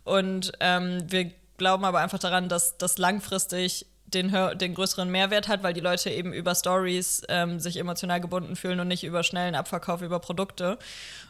Und 0.05 0.53
ähm, 0.61 1.05
wir 1.09 1.31
glauben 1.57 1.85
aber 1.85 2.01
einfach 2.01 2.19
daran, 2.19 2.49
dass 2.49 2.79
das 2.79 2.99
langfristig 2.99 3.87
den, 4.15 4.35
den 4.59 4.75
größeren 4.75 5.11
Mehrwert 5.11 5.49
hat, 5.49 5.63
weil 5.63 5.75
die 5.75 5.81
Leute 5.81 6.11
eben 6.11 6.33
über 6.33 6.55
Stories 6.55 7.23
ähm, 7.29 7.61
sich 7.61 7.77
emotional 7.77 8.21
gebunden 8.21 8.57
fühlen 8.57 8.81
und 8.81 8.89
nicht 8.89 9.05
über 9.05 9.23
schnellen 9.23 9.55
Abverkauf 9.55 10.03
über 10.03 10.19
Produkte. 10.19 10.79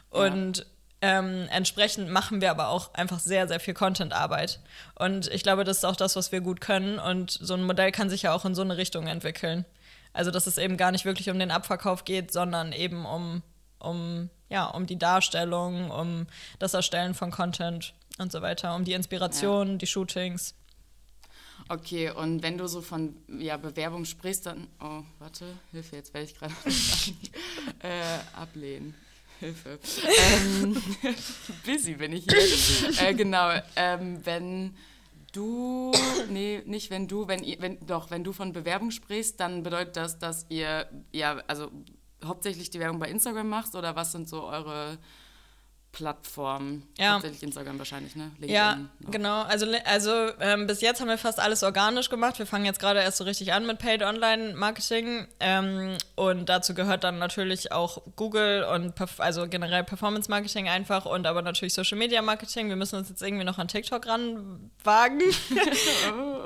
Und 0.09 0.65
ähm, 1.01 1.47
entsprechend 1.49 2.09
machen 2.09 2.41
wir 2.41 2.51
aber 2.51 2.69
auch 2.69 2.93
einfach 2.93 3.19
sehr, 3.19 3.47
sehr 3.47 3.59
viel 3.59 3.73
Content-Arbeit. 3.73 4.59
Und 4.95 5.27
ich 5.27 5.43
glaube, 5.43 5.63
das 5.63 5.77
ist 5.77 5.85
auch 5.85 5.95
das, 5.95 6.15
was 6.15 6.31
wir 6.31 6.41
gut 6.41 6.61
können. 6.61 6.99
Und 6.99 7.31
so 7.31 7.53
ein 7.53 7.63
Modell 7.63 7.91
kann 7.91 8.09
sich 8.09 8.23
ja 8.23 8.33
auch 8.33 8.45
in 8.45 8.55
so 8.55 8.61
eine 8.61 8.77
Richtung 8.77 9.07
entwickeln. 9.07 9.65
Also, 10.11 10.31
dass 10.31 10.47
es 10.47 10.57
eben 10.57 10.75
gar 10.75 10.91
nicht 10.91 11.05
wirklich 11.05 11.29
um 11.29 11.39
den 11.39 11.51
Abverkauf 11.51 12.03
geht, 12.03 12.31
sondern 12.31 12.73
eben 12.73 13.05
um, 13.05 13.43
um, 13.77 14.29
ja, 14.49 14.65
um 14.65 14.87
die 14.87 14.97
Darstellung, 14.97 15.91
um 15.91 16.27
das 16.57 16.73
Erstellen 16.73 17.13
von 17.13 17.31
Content 17.31 17.93
und 18.17 18.31
so 18.31 18.41
weiter, 18.41 18.75
um 18.75 18.83
die 18.83 18.93
Inspiration, 18.93 19.71
ja. 19.71 19.75
die 19.75 19.87
Shootings. 19.87 20.55
Okay, 21.71 22.09
und 22.09 22.41
wenn 22.41 22.57
du 22.57 22.67
so 22.67 22.81
von 22.81 23.15
ja, 23.27 23.55
Bewerbung 23.57 24.03
sprichst, 24.03 24.47
dann. 24.47 24.67
Oh, 24.81 25.03
warte, 25.19 25.45
Hilfe, 25.71 25.97
jetzt 25.97 26.13
werde 26.15 26.25
ich 26.25 26.35
gerade 26.35 26.53
äh, 27.79 28.19
ablehnen. 28.35 28.95
Hilfe. 29.39 29.79
ähm, 30.41 30.81
busy 31.65 31.93
bin 31.93 32.13
ich 32.13 32.25
hier. 32.25 33.07
äh, 33.07 33.13
genau. 33.13 33.51
Ähm, 33.75 34.19
wenn 34.25 34.75
du, 35.31 35.91
nee, 36.29 36.63
nicht 36.65 36.89
wenn 36.89 37.07
du, 37.07 37.27
wenn 37.27 37.43
ihr, 37.43 37.61
wenn, 37.61 37.77
doch, 37.85 38.09
wenn 38.09 38.23
du 38.23 38.33
von 38.33 38.51
Bewerbung 38.51 38.89
sprichst, 38.89 39.39
dann 39.39 39.61
bedeutet 39.61 39.95
das, 39.95 40.17
dass 40.17 40.47
ihr, 40.49 40.89
ja, 41.11 41.37
also 41.47 41.71
hauptsächlich 42.25 42.71
die 42.71 42.79
Werbung 42.79 42.99
bei 42.99 43.09
Instagram 43.09 43.47
macht 43.47 43.75
oder 43.75 43.95
was 43.95 44.11
sind 44.11 44.27
so 44.27 44.43
eure 44.43 44.97
Plattformen. 45.91 46.87
Ja. 46.97 47.13
Hauptsächlich 47.13 47.43
Instagram 47.43 47.77
wahrscheinlich, 47.79 48.15
ne? 48.15 48.25
LinkedIn, 48.39 48.49
Ja, 48.49 48.75
noch. 48.99 49.11
genau. 49.11 49.41
Also, 49.41 49.65
also 49.85 50.11
ähm, 50.39 50.67
bis 50.67 50.81
jetzt 50.81 51.01
haben 51.01 51.07
wir 51.07 51.17
fast 51.17 51.39
alles 51.39 51.63
organisch 51.63 52.09
gemacht. 52.09 52.39
Wir 52.39 52.45
fangen 52.45 52.65
jetzt 52.65 52.79
gerade 52.79 53.01
erst 53.01 53.17
so 53.17 53.23
richtig 53.23 53.53
an 53.53 53.65
mit 53.65 53.79
Paid 53.79 54.03
Online 54.03 54.53
Marketing. 54.53 55.27
Ähm, 55.39 55.97
und 56.15 56.47
dazu 56.47 56.73
gehört 56.73 57.03
dann 57.03 57.17
natürlich 57.17 57.71
auch 57.71 58.01
Google 58.15 58.63
und 58.63 58.95
perf 58.95 59.19
also 59.19 59.47
generell 59.47 59.83
Performance 59.83 60.29
Marketing 60.29 60.69
einfach 60.69 61.05
und 61.05 61.25
aber 61.25 61.41
natürlich 61.41 61.73
Social 61.73 61.97
Media 61.97 62.21
Marketing. 62.21 62.69
Wir 62.69 62.75
müssen 62.75 62.95
uns 62.95 63.09
jetzt 63.09 63.21
irgendwie 63.21 63.43
noch 63.43 63.57
an 63.57 63.67
TikTok 63.67 64.05
ranwagen. 64.07 65.21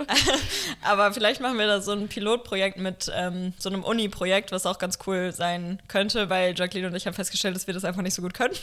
aber 0.81 1.13
vielleicht 1.13 1.41
machen 1.41 1.57
wir 1.57 1.67
da 1.67 1.81
so 1.81 1.91
ein 1.91 2.07
Pilotprojekt 2.07 2.77
mit 2.77 3.11
ähm, 3.13 3.53
so 3.59 3.69
einem 3.69 3.83
Uni-Projekt, 3.83 4.51
was 4.51 4.65
auch 4.65 4.79
ganz 4.79 4.99
cool 5.05 5.31
sein 5.31 5.81
könnte, 5.87 6.29
weil 6.29 6.53
Jacqueline 6.57 6.87
und 6.87 6.95
ich 6.95 7.05
haben 7.05 7.13
festgestellt, 7.13 7.55
dass 7.55 7.67
wir 7.67 7.73
das 7.73 7.85
einfach 7.85 8.01
nicht 8.01 8.13
so 8.15 8.21
gut 8.21 8.33
können. 8.33 8.55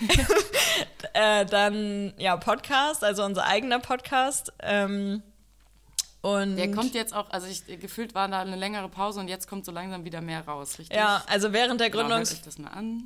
äh, 1.12 1.44
dann, 1.46 2.14
ja, 2.18 2.36
Podcast, 2.36 3.04
also 3.04 3.24
unser 3.24 3.44
eigener 3.46 3.78
Podcast. 3.78 4.52
Ähm, 4.60 5.22
und 6.20 6.56
Der 6.56 6.70
kommt 6.72 6.94
jetzt 6.94 7.14
auch, 7.14 7.30
also 7.30 7.46
ich, 7.46 7.64
gefühlt 7.80 8.14
war 8.14 8.26
da 8.28 8.40
eine 8.40 8.56
längere 8.56 8.88
Pause 8.88 9.20
und 9.20 9.28
jetzt 9.28 9.46
kommt 9.48 9.64
so 9.64 9.70
langsam 9.72 10.04
wieder 10.04 10.20
mehr 10.20 10.40
raus, 10.46 10.78
richtig? 10.78 10.96
ja, 10.96 11.22
also 11.28 11.52
während 11.52 11.80
der 11.80 11.90
Genau, 11.90 12.02
hört 12.02 12.10
Gründungs... 12.10 12.32
euch 12.32 12.42
das 12.42 12.58
mal 12.58 12.70
an. 12.70 13.04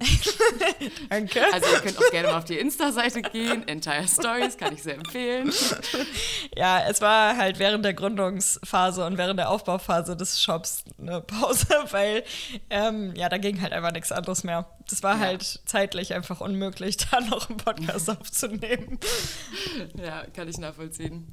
Danke. 1.11 1.40
Also 1.53 1.66
ihr 1.72 1.81
könnt 1.81 1.98
auch 1.98 2.11
gerne 2.11 2.29
mal 2.29 2.38
auf 2.38 2.44
die 2.44 2.59
Insta-Seite 2.59 3.20
gehen. 3.22 3.68
Entire 3.68 4.09
Stories 4.09 4.57
kann 4.57 4.72
ich 4.75 4.83
sehr 4.83 4.94
empfehlen. 4.94 5.53
Ja, 6.57 6.81
es 6.88 7.01
war 7.01 7.37
halt 7.37 7.59
während 7.59 7.85
der 7.85 7.94
Gründungsphase 7.94 9.05
und 9.05 9.18
während 9.18 9.38
der 9.38 9.51
Aufbauphase 9.51 10.16
des 10.16 10.42
Shops 10.42 10.85
eine 10.98 11.20
Pause, 11.20 11.66
weil 11.90 12.25
ähm, 12.70 13.14
ja, 13.14 13.29
da 13.29 13.38
ging 13.38 13.61
halt 13.61 13.72
einfach 13.72 13.92
nichts 13.92 14.11
anderes 14.12 14.42
mehr. 14.44 14.68
Das 14.88 15.03
war 15.03 15.14
Ja. 15.16 15.20
halt 15.20 15.61
zeitlich 15.66 16.14
einfach 16.14 16.40
unmöglich, 16.40 16.96
da 17.11 17.20
noch 17.20 17.48
einen 17.48 17.59
Podcast 17.59 18.09
aufzunehmen. 18.11 18.98
Ja, 20.03 20.25
kann 20.35 20.48
ich 20.48 20.59
nachvollziehen. 20.59 21.31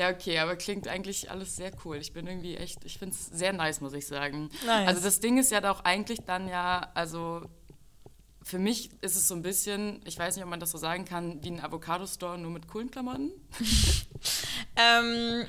Ja, 0.00 0.08
okay, 0.08 0.38
aber 0.38 0.56
klingt 0.56 0.88
eigentlich 0.88 1.30
alles 1.30 1.56
sehr 1.56 1.72
cool. 1.84 1.98
Ich 1.98 2.14
bin 2.14 2.26
irgendwie 2.26 2.56
echt, 2.56 2.86
ich 2.86 2.96
finde 2.96 3.14
es 3.14 3.26
sehr 3.26 3.52
nice, 3.52 3.82
muss 3.82 3.92
ich 3.92 4.06
sagen. 4.06 4.48
Nice. 4.64 4.88
Also 4.88 5.02
das 5.02 5.20
Ding 5.20 5.36
ist 5.36 5.50
ja 5.52 5.70
auch 5.70 5.84
eigentlich 5.84 6.20
dann 6.20 6.48
ja, 6.48 6.90
also 6.94 7.42
für 8.42 8.58
mich 8.58 8.92
ist 9.02 9.14
es 9.14 9.28
so 9.28 9.34
ein 9.34 9.42
bisschen, 9.42 10.00
ich 10.06 10.18
weiß 10.18 10.36
nicht, 10.36 10.44
ob 10.44 10.48
man 10.48 10.58
das 10.58 10.70
so 10.70 10.78
sagen 10.78 11.04
kann, 11.04 11.44
wie 11.44 11.50
ein 11.50 11.60
Avocado-Store 11.60 12.38
nur 12.38 12.50
mit 12.50 12.66
coolen 12.66 12.90
Klamotten. 12.90 13.30
Ähm, 14.76 15.46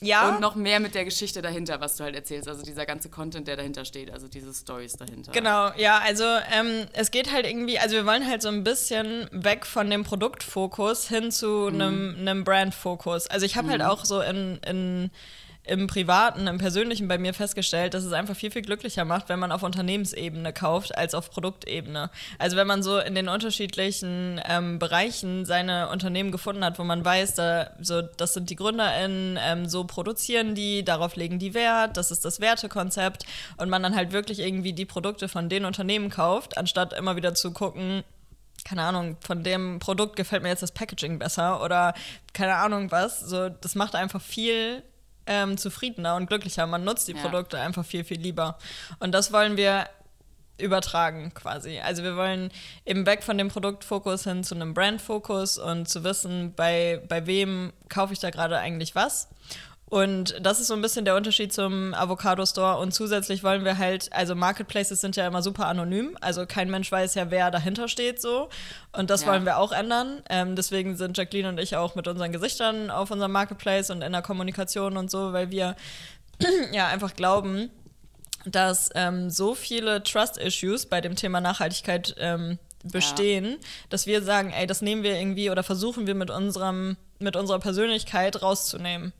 ja. 0.00 0.28
Und 0.30 0.40
noch 0.40 0.54
mehr 0.54 0.80
mit 0.80 0.94
der 0.94 1.04
Geschichte 1.04 1.42
dahinter, 1.42 1.80
was 1.80 1.96
du 1.96 2.04
halt 2.04 2.14
erzählst. 2.14 2.48
Also 2.48 2.62
dieser 2.62 2.86
ganze 2.86 3.08
Content, 3.08 3.46
der 3.48 3.56
dahinter 3.56 3.84
steht, 3.84 4.10
also 4.10 4.28
diese 4.28 4.52
Stories 4.52 4.94
dahinter. 4.94 5.32
Genau, 5.32 5.70
ja, 5.76 5.98
also 5.98 6.24
ähm, 6.24 6.86
es 6.92 7.10
geht 7.10 7.32
halt 7.32 7.46
irgendwie, 7.46 7.78
also 7.78 7.96
wir 7.96 8.06
wollen 8.06 8.26
halt 8.26 8.42
so 8.42 8.48
ein 8.48 8.64
bisschen 8.64 9.28
weg 9.32 9.66
von 9.66 9.90
dem 9.90 10.04
Produktfokus 10.04 11.08
hin 11.08 11.30
zu 11.30 11.66
einem 11.66 12.16
einem 12.18 12.44
Brandfokus. 12.44 13.26
Also 13.26 13.46
ich 13.46 13.56
habe 13.56 13.70
halt 13.70 13.82
auch 13.82 14.04
so 14.04 14.20
in, 14.20 14.58
in 14.66 15.10
im 15.70 15.86
Privaten, 15.86 16.48
im 16.48 16.58
Persönlichen 16.58 17.06
bei 17.06 17.16
mir 17.16 17.32
festgestellt, 17.32 17.94
dass 17.94 18.02
es 18.02 18.12
einfach 18.12 18.34
viel, 18.34 18.50
viel 18.50 18.62
glücklicher 18.62 19.04
macht, 19.04 19.28
wenn 19.28 19.38
man 19.38 19.52
auf 19.52 19.62
Unternehmensebene 19.62 20.52
kauft, 20.52 20.98
als 20.98 21.14
auf 21.14 21.30
Produktebene. 21.30 22.10
Also 22.40 22.56
wenn 22.56 22.66
man 22.66 22.82
so 22.82 22.98
in 22.98 23.14
den 23.14 23.28
unterschiedlichen 23.28 24.40
ähm, 24.48 24.80
Bereichen 24.80 25.44
seine 25.44 25.88
Unternehmen 25.90 26.32
gefunden 26.32 26.64
hat, 26.64 26.80
wo 26.80 26.82
man 26.82 27.04
weiß, 27.04 27.36
da, 27.36 27.70
so, 27.80 28.02
das 28.02 28.34
sind 28.34 28.50
die 28.50 28.56
GründerInnen, 28.56 29.38
ähm, 29.40 29.68
so 29.68 29.84
produzieren 29.84 30.56
die, 30.56 30.84
darauf 30.84 31.14
legen 31.14 31.38
die 31.38 31.54
Wert, 31.54 31.96
das 31.96 32.10
ist 32.10 32.24
das 32.24 32.40
Wertekonzept 32.40 33.24
und 33.56 33.68
man 33.68 33.84
dann 33.84 33.94
halt 33.94 34.10
wirklich 34.10 34.40
irgendwie 34.40 34.72
die 34.72 34.86
Produkte 34.86 35.28
von 35.28 35.48
den 35.48 35.64
Unternehmen 35.64 36.10
kauft, 36.10 36.58
anstatt 36.58 36.92
immer 36.94 37.14
wieder 37.14 37.34
zu 37.34 37.52
gucken, 37.52 38.02
keine 38.64 38.82
Ahnung, 38.82 39.16
von 39.20 39.44
dem 39.44 39.78
Produkt 39.78 40.16
gefällt 40.16 40.42
mir 40.42 40.48
jetzt 40.48 40.64
das 40.64 40.72
Packaging 40.72 41.20
besser 41.20 41.62
oder 41.62 41.94
keine 42.32 42.56
Ahnung 42.56 42.90
was. 42.90 43.20
So, 43.20 43.48
das 43.48 43.74
macht 43.74 43.94
einfach 43.94 44.20
viel 44.20 44.82
ähm, 45.30 45.56
zufriedener 45.56 46.16
und 46.16 46.26
glücklicher. 46.26 46.66
Man 46.66 46.84
nutzt 46.84 47.06
die 47.08 47.12
Ja. 47.12 47.22
Produkte 47.22 47.58
einfach 47.58 47.84
viel, 47.84 48.02
viel 48.04 48.20
lieber. 48.20 48.58
Und 48.98 49.12
das 49.12 49.32
wollen 49.32 49.56
wir 49.56 49.86
übertragen 50.58 51.32
quasi. 51.32 51.78
Also 51.78 52.02
wir 52.02 52.16
wollen 52.16 52.50
eben 52.84 53.06
weg 53.06 53.22
von 53.22 53.38
dem 53.38 53.48
Produktfokus 53.48 54.24
hin 54.24 54.44
zu 54.44 54.54
einem 54.54 54.74
Brandfokus 54.74 55.56
und 55.56 55.88
zu 55.88 56.04
wissen, 56.04 56.52
bei, 56.54 57.00
bei 57.08 57.26
wem 57.26 57.72
kaufe 57.88 58.12
ich 58.12 58.18
da 58.18 58.30
gerade 58.30 58.58
eigentlich 58.58 58.94
was. 58.94 59.28
Und 59.90 60.36
das 60.40 60.60
ist 60.60 60.68
so 60.68 60.74
ein 60.74 60.82
bisschen 60.82 61.04
der 61.04 61.16
Unterschied 61.16 61.52
zum 61.52 61.94
Avocado 61.94 62.46
Store. 62.46 62.78
Und 62.78 62.94
zusätzlich 62.94 63.42
wollen 63.42 63.64
wir 63.64 63.76
halt, 63.76 64.10
also 64.12 64.36
Marketplaces 64.36 65.00
sind 65.00 65.16
ja 65.16 65.26
immer 65.26 65.42
super 65.42 65.66
anonym. 65.66 66.16
Also 66.20 66.46
kein 66.46 66.70
Mensch 66.70 66.90
weiß 66.92 67.16
ja, 67.16 67.30
wer 67.32 67.50
dahinter 67.50 67.88
steht 67.88 68.22
so. 68.22 68.48
Und 68.92 69.10
das 69.10 69.22
Ja. 69.22 69.28
wollen 69.32 69.44
wir 69.44 69.58
auch 69.58 69.72
ändern. 69.72 70.22
Ähm, 70.30 70.54
deswegen 70.54 70.96
sind 70.96 71.18
Jacqueline 71.18 71.48
und 71.48 71.58
ich 71.58 71.74
auch 71.74 71.96
mit 71.96 72.06
unseren 72.06 72.30
Gesichtern 72.30 72.88
auf 72.88 73.10
unserem 73.10 73.32
Marketplace 73.32 73.90
und 73.90 74.02
in 74.02 74.12
der 74.12 74.22
Kommunikation 74.22 74.96
und 74.96 75.10
so, 75.10 75.32
weil 75.32 75.50
wir 75.50 75.74
ja 76.72 76.86
einfach 76.86 77.14
glauben, 77.16 77.68
dass 78.46 78.90
ähm, 78.94 79.28
so 79.28 79.56
viele 79.56 80.04
Trust-Issues 80.04 80.86
bei 80.86 81.00
dem 81.00 81.16
Thema 81.16 81.40
Nachhaltigkeit 81.40 82.14
ähm, 82.18 82.58
bestehen, 82.84 83.56
dass 83.88 84.06
wir 84.06 84.22
sagen, 84.22 84.50
ey, 84.52 84.68
das 84.68 84.82
nehmen 84.82 85.02
wir 85.02 85.18
irgendwie 85.18 85.50
oder 85.50 85.64
versuchen 85.64 86.06
wir 86.06 86.14
mit 86.14 86.30
unserem, 86.30 86.96
mit 87.18 87.34
unserer 87.34 87.58
Persönlichkeit 87.58 88.40
rauszunehmen. 88.40 89.12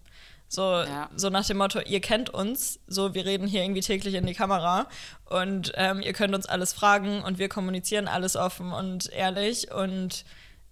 So, 0.52 0.62
Ja. 0.82 1.08
so 1.14 1.30
nach 1.30 1.46
dem 1.46 1.58
Motto, 1.58 1.78
ihr 1.78 2.00
kennt 2.00 2.28
uns, 2.28 2.80
so 2.88 3.14
wir 3.14 3.24
reden 3.24 3.46
hier 3.46 3.62
irgendwie 3.62 3.82
täglich 3.82 4.14
in 4.14 4.26
die 4.26 4.34
Kamera 4.34 4.88
und 5.26 5.70
ähm, 5.76 6.00
ihr 6.00 6.12
könnt 6.12 6.34
uns 6.34 6.46
alles 6.46 6.72
fragen 6.72 7.22
und 7.22 7.38
wir 7.38 7.48
kommunizieren 7.48 8.08
alles 8.08 8.34
offen 8.34 8.72
und 8.72 9.08
ehrlich 9.12 9.70
und 9.70 10.24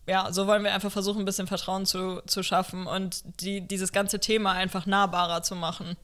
ja, 0.08 0.32
so 0.32 0.48
wollen 0.48 0.64
wir 0.64 0.74
einfach 0.74 0.90
versuchen, 0.90 1.20
ein 1.20 1.24
bisschen 1.26 1.46
Vertrauen 1.46 1.86
zu, 1.86 2.20
zu 2.26 2.42
schaffen 2.42 2.88
und 2.88 3.22
die, 3.40 3.60
dieses 3.60 3.92
ganze 3.92 4.18
Thema 4.18 4.52
einfach 4.52 4.84
nahbarer 4.84 5.42
zu 5.44 5.54
machen. 5.54 5.96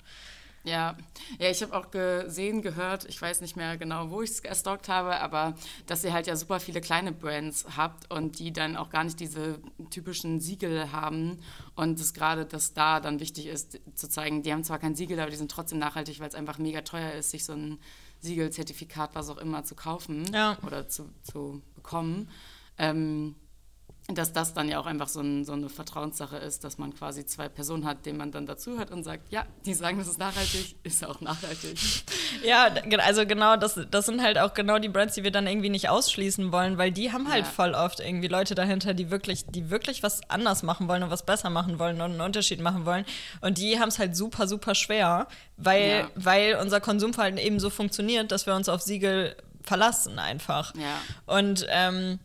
Ja, 0.64 0.96
ja, 1.38 1.50
ich 1.50 1.62
habe 1.62 1.76
auch 1.76 1.90
gesehen, 1.90 2.62
gehört, 2.62 3.04
ich 3.04 3.20
weiß 3.20 3.42
nicht 3.42 3.54
mehr 3.54 3.76
genau, 3.76 4.10
wo 4.10 4.22
ich 4.22 4.30
es 4.30 4.42
gestalkt 4.42 4.88
habe, 4.88 5.20
aber 5.20 5.54
dass 5.86 6.02
ihr 6.04 6.12
halt 6.14 6.26
ja 6.26 6.36
super 6.36 6.58
viele 6.58 6.80
kleine 6.80 7.12
Brands 7.12 7.66
habt 7.76 8.10
und 8.10 8.38
die 8.38 8.50
dann 8.50 8.76
auch 8.76 8.88
gar 8.88 9.04
nicht 9.04 9.20
diese 9.20 9.58
typischen 9.90 10.40
Siegel 10.40 10.90
haben 10.90 11.38
und 11.76 12.00
es 12.00 12.14
gerade, 12.14 12.46
dass 12.46 12.72
da 12.72 13.00
dann 13.00 13.20
wichtig 13.20 13.46
ist, 13.46 13.78
zu 13.94 14.08
zeigen, 14.08 14.42
die 14.42 14.52
haben 14.52 14.64
zwar 14.64 14.78
kein 14.78 14.94
Siegel, 14.94 15.20
aber 15.20 15.30
die 15.30 15.36
sind 15.36 15.50
trotzdem 15.50 15.78
nachhaltig, 15.78 16.18
weil 16.20 16.28
es 16.28 16.34
einfach 16.34 16.56
mega 16.56 16.80
teuer 16.80 17.12
ist, 17.12 17.30
sich 17.30 17.44
so 17.44 17.52
ein 17.52 17.78
Siegel, 18.20 18.48
Zertifikat, 18.50 19.14
was 19.14 19.28
auch 19.28 19.36
immer 19.36 19.64
zu 19.64 19.74
kaufen 19.74 20.24
Ja. 20.32 20.56
oder 20.66 20.88
zu, 20.88 21.10
zu 21.22 21.60
bekommen. 21.74 22.30
Ähm, 22.78 23.34
dass 24.08 24.34
das 24.34 24.52
dann 24.52 24.68
ja 24.68 24.78
auch 24.78 24.84
einfach 24.84 25.08
so, 25.08 25.20
ein, 25.20 25.46
so 25.46 25.52
eine 25.54 25.70
Vertrauenssache 25.70 26.36
ist, 26.36 26.62
dass 26.62 26.76
man 26.76 26.94
quasi 26.94 27.24
zwei 27.24 27.48
Personen 27.48 27.86
hat, 27.86 28.04
denen 28.04 28.18
man 28.18 28.32
dann 28.32 28.44
dazuhört 28.44 28.90
und 28.90 29.02
sagt, 29.02 29.32
ja, 29.32 29.46
die 29.64 29.72
sagen, 29.72 29.96
das 29.96 30.08
ist 30.08 30.18
nachhaltig, 30.18 30.76
ist 30.82 31.04
auch 31.06 31.20
nachhaltig. 31.20 31.78
Ja, 32.44 32.68
also 32.98 33.26
genau, 33.26 33.56
das, 33.56 33.78
das 33.90 34.06
sind 34.06 34.20
halt 34.20 34.38
auch 34.38 34.54
genau 34.54 34.78
die 34.80 34.88
Brands, 34.88 35.14
die 35.14 35.22
wir 35.22 35.30
dann 35.30 35.46
irgendwie 35.46 35.68
nicht 35.70 35.88
ausschließen 35.88 36.50
wollen, 36.52 36.78
weil 36.78 36.90
die 36.90 37.12
haben 37.12 37.30
halt 37.30 37.44
Ja. 37.44 37.50
voll 37.50 37.74
oft 37.74 38.00
irgendwie 38.00 38.26
Leute 38.26 38.54
dahinter, 38.56 38.92
die 38.92 39.10
wirklich, 39.10 39.46
die 39.46 39.70
wirklich 39.70 40.02
was 40.02 40.20
anders 40.28 40.62
machen 40.64 40.88
wollen 40.88 41.04
und 41.04 41.10
was 41.10 41.24
besser 41.24 41.48
machen 41.48 41.78
wollen 41.78 42.00
und 42.00 42.10
einen 42.10 42.20
Unterschied 42.20 42.60
machen 42.60 42.84
wollen. 42.86 43.04
Und 43.40 43.58
die 43.58 43.78
haben 43.78 43.88
es 43.88 43.98
halt 44.00 44.16
super, 44.16 44.48
super 44.48 44.74
schwer, 44.74 45.28
weil, 45.56 46.00
Ja. 46.00 46.10
weil 46.16 46.58
unser 46.60 46.80
Konsumverhalten 46.80 47.38
eben 47.38 47.60
so 47.60 47.70
funktioniert, 47.70 48.32
dass 48.32 48.46
wir 48.46 48.54
uns 48.56 48.68
auf 48.68 48.82
Siegel 48.82 49.36
verlassen 49.62 50.18
einfach. 50.18 50.74
Ja. 50.74 51.00
Und 51.32 51.64
ähm, 51.70 52.18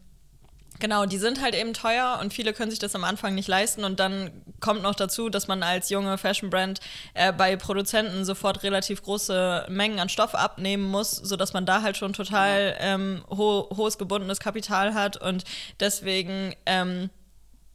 Genau, 0.80 1.06
die 1.06 1.18
sind 1.18 1.42
halt 1.42 1.56
eben 1.56 1.74
teuer 1.74 2.20
und 2.22 2.34
viele 2.34 2.54
können 2.54 2.72
sich 2.72 2.80
das 2.80 2.96
am 2.96 3.04
Anfang 3.04 3.36
nicht 3.36 3.48
leisten. 3.50 3.84
Und 3.84 4.00
dann 4.00 4.32
kommt 4.62 4.82
noch 4.82 4.96
dazu, 4.96 5.30
dass 5.30 5.48
man 5.48 5.62
als 5.62 5.90
junge 5.90 6.18
Fashion-Brand 6.18 6.80
äh, 7.14 7.34
bei 7.34 7.58
Produzenten 7.58 8.24
sofort 8.24 8.64
relativ 8.64 9.04
große 9.04 9.66
Mengen 9.70 10.00
an 10.00 10.08
Stoff 10.08 10.36
abnehmen 10.36 10.84
muss, 10.86 11.12
sodass 11.12 11.52
man 11.54 11.66
da 11.66 11.82
halt 11.82 11.98
schon 11.98 12.14
total 12.14 12.76
ähm, 12.80 13.24
ho 13.30 13.70
hohes 13.76 13.98
gebundenes 13.98 14.40
Kapital 14.40 14.94
hat. 14.94 15.18
Und 15.18 15.44
deswegen, 15.82 16.56
ähm, 16.66 17.10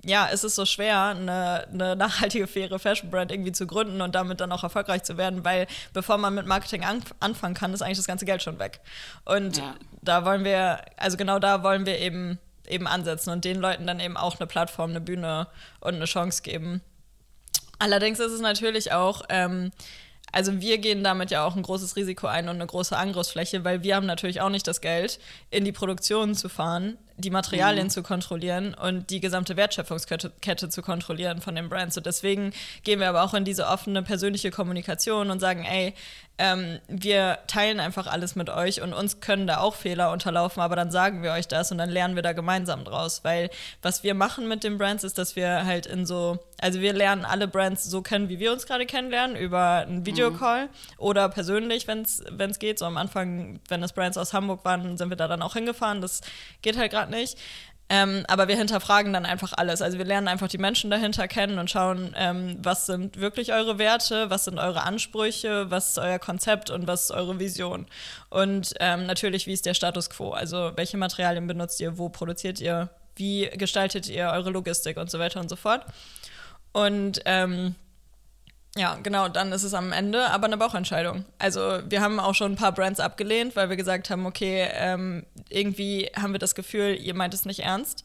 ja, 0.02 0.26
ist 0.26 0.44
es 0.44 0.54
so 0.54 0.64
schwer, 0.64 1.02
eine, 1.16 1.66
eine 1.72 1.96
nachhaltige, 1.96 2.46
faire 2.46 2.78
Fashion-Brand 2.78 3.32
irgendwie 3.32 3.52
zu 3.52 3.66
gründen 3.66 4.00
und 4.00 4.14
damit 4.14 4.40
dann 4.40 4.50
auch 4.52 4.62
erfolgreich 4.62 5.02
zu 5.02 5.16
werden, 5.18 5.44
weil 5.44 5.66
bevor 5.92 6.16
man 6.18 6.34
mit 6.34 6.46
Marketing 6.46 6.84
an 6.84 7.02
anfangen 7.20 7.54
kann, 7.54 7.74
ist 7.74 7.82
eigentlich 7.82 7.98
das 7.98 8.06
ganze 8.06 8.24
Geld 8.24 8.42
schon 8.42 8.58
weg. 8.58 8.80
Und 9.26 9.58
Ja. 9.58 9.74
da 10.02 10.24
wollen 10.24 10.44
wir, 10.44 10.80
also 10.96 11.16
genau 11.18 11.38
da 11.38 11.62
wollen 11.62 11.84
wir 11.86 11.98
eben 11.98 12.38
eben 12.68 12.86
ansetzen 12.86 13.30
und 13.30 13.44
den 13.44 13.60
Leuten 13.60 13.86
dann 13.86 14.00
eben 14.00 14.16
auch 14.16 14.38
eine 14.38 14.46
Plattform, 14.46 14.90
eine 14.90 15.00
Bühne 15.00 15.46
und 15.80 15.94
eine 15.94 16.04
Chance 16.04 16.42
geben. 16.42 16.80
Allerdings 17.78 18.20
ist 18.20 18.32
es 18.32 18.40
natürlich 18.40 18.92
auch, 18.92 19.22
ähm, 19.28 19.72
also 20.32 20.60
wir 20.60 20.78
gehen 20.78 21.04
damit 21.04 21.30
ja 21.30 21.44
auch 21.44 21.54
ein 21.54 21.62
großes 21.62 21.94
Risiko 21.96 22.26
ein 22.26 22.48
und 22.48 22.56
eine 22.56 22.66
große 22.66 22.96
Angriffsfläche, 22.96 23.64
weil 23.64 23.82
wir 23.82 23.94
haben 23.94 24.06
natürlich 24.06 24.40
auch 24.40 24.48
nicht 24.48 24.66
das 24.66 24.80
Geld, 24.80 25.20
in 25.50 25.64
die 25.64 25.72
Produktion 25.72 26.34
zu 26.34 26.48
fahren, 26.48 26.98
die 27.16 27.30
Materialien 27.30 27.88
zu 27.88 28.02
kontrollieren 28.02 28.74
und 28.74 29.10
die 29.10 29.20
gesamte 29.20 29.56
Wertschöpfungskette 29.56 30.32
Kette 30.40 30.68
zu 30.68 30.82
kontrollieren 30.82 31.40
von 31.40 31.54
den 31.54 31.68
Brands. 31.68 31.96
Und 31.96 32.06
deswegen 32.06 32.52
gehen 32.82 32.98
wir 32.98 33.08
aber 33.08 33.22
auch 33.22 33.34
in 33.34 33.44
diese 33.44 33.68
offene 33.68 34.02
persönliche 34.02 34.50
Kommunikation 34.50 35.30
und 35.30 35.38
sagen, 35.38 35.64
ey, 35.64 35.94
ähm, 36.36 36.80
wir 36.88 37.38
teilen 37.46 37.78
einfach 37.78 38.08
alles 38.08 38.34
mit 38.34 38.50
euch 38.50 38.82
und 38.82 38.92
uns 38.92 39.20
können 39.20 39.46
da 39.46 39.58
auch 39.58 39.74
Fehler 39.74 40.10
unterlaufen, 40.10 40.62
aber 40.62 40.74
dann 40.74 40.90
sagen 40.90 41.22
wir 41.22 41.30
euch 41.32 41.46
das 41.46 41.70
und 41.70 41.78
dann 41.78 41.90
lernen 41.90 42.16
wir 42.16 42.22
da 42.22 42.32
gemeinsam 42.32 42.84
draus. 42.84 43.22
Weil 43.22 43.50
was 43.82 44.02
wir 44.02 44.14
machen 44.14 44.48
mit 44.48 44.64
den 44.64 44.76
Brands 44.76 45.04
ist, 45.04 45.16
dass 45.16 45.36
wir 45.36 45.64
halt 45.64 45.86
in 45.86 46.06
so, 46.06 46.38
also 46.60 46.80
wir 46.80 46.92
lernen 46.92 47.24
alle 47.24 47.46
Brands 47.46 47.84
so 47.84 48.02
kennen, 48.02 48.28
wie 48.28 48.40
wir 48.40 48.52
uns 48.52 48.66
gerade 48.66 48.84
kennenlernen, 48.84 49.36
über 49.36 49.84
einen 49.86 50.06
Videocall 50.06 50.64
mhm. 50.66 50.70
oder 50.98 51.28
persönlich, 51.28 51.86
wenn 51.86 52.02
es 52.02 52.58
geht. 52.58 52.80
So 52.80 52.86
am 52.86 52.96
Anfang, 52.96 53.60
wenn 53.68 53.82
es 53.84 53.92
Brands 53.92 54.18
aus 54.18 54.32
Hamburg 54.32 54.64
waren, 54.64 54.96
sind 54.96 55.10
wir 55.10 55.16
da 55.16 55.28
dann 55.28 55.42
auch 55.42 55.54
hingefahren. 55.54 56.00
Das 56.00 56.20
geht 56.62 56.76
halt 56.76 56.90
gerade 56.90 57.12
nicht. 57.12 57.38
Ähm, 57.90 58.24
aber 58.28 58.48
wir 58.48 58.56
hinterfragen 58.56 59.12
dann 59.12 59.26
einfach 59.26 59.52
alles. 59.52 59.82
Also 59.82 59.98
wir 59.98 60.06
lernen 60.06 60.26
einfach 60.26 60.48
die 60.48 60.58
Menschen 60.58 60.90
dahinter 60.90 61.28
kennen 61.28 61.58
und 61.58 61.70
schauen, 61.70 62.14
ähm, 62.16 62.56
was 62.62 62.86
sind 62.86 63.20
wirklich 63.20 63.52
eure 63.52 63.78
Werte, 63.78 64.30
was 64.30 64.46
sind 64.46 64.58
eure 64.58 64.82
Ansprüche, 64.84 65.70
was 65.70 65.90
ist 65.90 65.98
euer 65.98 66.18
Konzept 66.18 66.70
und 66.70 66.86
was 66.86 67.04
ist 67.04 67.10
eure 67.10 67.38
Vision. 67.38 67.86
Und 68.30 68.72
ähm, 68.80 69.04
natürlich, 69.06 69.46
wie 69.46 69.52
ist 69.52 69.66
der 69.66 69.74
Status 69.74 70.08
quo? 70.08 70.30
Also 70.30 70.72
welche 70.76 70.96
Materialien 70.96 71.46
benutzt 71.46 71.80
ihr, 71.80 71.98
wo 71.98 72.08
produziert 72.08 72.58
ihr, 72.60 72.88
wie 73.16 73.50
gestaltet 73.50 74.08
ihr 74.08 74.30
eure 74.30 74.50
Logistik 74.50 74.96
und 74.96 75.10
so 75.10 75.18
weiter 75.18 75.40
und 75.40 75.50
so 75.50 75.56
fort. 75.56 75.84
Und 76.72 77.20
ähm, 77.26 77.74
ja, 78.76 78.98
genau, 79.02 79.28
dann 79.28 79.52
ist 79.52 79.62
es 79.62 79.72
am 79.72 79.92
Ende 79.92 80.30
aber 80.30 80.46
eine 80.46 80.56
Bauchentscheidung. 80.56 81.24
Also 81.38 81.80
wir 81.88 82.00
haben 82.00 82.18
auch 82.18 82.34
schon 82.34 82.52
ein 82.52 82.56
paar 82.56 82.72
Brands 82.72 82.98
abgelehnt, 82.98 83.54
weil 83.54 83.68
wir 83.68 83.76
gesagt 83.76 84.10
haben, 84.10 84.26
okay, 84.26 84.68
ähm, 84.72 85.24
irgendwie 85.48 86.10
haben 86.16 86.32
wir 86.32 86.40
das 86.40 86.56
Gefühl, 86.56 86.98
ihr 87.00 87.14
meint 87.14 87.34
es 87.34 87.44
nicht 87.44 87.60
ernst. 87.60 88.04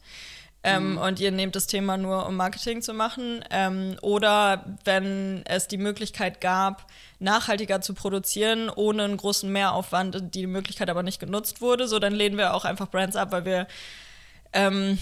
Ähm, 0.62 0.92
mhm. 0.92 0.98
Und 0.98 1.20
ihr 1.20 1.32
nehmt 1.32 1.56
das 1.56 1.66
Thema 1.66 1.96
nur, 1.96 2.26
um 2.26 2.36
Marketing 2.36 2.82
zu 2.82 2.92
machen. 2.92 3.42
Ähm, 3.50 3.96
oder 4.02 4.76
wenn 4.84 5.42
es 5.46 5.66
die 5.68 5.78
Möglichkeit 5.78 6.40
gab, 6.40 6.86
nachhaltiger 7.18 7.80
zu 7.80 7.94
produzieren, 7.94 8.70
ohne 8.70 9.04
einen 9.04 9.16
großen 9.16 9.50
Mehraufwand, 9.50 10.34
die 10.34 10.46
Möglichkeit 10.46 10.90
aber 10.90 11.02
nicht 11.02 11.18
genutzt 11.18 11.60
wurde, 11.60 11.88
so 11.88 11.98
dann 11.98 12.12
lehnen 12.12 12.36
wir 12.36 12.54
auch 12.54 12.64
einfach 12.64 12.90
Brands 12.90 13.16
ab, 13.16 13.32
weil 13.32 13.44
wir 13.44 13.66
ähm, 14.52 14.98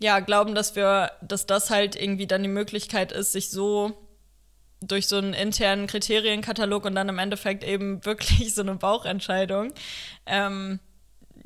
ja 0.00 0.20
glauben, 0.20 0.54
dass 0.54 0.74
wir, 0.74 1.12
dass 1.20 1.46
das 1.46 1.70
halt 1.70 1.94
irgendwie 1.94 2.26
dann 2.26 2.42
die 2.42 2.48
Möglichkeit 2.48 3.12
ist, 3.12 3.32
sich 3.32 3.50
so 3.50 4.03
durch 4.86 5.08
so 5.08 5.16
einen 5.16 5.34
internen 5.34 5.86
Kriterienkatalog 5.86 6.84
und 6.84 6.94
dann 6.94 7.08
im 7.08 7.18
Endeffekt 7.18 7.64
eben 7.64 8.04
wirklich 8.04 8.54
so 8.54 8.62
eine 8.62 8.74
Bauchentscheidung, 8.74 9.72
ähm, 10.26 10.80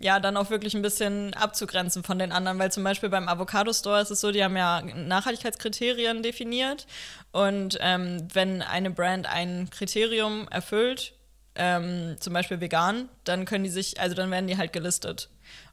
ja, 0.01 0.21
dann 0.21 0.37
auch 0.37 0.51
wirklich 0.51 0.75
ein 0.75 0.83
bisschen 0.83 1.35
abzugrenzen 1.35 2.05
von 2.05 2.21
den 2.21 2.31
anderen, 2.31 2.59
weil 2.61 2.71
zum 2.71 2.85
Beispiel 2.85 3.09
beim 3.09 3.29
Avocado 3.29 3.73
Store 3.73 4.01
ist 4.01 4.11
es 4.11 4.21
so, 4.21 4.31
die 4.31 4.45
haben 4.45 4.57
ja 4.57 4.81
Nachhaltigkeitskriterien 4.83 6.23
definiert 6.23 6.87
und 7.33 7.79
ähm, 7.81 8.29
wenn 8.33 8.63
eine 8.63 8.91
Brand 8.91 9.27
ein 9.27 9.69
Kriterium 9.71 10.47
erfüllt, 10.49 11.15
ähm, 11.57 12.17
zum 12.21 12.33
Beispiel 12.33 12.61
vegan, 12.61 13.09
dann 13.25 13.45
können 13.45 13.65
die 13.65 13.71
sich, 13.71 14.01
also 14.01 14.15
dann 14.15 14.31
werden 14.31 14.47
die 14.47 14.57
halt 14.57 14.73
gelistet. 14.73 15.29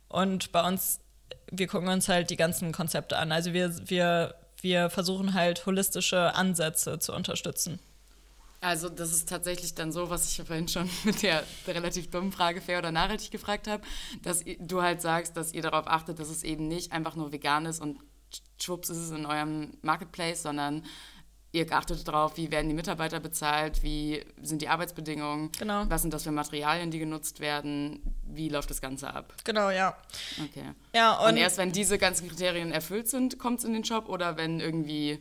Und 0.07 0.51
bei 0.51 0.67
uns, 0.67 0.99
wir 1.51 1.67
gucken 1.67 1.89
uns 1.89 2.09
halt 2.09 2.29
die 2.31 2.37
ganzen 2.37 2.71
Konzepte 2.71 3.17
an. 3.17 3.31
Also 3.31 3.53
wir, 3.53 3.75
wir 3.87 4.35
wir 4.65 4.89
versuchen 4.89 5.35
halt 5.35 5.65
holistische 5.67 6.33
Ansätze 6.33 6.97
zu 6.97 7.13
unterstützen. 7.13 7.79
Also 8.61 8.89
das 8.89 9.11
ist 9.11 9.29
tatsächlich 9.29 9.75
dann 9.75 9.91
so, 9.91 10.09
was 10.09 10.27
ich 10.27 10.43
vorhin 10.45 10.67
schon 10.67 10.89
mit 11.03 11.21
der, 11.21 11.43
der 11.67 11.75
relativ 11.75 12.09
dummen 12.09 12.31
Frage 12.31 12.61
fair 12.61 12.79
oder 12.79 12.91
nachhaltig 12.91 13.29
gefragt 13.29 13.67
habe, 13.67 13.83
dass 14.23 14.43
du 14.59 14.81
halt 14.81 15.01
sagst, 15.01 15.37
dass 15.37 15.53
ihr 15.53 15.61
darauf 15.61 15.87
achtet, 15.87 16.17
dass 16.19 16.29
es 16.29 16.43
eben 16.43 16.67
nicht 16.67 16.91
einfach 16.91 17.15
nur 17.15 17.31
vegan 17.31 17.67
ist 17.67 17.79
und 17.79 17.99
schwupps 18.59 18.89
ist 18.89 18.97
es 18.97 19.11
in 19.11 19.27
eurem 19.27 19.77
Marketplace, 19.83 20.41
sondern 20.41 20.83
ihr 21.55 21.71
achtet 21.71 22.05
darauf, 22.07 22.37
wie 22.37 22.51
werden 22.51 22.67
die 22.67 22.75
Mitarbeiter 22.75 23.19
bezahlt, 23.19 23.81
wie 23.81 24.23
sind 24.41 24.61
die 24.61 24.67
Arbeitsbedingungen, 24.67 25.51
genau. 25.57 25.85
was 25.87 26.01
sind 26.01 26.13
das 26.13 26.23
für 26.23 26.31
Materialien, 26.31 26.91
die 26.91 26.99
genutzt 26.99 27.39
werden, 27.39 28.01
wie 28.23 28.49
läuft 28.49 28.69
das 28.69 28.81
Ganze 28.81 29.13
ab. 29.13 29.33
Genau, 29.45 29.69
ja. 29.69 29.95
Okay. 30.43 30.71
Ja, 30.93 31.17
und, 31.19 31.29
und 31.31 31.37
erst 31.37 31.57
wenn 31.57 31.71
diese 31.71 31.97
ganzen 31.97 32.27
Kriterien 32.27 32.71
erfüllt 32.71 33.07
sind, 33.07 33.39
kommt 33.39 33.59
es 33.59 33.65
in 33.65 33.73
den 33.73 33.85
Shop 33.85 34.09
oder 34.09 34.37
wenn 34.37 34.59
irgendwie 34.59 35.19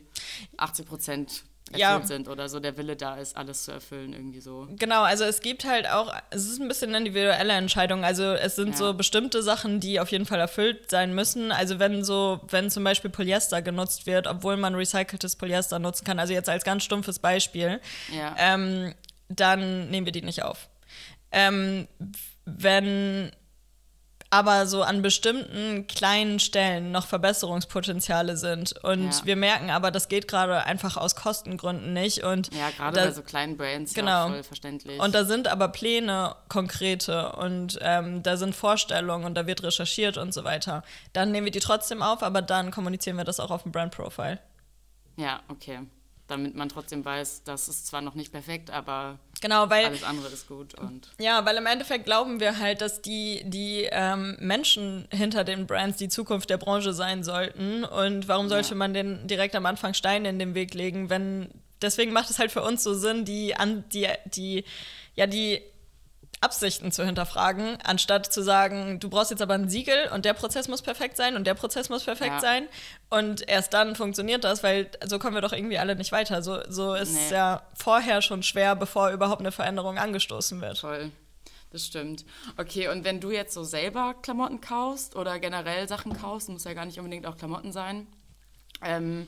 80 0.57 0.85
Prozent 0.85 1.43
erfüllt 1.71 1.79
ja. 1.79 2.05
sind 2.05 2.27
oder 2.27 2.47
so 2.47 2.59
der 2.59 2.77
Wille 2.77 2.95
da 2.95 3.15
ist, 3.15 3.35
alles 3.35 3.63
zu 3.63 3.71
erfüllen, 3.71 4.13
irgendwie 4.13 4.39
so. 4.39 4.67
Genau, 4.77 5.01
also 5.01 5.23
es 5.23 5.41
gibt 5.41 5.65
halt 5.65 5.89
auch, 5.89 6.13
es 6.29 6.45
ist 6.45 6.59
ein 6.59 6.67
bisschen 6.67 6.89
eine 6.89 6.99
individuelle 6.99 7.53
Entscheidung. 7.53 8.03
Also 8.03 8.23
es 8.33 8.55
sind 8.55 8.69
ja. 8.69 8.75
so 8.75 8.93
bestimmte 8.93 9.41
Sachen, 9.41 9.79
die 9.79 9.99
auf 9.99 10.11
jeden 10.11 10.25
Fall 10.25 10.39
erfüllt 10.39 10.91
sein 10.91 11.15
müssen. 11.15 11.51
Also 11.51 11.79
wenn 11.79 12.03
so, 12.03 12.39
wenn 12.49 12.69
zum 12.69 12.83
Beispiel 12.83 13.09
Polyester 13.09 13.61
genutzt 13.61 14.05
wird, 14.05 14.27
obwohl 14.27 14.57
man 14.57 14.75
recyceltes 14.75 15.35
Polyester 15.35 15.79
nutzen 15.79 16.05
kann, 16.05 16.19
also 16.19 16.33
jetzt 16.33 16.49
als 16.49 16.63
ganz 16.63 16.83
stumpfes 16.83 17.19
Beispiel, 17.19 17.81
ja. 18.13 18.35
ähm, 18.37 18.93
dann 19.27 19.89
nehmen 19.89 20.05
wir 20.05 20.13
die 20.13 20.21
nicht 20.21 20.43
auf. 20.43 20.69
Ähm, 21.31 21.87
wenn 22.45 23.31
aber 24.35 24.67
so 24.67 24.83
an 24.83 25.01
bestimmten 25.01 25.87
kleinen 25.87 26.39
Stellen 26.39 26.91
noch 26.91 27.07
Verbesserungspotenziale 27.07 28.35
sind. 28.35 28.73
Und 28.83 29.11
ja. 29.11 29.25
wir 29.25 29.35
merken 29.37 29.69
aber, 29.69 29.91
das 29.91 30.09
geht 30.09 30.27
gerade 30.27 30.65
einfach 30.65 30.97
aus 30.97 31.15
Kostengründen 31.15 31.93
nicht. 31.93 32.23
Und 32.23 32.53
ja, 32.53 32.69
gerade 32.71 32.99
bei 32.99 33.11
so 33.11 33.21
kleinen 33.21 33.55
Brands 33.55 33.93
genau. 33.93 34.27
ja 34.27 34.33
voll 34.33 34.43
verständlich. 34.43 34.99
Und 34.99 35.15
da 35.15 35.23
sind 35.23 35.47
aber 35.47 35.69
Pläne 35.69 36.35
konkrete 36.49 37.31
und 37.31 37.79
ähm, 37.81 38.23
da 38.23 38.35
sind 38.35 38.53
Vorstellungen 38.55 39.23
und 39.23 39.35
da 39.35 39.47
wird 39.47 39.63
recherchiert 39.63 40.17
und 40.17 40.33
so 40.33 40.43
weiter. 40.43 40.83
Dann 41.13 41.31
nehmen 41.31 41.45
wir 41.45 41.51
die 41.51 41.59
trotzdem 41.59 42.01
auf, 42.01 42.21
aber 42.21 42.41
dann 42.41 42.71
kommunizieren 42.71 43.15
wir 43.15 43.23
das 43.23 43.39
auch 43.39 43.51
auf 43.51 43.63
dem 43.63 43.71
Brand 43.71 43.93
Profile. 43.93 44.39
Ja, 45.15 45.39
okay 45.47 45.79
damit 46.27 46.55
man 46.55 46.69
trotzdem 46.69 47.05
weiß, 47.05 47.43
das 47.43 47.67
ist 47.67 47.87
zwar 47.87 48.01
noch 48.01 48.15
nicht 48.15 48.31
perfekt, 48.31 48.71
aber 48.71 49.19
genau, 49.41 49.69
weil, 49.69 49.85
alles 49.85 50.03
andere 50.03 50.27
ist 50.27 50.47
gut. 50.47 50.73
Und 50.75 51.09
ja, 51.19 51.45
weil 51.45 51.55
im 51.57 51.65
Endeffekt 51.65 52.05
glauben 52.05 52.39
wir 52.39 52.59
halt, 52.59 52.81
dass 52.81 53.01
die, 53.01 53.41
die 53.45 53.87
ähm, 53.91 54.35
Menschen 54.39 55.07
hinter 55.11 55.43
den 55.43 55.67
Brands 55.67 55.97
die 55.97 56.09
Zukunft 56.09 56.49
der 56.49 56.57
Branche 56.57 56.93
sein 56.93 57.23
sollten. 57.23 57.83
Und 57.83 58.27
warum 58.27 58.49
sollte 58.49 58.69
ja. 58.69 58.75
man 58.75 58.93
denn 58.93 59.27
direkt 59.27 59.55
am 59.55 59.65
Anfang 59.65 59.93
Steine 59.93 60.29
in 60.29 60.39
den 60.39 60.55
Weg 60.55 60.73
legen, 60.73 61.09
wenn 61.09 61.49
deswegen 61.81 62.11
macht 62.11 62.29
es 62.29 62.39
halt 62.39 62.51
für 62.51 62.63
uns 62.63 62.83
so 62.83 62.93
Sinn, 62.93 63.25
die 63.25 63.55
an 63.55 63.83
die, 63.93 64.07
die, 64.25 64.65
ja, 65.15 65.27
die 65.27 65.61
Absichten 66.45 66.91
zu 66.91 67.03
hinterfragen, 67.03 67.79
anstatt 67.83 68.31
zu 68.31 68.43
sagen, 68.43 68.99
du 68.99 69.09
brauchst 69.09 69.31
jetzt 69.31 69.41
aber 69.41 69.55
ein 69.55 69.67
Siegel 69.67 70.09
und 70.13 70.25
der 70.25 70.35
Prozess 70.35 70.67
muss 70.67 70.83
perfekt 70.83 71.17
sein 71.17 71.35
und 71.35 71.47
der 71.47 71.55
Prozess 71.55 71.89
muss 71.89 72.03
perfekt 72.03 72.35
ja. 72.35 72.39
sein. 72.39 72.67
Und 73.09 73.49
erst 73.49 73.73
dann 73.73 73.95
funktioniert 73.95 74.43
das, 74.43 74.61
weil 74.61 74.91
so 75.03 75.17
kommen 75.17 75.33
wir 75.33 75.41
doch 75.41 75.53
irgendwie 75.53 75.79
alle 75.79 75.95
nicht 75.95 76.11
weiter. 76.11 76.43
So, 76.43 76.59
so 76.69 76.93
ist 76.93 77.13
nee. 77.13 77.19
es 77.25 77.31
ja 77.31 77.63
vorher 77.73 78.21
schon 78.21 78.43
schwer, 78.43 78.75
bevor 78.75 79.09
überhaupt 79.09 79.41
eine 79.41 79.51
Veränderung 79.51 79.97
angestoßen 79.97 80.61
wird. 80.61 80.79
Toll. 80.79 81.11
Das 81.71 81.87
stimmt. 81.87 82.25
Okay, 82.57 82.89
und 82.89 83.03
wenn 83.03 83.19
du 83.19 83.31
jetzt 83.31 83.53
so 83.53 83.63
selber 83.63 84.13
Klamotten 84.21 84.61
kaufst 84.61 85.15
oder 85.15 85.39
generell 85.39 85.87
Sachen 85.87 86.13
kaufst, 86.15 86.47
muss 86.47 86.63
ja 86.63 86.73
gar 86.73 86.85
nicht 86.85 86.99
unbedingt 86.99 87.25
auch 87.25 87.37
Klamotten 87.37 87.71
sein, 87.71 88.05
ähm, 88.83 89.27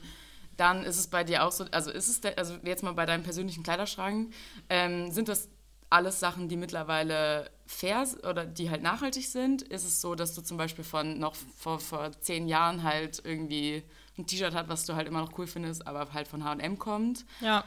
dann 0.56 0.84
ist 0.84 0.98
es 0.98 1.08
bei 1.08 1.24
dir 1.24 1.44
auch 1.44 1.52
so, 1.52 1.64
also 1.72 1.90
ist 1.90 2.08
es, 2.08 2.36
also 2.36 2.54
jetzt 2.62 2.82
mal 2.82 2.94
bei 2.94 3.06
deinem 3.06 3.22
persönlichen 3.22 3.64
Kleiderschrank, 3.64 4.32
ähm, 4.68 5.10
sind 5.10 5.28
das 5.28 5.48
alles 5.90 6.20
Sachen, 6.20 6.48
die 6.48 6.56
mittlerweile 6.56 7.50
fair 7.66 8.06
oder 8.28 8.44
die 8.44 8.70
halt 8.70 8.82
nachhaltig 8.82 9.26
sind, 9.26 9.62
ist 9.62 9.84
es 9.84 10.00
so, 10.00 10.14
dass 10.14 10.34
du 10.34 10.42
zum 10.42 10.56
Beispiel 10.56 10.84
von 10.84 11.18
noch 11.18 11.34
vor, 11.56 11.80
vor 11.80 12.12
zehn 12.20 12.48
Jahren 12.48 12.82
halt 12.82 13.22
irgendwie 13.24 13.82
ein 14.18 14.26
T-Shirt 14.26 14.54
hast, 14.54 14.68
was 14.68 14.84
du 14.84 14.94
halt 14.94 15.06
immer 15.06 15.20
noch 15.20 15.38
cool 15.38 15.46
findest, 15.46 15.86
aber 15.86 16.12
halt 16.12 16.28
von 16.28 16.44
H&M 16.44 16.78
kommt. 16.78 17.24
Ja, 17.40 17.64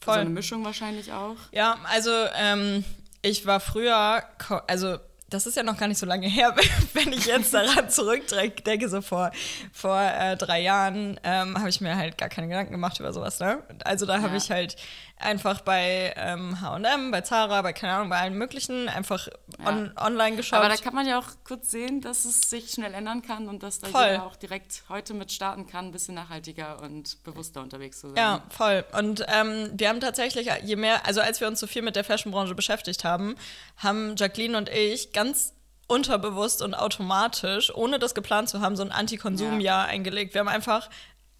voll. 0.00 0.14
So 0.14 0.20
eine 0.20 0.30
Mischung 0.30 0.64
wahrscheinlich 0.64 1.12
auch. 1.12 1.36
Ja, 1.52 1.78
also 1.84 2.10
ähm, 2.36 2.84
ich 3.22 3.46
war 3.46 3.60
früher, 3.60 4.22
also 4.66 4.98
das 5.28 5.46
ist 5.46 5.56
ja 5.56 5.64
noch 5.64 5.76
gar 5.76 5.88
nicht 5.88 5.98
so 5.98 6.06
lange 6.06 6.28
her, 6.28 6.54
wenn 6.94 7.12
ich 7.12 7.26
jetzt 7.26 7.52
daran 7.52 7.90
zurückdenke, 7.90 8.88
so 8.88 9.00
vor, 9.00 9.32
vor 9.72 10.00
äh, 10.00 10.36
drei 10.36 10.60
Jahren 10.60 11.18
ähm, 11.24 11.58
habe 11.58 11.68
ich 11.68 11.80
mir 11.80 11.96
halt 11.96 12.16
gar 12.16 12.28
keine 12.28 12.48
Gedanken 12.48 12.72
gemacht 12.72 13.00
über 13.00 13.12
sowas. 13.12 13.40
Ne? 13.40 13.62
Also 13.84 14.06
da 14.06 14.20
habe 14.20 14.28
ja. 14.28 14.36
ich 14.36 14.50
halt 14.50 14.76
einfach 15.18 15.62
bei 15.62 16.12
ähm, 16.16 16.60
H&M, 16.60 17.10
bei 17.10 17.22
Zara, 17.22 17.62
bei 17.62 17.72
keine 17.72 17.94
Ahnung, 17.94 18.10
bei 18.10 18.18
allen 18.18 18.34
möglichen 18.34 18.88
einfach 18.88 19.28
on, 19.64 19.92
ja. 19.96 20.06
online 20.06 20.36
geschaut. 20.36 20.58
Aber 20.58 20.68
da 20.68 20.76
kann 20.76 20.94
man 20.94 21.06
ja 21.06 21.18
auch 21.18 21.28
kurz 21.44 21.70
sehen, 21.70 22.00
dass 22.00 22.24
es 22.24 22.42
sich 22.42 22.70
schnell 22.70 22.92
ändern 22.92 23.22
kann 23.22 23.48
und 23.48 23.62
dass 23.62 23.78
da 23.78 23.88
voll. 23.88 24.04
jeder 24.04 24.26
auch 24.26 24.36
direkt 24.36 24.84
heute 24.88 25.14
mit 25.14 25.32
starten 25.32 25.66
kann, 25.66 25.86
ein 25.86 25.92
bisschen 25.92 26.14
nachhaltiger 26.14 26.82
und 26.82 27.22
bewusster 27.24 27.62
unterwegs 27.62 28.00
zu 28.00 28.08
sein. 28.08 28.16
Ja, 28.16 28.42
voll. 28.50 28.84
Und 28.98 29.24
ähm, 29.28 29.70
wir 29.74 29.88
haben 29.88 30.00
tatsächlich, 30.00 30.50
je 30.62 30.76
mehr, 30.76 31.06
also 31.06 31.20
als 31.20 31.40
wir 31.40 31.48
uns 31.48 31.60
so 31.60 31.66
viel 31.66 31.82
mit 31.82 31.96
der 31.96 32.04
Fashionbranche 32.04 32.54
beschäftigt 32.54 33.04
haben, 33.04 33.36
haben 33.78 34.16
Jacqueline 34.16 34.58
und 34.58 34.68
ich 34.68 35.12
ganz 35.12 35.54
unterbewusst 35.88 36.62
und 36.62 36.74
automatisch, 36.74 37.74
ohne 37.74 37.98
das 37.98 38.14
geplant 38.14 38.48
zu 38.48 38.60
haben, 38.60 38.76
so 38.76 38.82
ein 38.82 38.92
Anti-Konsum-Jahr 38.92 39.86
ja. 39.86 39.90
eingelegt. 39.90 40.34
Wir 40.34 40.40
haben 40.40 40.48
einfach 40.48 40.90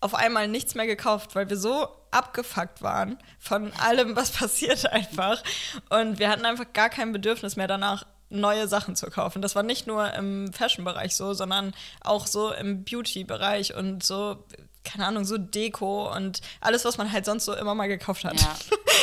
auf 0.07 0.15
einmal 0.15 0.49
nichts 0.49 0.75
mehr 0.75 0.87
gekauft, 0.87 1.35
weil 1.35 1.51
wir 1.51 1.57
so 1.57 1.89
abgefuckt 2.11 2.81
waren 2.81 3.19
von 3.39 3.73
allem, 3.75 4.17
was 4.17 4.31
passiert 4.31 4.87
einfach. 4.91 5.43
Und 5.91 6.19
wir 6.19 6.31
hatten 6.31 6.47
einfach 6.47 6.73
gar 6.73 6.89
kein 6.89 7.13
Bedürfnis 7.13 7.57
mehr 7.57 7.69
danach, 7.69 8.07
neue 8.29 8.67
Sachen 8.67 8.97
zu 8.97 9.09
kaufen. 9.09 9.43
Das 9.43 9.55
war 9.55 9.63
nicht 9.63 9.87
nur 9.87 10.13
im 10.15 10.53
Fashion-Bereich 10.53 11.15
so, 11.15 11.33
sondern 11.35 11.75
auch 12.01 12.27
so 12.27 12.53
im 12.53 12.85
Beauty-Bereich 12.85 13.75
und 13.75 14.03
so, 14.03 14.45
keine 14.83 15.07
Ahnung, 15.07 15.25
so 15.25 15.39
Deko 15.39 16.13
und 16.13 16.41
alles, 16.61 16.85
was 16.85 16.99
man 16.99 17.13
halt 17.13 17.25
sonst 17.25 17.45
so 17.45 17.55
immer 17.55 17.75
mal 17.75 17.87
gekauft 17.87 18.25
hat. 18.25 18.41
Ja. 18.41 18.57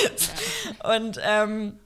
ja. 0.03 0.95
Und 0.95 1.19
ähm, 1.21 1.79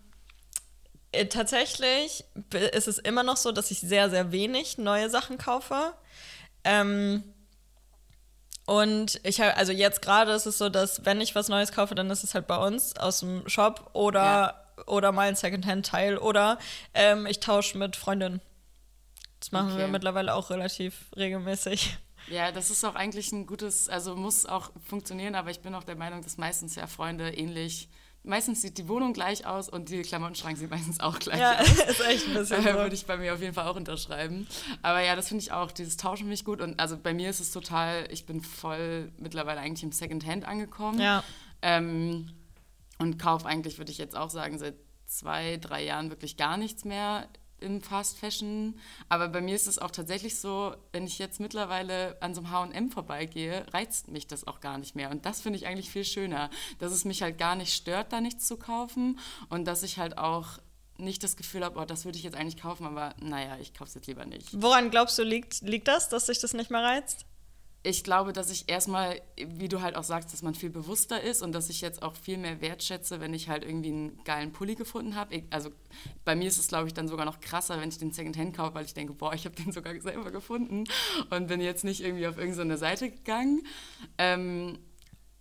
Äh, 1.12 1.28
tatsächlich 1.28 2.26
ist 2.74 2.88
es 2.88 3.00
immer 3.00 3.24
noch 3.24 3.38
so, 3.38 3.52
dass 3.52 3.72
ich 3.72 3.80
sehr, 3.80 4.10
sehr 4.10 4.32
wenig 4.32 4.78
neue 4.78 5.10
Sachen 5.10 5.38
kaufe. 5.38 5.94
Ähm, 6.64 7.24
und 8.68 9.22
ich 9.24 9.40
habe, 9.40 9.56
also 9.56 9.72
jetzt 9.72 10.02
gerade 10.02 10.34
ist 10.34 10.46
es 10.46 10.58
so, 10.58 10.68
dass 10.68 11.06
wenn 11.06 11.22
ich 11.22 11.36
was 11.36 11.48
Neues 11.48 11.72
kaufe, 11.72 11.96
dann 11.96 12.12
ist 12.12 12.26
es 12.26 12.36
halt 12.36 12.48
bei 12.48 12.58
uns 12.58 12.98
aus 12.98 13.22
dem 13.22 13.48
Shop 13.48 13.92
oder, 13.94 14.22
ja. 14.78 14.84
oder 14.88 15.14
mal 15.14 15.30
ein 15.30 15.38
Secondhand-Teil 15.38 16.18
oder 16.18 16.60
ähm, 16.94 17.26
ich 17.28 17.40
tausche 17.40 17.78
mit 17.78 17.96
Freundinnen. 17.96 18.42
Das 19.40 19.54
machen 19.54 19.70
okay. 19.70 19.80
wir 19.80 19.88
mittlerweile 19.88 20.36
auch 20.36 20.50
relativ 20.50 21.06
regelmäßig. 21.16 21.98
Ja, 22.30 22.52
das 22.52 22.70
ist 22.70 22.84
auch 22.84 22.96
eigentlich 22.96 23.32
ein 23.32 23.46
gutes, 23.46 23.88
also 23.88 24.18
muss 24.18 24.46
auch 24.46 24.72
funktionieren, 24.86 25.36
aber 25.36 25.50
ich 25.50 25.62
bin 25.62 25.74
auch 25.74 25.86
der 25.86 25.96
Meinung, 25.96 26.22
dass 26.22 26.38
meistens 26.38 26.76
ja 26.76 26.88
Freunde 26.88 27.34
ähnlich 27.34 27.88
meistens 28.28 28.62
sieht 28.62 28.78
die 28.78 28.88
Wohnung 28.88 29.14
gleich 29.14 29.46
aus 29.46 29.70
und 29.70 29.90
die 29.90 30.02
Klamottenschrank 30.02 30.58
sieht 30.58 30.70
meistens 30.70 31.00
auch 31.00 31.18
gleich 31.20 31.40
ja, 31.40 31.60
aus. 31.60 31.70
ist 31.90 32.06
echt 32.06 32.28
ein 32.28 32.34
bisschen 32.34 32.64
so. 32.64 32.74
Würde 32.74 32.96
ich 32.96 33.06
bei 33.06 33.18
mir 33.18 33.34
auf 33.34 33.42
jeden 33.42 33.54
Fall 33.54 33.68
auch 33.68 33.76
unterschreiben. 33.76 34.48
Aber 34.82 35.02
ja, 35.02 35.16
das 35.16 35.30
finde 35.30 35.44
ich 35.44 35.52
auch, 35.52 35.72
dieses 35.72 35.98
Tauschen 35.98 36.26
finde 36.26 36.36
ich 36.36 36.46
gut. 36.46 36.62
Und 36.62 36.80
also 36.80 36.98
bei 36.98 37.14
mir 37.14 37.30
ist 37.30 37.40
es 37.40 37.52
total, 37.52 38.08
ich 38.12 38.26
bin 38.26 38.42
voll 38.42 39.12
mittlerweile 39.18 39.60
eigentlich 39.60 39.84
im 39.84 39.92
Secondhand 39.92 40.46
angekommen. 40.46 41.00
Ja. 41.00 41.24
Ähm, 41.62 42.30
und 43.00 43.20
kaufe 43.20 43.46
eigentlich, 43.48 43.78
würde 43.78 43.92
ich 43.92 43.98
jetzt 43.98 44.16
auch 44.16 44.30
sagen, 44.30 44.58
seit 44.58 44.76
zwei, 45.06 45.58
drei 45.58 45.84
Jahren 45.84 46.10
wirklich 46.10 46.38
gar 46.38 46.58
nichts 46.58 46.86
mehr 46.86 47.28
im 47.60 47.82
Fast 47.82 48.18
Fashion. 48.18 48.80
Aber 49.10 49.28
bei 49.28 49.42
mir 49.42 49.56
ist 49.56 49.68
es 49.68 49.80
auch 49.80 49.92
tatsächlich 49.92 50.40
so, 50.40 50.76
wenn 50.92 51.06
ich 51.06 51.20
jetzt 51.20 51.40
mittlerweile 51.40 52.22
an 52.22 52.34
so 52.34 52.42
einem 52.42 52.74
HM 52.74 52.92
vorbeigehe, 52.92 53.66
reizt 53.74 54.08
mich 54.10 54.28
das 54.28 54.48
auch 54.48 54.60
gar 54.60 54.78
nicht 54.78 54.96
mehr. 54.96 55.12
Und 55.12 55.26
das 55.26 55.42
finde 55.42 55.58
ich 55.58 55.68
eigentlich 55.68 55.90
viel 55.90 56.06
schöner, 56.06 56.50
dass 56.80 56.92
es 56.92 57.06
mich 57.06 57.22
halt 57.22 57.38
gar 57.38 57.56
nicht 57.56 57.74
stört, 57.74 58.14
da 58.14 58.22
nichts 58.22 58.48
zu 58.48 58.58
kaufen 58.58 59.20
und 59.50 59.66
dass 59.66 59.84
ich 59.84 59.98
halt 59.98 60.18
auch 60.18 60.60
nicht 61.00 61.24
das 61.24 61.38
Gefühl 61.38 61.64
habe, 61.64 61.80
oh, 61.80 61.86
das 61.86 62.06
würde 62.06 62.18
ich 62.18 62.24
jetzt 62.24 62.36
eigentlich 62.36 62.58
kaufen, 62.58 62.86
aber 62.86 63.14
naja, 63.22 63.58
ich 63.60 63.74
kaufe 63.74 63.90
es 63.90 63.94
jetzt 63.94 64.08
lieber 64.08 64.26
nicht. 64.26 64.50
Woran 64.52 64.90
glaubst 64.90 65.18
du, 65.20 65.24
liegt, 65.24 65.62
liegt 65.62 65.88
das, 65.88 66.10
dass 66.10 66.26
sich 66.26 66.40
das 66.40 66.54
nicht 66.54 66.72
mehr 66.72 66.82
reizt? 66.82 67.27
Ich 67.88 68.04
glaube, 68.04 68.34
dass 68.34 68.50
ich 68.50 68.68
erstmal, 68.68 69.22
wie 69.38 69.70
du 69.70 69.82
halt 69.82 69.96
auch 69.96 70.04
sagst, 70.04 70.34
dass 70.34 70.42
man 70.42 70.56
viel 70.56 70.70
bewusster 70.70 71.22
ist 71.22 71.42
und 71.42 71.54
dass 71.54 71.70
ich 71.70 71.80
jetzt 71.80 72.04
auch 72.04 72.18
viel 72.18 72.38
mehr 72.38 72.60
wertschätze, 72.60 73.22
wenn 73.22 73.34
ich 73.34 73.48
halt 73.48 73.64
irgendwie 73.64 73.90
einen 73.90 74.24
geilen 74.26 74.52
Pulli 74.52 74.76
gefunden 74.76 75.16
habe. 75.16 75.44
Also 75.52 75.70
bei 76.26 76.36
mir 76.36 76.50
ist 76.50 76.58
es, 76.58 76.68
glaube 76.68 76.88
ich, 76.88 76.94
dann 76.94 77.08
sogar 77.08 77.26
noch 77.26 77.40
krasser, 77.40 77.80
wenn 77.80 77.88
ich 77.88 77.98
den 77.98 78.12
Secondhand 78.12 78.58
kaufe, 78.58 78.76
weil 78.76 78.84
ich 78.84 78.94
denke, 78.94 79.14
boah, 79.14 79.34
ich 79.34 79.46
habe 79.46 79.56
den 79.56 79.72
sogar 79.72 79.98
selber 80.02 80.32
gefunden 80.32 80.84
und 81.30 81.48
bin 81.48 81.62
jetzt 81.62 81.86
nicht 81.86 82.02
irgendwie 82.02 82.28
auf 82.28 82.38
irgendeine 82.38 82.78
Seite 82.78 83.10
gegangen. 83.10 83.66
Ähm, 84.18 84.80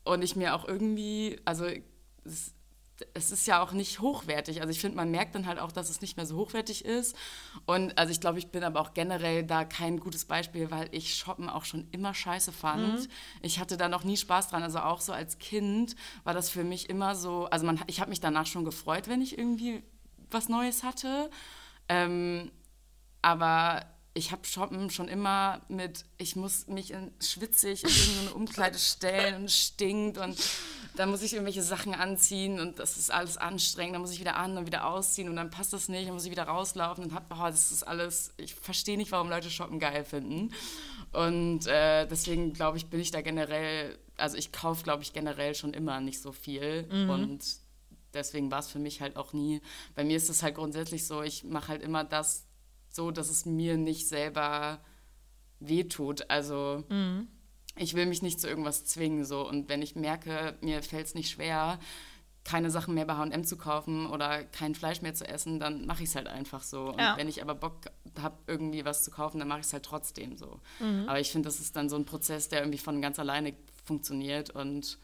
und 0.05 0.23
ich 0.23 0.37
mir 0.37 0.55
auch 0.55 0.69
irgendwie, 0.69 1.41
also 1.45 1.67
es, 2.25 2.55
es 3.15 3.31
ist 3.31 3.47
ja 3.47 3.63
auch 3.63 3.73
nicht 3.73 4.01
hochwertig. 4.01 4.61
Also 4.61 4.71
ich 4.71 4.81
finde, 4.81 4.97
man 4.97 5.11
merkt 5.11 5.35
dann 5.35 5.47
halt 5.47 5.59
auch, 5.59 5.73
dass 5.73 5.91
es 5.91 6.01
nicht 6.01 6.17
mehr 6.17 6.27
so 6.27 6.37
hochwertig 6.37 6.85
ist. 6.85 7.17
Und 7.67 7.97
also 7.99 8.11
ich 8.11 8.21
glaube, 8.21 8.39
ich 8.39 8.49
bin 8.49 8.65
aber 8.65 8.81
auch 8.81 8.95
generell 8.95 9.45
da 9.45 9.65
kein 9.65 10.01
gutes 10.01 10.25
Beispiel, 10.25 10.71
weil 10.71 10.89
ich 10.93 11.15
Shoppen 11.15 11.49
auch 11.49 11.65
schon 11.65 11.89
immer 11.93 12.15
scheiße 12.15 12.53
fand. 12.53 13.01
Mhm. 13.01 13.09
Ich 13.43 13.59
hatte 13.59 13.77
da 13.77 13.89
noch 13.89 14.05
nie 14.05 14.17
Spaß 14.17 14.49
dran. 14.49 14.63
Also 14.63 14.79
auch 14.79 15.01
so 15.01 15.13
als 15.13 15.39
Kind 15.39 15.97
war 16.25 16.35
das 16.35 16.49
für 16.49 16.65
mich 16.65 16.89
immer 16.89 17.15
so, 17.15 17.47
also 17.47 17.67
man, 17.67 17.81
ich 17.87 18.01
habe 18.01 18.11
mich 18.11 18.21
danach 18.21 18.47
schon 18.47 18.65
gefreut, 18.65 19.09
wenn 19.09 19.21
ich 19.21 19.37
irgendwie 19.37 19.83
was 20.31 20.49
Neues 20.49 20.83
hatte. 20.83 21.31
Ähm, 21.89 22.51
aber 23.23 23.85
ich 24.17 24.33
habe 24.33 24.47
Shoppen 24.47 24.89
schon 24.89 25.09
immer 25.09 25.61
mit, 25.69 26.07
ich 26.17 26.37
muss 26.37 26.67
mich 26.69 26.91
in, 26.91 27.13
schwitzig 27.21 27.85
in 27.85 27.91
irgendeine 27.91 28.35
Umkleide 28.35 28.79
stellen 28.79 29.43
und 29.43 29.51
stinkt 29.51 30.17
und 30.17 30.39
dann 30.97 31.11
muss 31.11 31.23
ich 31.23 31.33
irgendwelche 31.33 31.63
Sachen 31.63 31.95
anziehen 31.95 32.59
und 32.59 32.79
das 32.79 32.97
ist 32.97 33.13
alles 33.13 33.37
anstrengend. 33.37 33.95
Dann 33.95 34.01
muss 34.01 34.13
ich 34.13 34.21
wieder 34.21 34.37
an 34.37 34.57
und 34.57 34.67
wieder 34.67 34.87
ausziehen 34.87 35.29
und 35.29 35.37
dann 35.37 35.51
passt 35.51 35.73
das 35.73 35.89
nicht, 35.89 36.07
dann 36.07 36.15
muss 36.15 36.25
ich 36.25 36.31
wieder 36.31 36.45
rauslaufen 36.45 37.05
und 37.05 37.15
hab, 37.15 37.31
oh, 37.31 37.47
das 37.47 37.71
ist 37.71 37.83
alles, 37.83 38.33
ich 38.39 38.55
verstehe 38.55 38.97
nicht, 38.97 39.13
warum 39.13 39.29
Leute 39.29 39.51
Shoppen 39.51 39.79
geil 39.79 40.05
finden. 40.05 40.53
Und 41.13 41.67
äh, 41.67 42.07
deswegen 42.07 42.53
glaube 42.53 42.79
ich, 42.79 42.87
bin 42.87 43.01
ich 43.01 43.11
da 43.11 43.21
generell, 43.21 43.99
also 44.17 44.37
ich 44.37 44.53
kaufe, 44.53 44.83
glaube 44.83 45.03
ich, 45.03 45.13
generell 45.13 45.55
schon 45.55 45.75
immer 45.75 46.01
nicht 46.01 46.21
so 46.21 46.33
viel 46.33 46.87
mhm. 46.91 47.11
und 47.11 47.45
deswegen 48.15 48.51
war 48.51 48.61
es 48.61 48.69
für 48.69 48.79
mich 48.79 49.01
halt 49.01 49.17
auch 49.17 49.33
nie. 49.33 49.61
Bei 49.95 50.05
mir 50.05 50.17
ist 50.17 50.31
es 50.31 50.43
halt 50.43 50.55
grundsätzlich 50.55 51.07
so, 51.07 51.23
ich 51.23 51.45
mache 51.45 51.69
halt 51.69 51.83
immer 51.83 52.05
das 52.05 52.47
so, 52.89 53.11
dass 53.11 53.29
es 53.29 53.45
mir 53.45 53.77
nicht 53.77 54.09
selber 54.09 54.81
wehtut. 55.61 56.31
Also 56.31 56.85
mhm 56.89 57.29
ich 57.77 57.95
will 57.95 58.07
mich 58.07 58.23
nicht 58.23 58.41
zu 58.41 58.49
irgendwas 58.49 58.85
zwingen. 58.85 59.25
So. 59.25 59.47
Und 59.47 59.69
wenn 59.69 59.83
ich 59.83 59.97
merke, 59.97 60.57
mir 60.61 60.83
fällt 60.83 61.07
es 61.07 61.15
nicht 61.15 61.31
schwer, 61.31 61.79
keine 62.45 62.71
Sachen 62.71 62.95
mehr 62.95 63.05
bei 63.05 63.15
HM 63.15 63.45
zu 63.45 63.57
kaufen 63.57 64.07
oder 64.07 64.45
kein 64.45 64.75
Fleisch 64.75 65.03
mehr 65.03 65.15
zu 65.15 65.29
essen, 65.29 65.59
dann 65.59 65.85
mache 65.85 66.05
ich 66.05 66.11
es 66.11 66.15
halt 66.15 66.29
einfach 66.29 66.63
so. 66.63 66.91
Und 66.91 67.01
ja. 67.01 67.17
wenn 67.17 67.29
ich 67.29 67.43
aber 67.43 67.55
Bock 67.55 67.81
habe, 68.21 68.37
irgendwie 68.47 68.85
was 68.85 69.03
zu 69.03 69.11
kaufen, 69.11 69.41
dann 69.41 69.49
mache 69.49 69.61
ich 69.61 69.67
es 69.67 69.73
halt 69.73 69.85
trotzdem 69.85 70.37
so. 70.37 70.61
Mhm. 70.79 71.09
Aber 71.09 71.19
ich 71.19 71.33
finde, 71.33 71.49
das 71.49 71.59
ist 71.59 71.75
dann 71.75 71.89
so 71.89 71.97
ein 71.97 72.05
Prozess, 72.05 72.49
der 72.49 72.61
irgendwie 72.61 72.79
von 72.79 73.03
ganz 73.03 73.19
alleine 73.19 73.55
funktioniert. 73.85 74.51
Und 74.51 74.99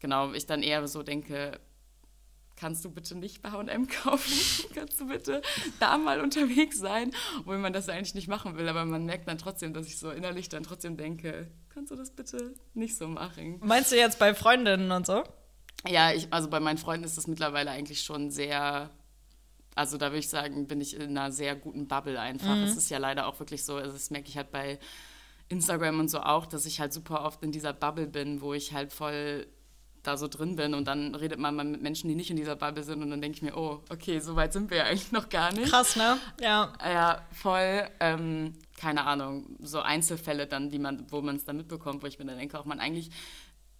genau, 0.00 0.32
ich 0.32 0.46
dann 0.46 0.62
eher 0.62 0.86
so 0.88 1.02
denke, 1.02 1.60
kannst 2.58 2.84
du 2.84 2.90
bitte 2.90 3.16
nicht 3.16 3.40
bei 3.40 3.50
H&M 3.50 3.86
kaufen? 3.88 4.32
kannst 4.74 5.00
du 5.00 5.08
bitte 5.08 5.42
da 5.80 5.96
mal 5.96 6.20
unterwegs 6.20 6.78
sein? 6.78 7.12
Obwohl 7.40 7.58
man 7.58 7.72
das 7.72 7.88
eigentlich 7.88 8.14
nicht 8.14 8.28
machen 8.28 8.56
will, 8.56 8.68
aber 8.68 8.84
man 8.84 9.06
merkt 9.06 9.28
dann 9.28 9.38
trotzdem, 9.38 9.72
dass 9.72 9.86
ich 9.86 9.98
so 9.98 10.10
innerlich 10.10 10.48
dann 10.48 10.64
trotzdem 10.64 10.96
denke, 10.96 11.48
kannst 11.68 11.90
du 11.90 11.96
das 11.96 12.10
bitte 12.10 12.54
nicht 12.74 12.96
so 12.96 13.06
machen? 13.06 13.60
Meinst 13.62 13.92
du 13.92 13.96
jetzt 13.96 14.18
bei 14.18 14.34
Freundinnen 14.34 14.90
und 14.90 15.06
so? 15.06 15.22
Ja, 15.86 16.12
ich, 16.12 16.32
also 16.32 16.50
bei 16.50 16.58
meinen 16.58 16.78
Freunden 16.78 17.04
ist 17.04 17.16
das 17.16 17.28
mittlerweile 17.28 17.70
eigentlich 17.70 18.02
schon 18.02 18.30
sehr 18.30 18.90
also 19.74 19.96
da 19.96 20.06
würde 20.06 20.18
ich 20.18 20.28
sagen, 20.28 20.66
bin 20.66 20.80
ich 20.80 20.96
in 20.96 21.16
einer 21.16 21.30
sehr 21.30 21.54
guten 21.54 21.86
Bubble 21.86 22.18
einfach. 22.18 22.56
Mhm. 22.56 22.64
Es 22.64 22.76
ist 22.76 22.90
ja 22.90 22.98
leider 22.98 23.28
auch 23.28 23.38
wirklich 23.38 23.64
so, 23.64 23.76
also 23.76 23.92
das 23.92 24.10
merke 24.10 24.28
ich 24.28 24.36
halt 24.36 24.50
bei 24.50 24.80
Instagram 25.48 26.00
und 26.00 26.08
so 26.08 26.18
auch, 26.18 26.46
dass 26.46 26.66
ich 26.66 26.80
halt 26.80 26.92
super 26.92 27.24
oft 27.24 27.44
in 27.44 27.52
dieser 27.52 27.72
Bubble 27.72 28.08
bin, 28.08 28.40
wo 28.40 28.54
ich 28.54 28.72
halt 28.72 28.92
voll 28.92 29.46
da 30.08 30.16
so 30.16 30.26
drin 30.26 30.56
bin 30.56 30.74
und 30.74 30.86
dann 30.86 31.14
redet 31.14 31.38
man 31.38 31.54
mal 31.54 31.64
mit 31.64 31.82
Menschen, 31.82 32.08
die 32.08 32.14
nicht 32.14 32.30
in 32.30 32.36
dieser 32.36 32.56
Bubble 32.56 32.82
sind 32.82 33.02
und 33.02 33.10
dann 33.10 33.20
denke 33.20 33.36
ich 33.36 33.42
mir, 33.42 33.56
oh, 33.56 33.82
okay, 33.90 34.18
so 34.20 34.34
weit 34.36 34.52
sind 34.52 34.70
wir 34.70 34.78
ja 34.78 34.84
eigentlich 34.88 35.12
noch 35.12 35.28
gar 35.28 35.52
nicht. 35.52 35.70
Krass, 35.70 35.96
ne? 35.96 36.18
Ja. 36.40 36.72
Ja, 36.82 37.22
voll, 37.32 37.88
ähm, 38.00 38.54
keine 38.76 39.04
Ahnung, 39.04 39.56
so 39.60 39.80
Einzelfälle 39.80 40.46
dann, 40.46 40.70
die 40.70 40.78
man, 40.78 41.06
wo 41.10 41.20
man 41.20 41.36
es 41.36 41.44
dann 41.44 41.56
mitbekommt, 41.56 42.02
wo 42.02 42.06
ich 42.06 42.18
mir 42.18 42.24
dann 42.24 42.38
denke, 42.38 42.58
auch 42.58 42.64
man 42.64 42.80
eigentlich 42.80 43.10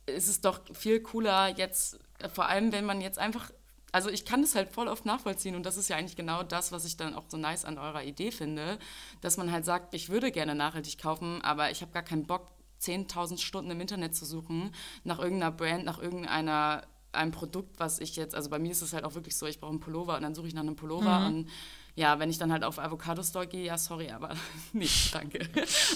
ist 0.06 0.28
es 0.28 0.40
doch 0.40 0.60
viel 0.72 1.00
cooler 1.00 1.48
jetzt, 1.48 1.98
vor 2.32 2.48
allem 2.48 2.72
wenn 2.72 2.84
man 2.84 3.00
jetzt 3.00 3.18
einfach 3.18 3.50
also 3.90 4.10
ich 4.10 4.26
kann 4.26 4.42
das 4.42 4.54
halt 4.54 4.70
voll 4.70 4.86
oft 4.86 5.06
nachvollziehen 5.06 5.54
und 5.54 5.64
das 5.64 5.78
ist 5.78 5.88
ja 5.88 5.96
eigentlich 5.96 6.16
genau 6.16 6.42
das, 6.42 6.72
was 6.72 6.84
ich 6.84 6.98
dann 6.98 7.14
auch 7.14 7.24
so 7.28 7.38
nice 7.38 7.64
an 7.64 7.78
eurer 7.78 8.04
Idee 8.04 8.30
finde, 8.30 8.78
dass 9.22 9.38
man 9.38 9.50
halt 9.50 9.64
sagt, 9.64 9.94
ich 9.94 10.10
würde 10.10 10.30
gerne 10.30 10.54
nachhaltig 10.54 10.98
kaufen, 10.98 11.40
aber 11.42 11.70
ich 11.70 11.80
habe 11.80 11.92
gar 11.92 12.02
keinen 12.02 12.26
Bock 12.26 12.48
10.000 12.80 13.38
Stunden 13.38 13.70
im 13.70 13.80
Internet 13.80 14.14
zu 14.14 14.24
suchen 14.24 14.72
nach 15.04 15.18
irgendeiner 15.18 15.52
Brand, 15.52 15.84
nach 15.84 15.98
irgendeiner 15.98 16.82
einem 17.12 17.32
Produkt, 17.32 17.80
was 17.80 18.00
ich 18.00 18.16
jetzt, 18.16 18.34
also 18.34 18.50
bei 18.50 18.58
mir 18.58 18.70
ist 18.70 18.82
es 18.82 18.92
halt 18.92 19.04
auch 19.04 19.14
wirklich 19.14 19.36
so, 19.36 19.46
ich 19.46 19.60
brauche 19.60 19.70
einen 19.70 19.80
Pullover 19.80 20.16
und 20.16 20.22
dann 20.22 20.34
suche 20.34 20.46
ich 20.46 20.54
nach 20.54 20.62
einem 20.62 20.76
Pullover 20.76 21.20
mhm. 21.20 21.26
und 21.26 21.48
ja, 21.94 22.20
wenn 22.20 22.30
ich 22.30 22.38
dann 22.38 22.52
halt 22.52 22.62
auf 22.62 22.78
Avocado 22.78 23.22
Store 23.22 23.46
gehe, 23.46 23.64
ja, 23.64 23.76
sorry, 23.76 24.10
aber 24.10 24.36
nicht, 24.72 25.14
danke. 25.14 25.48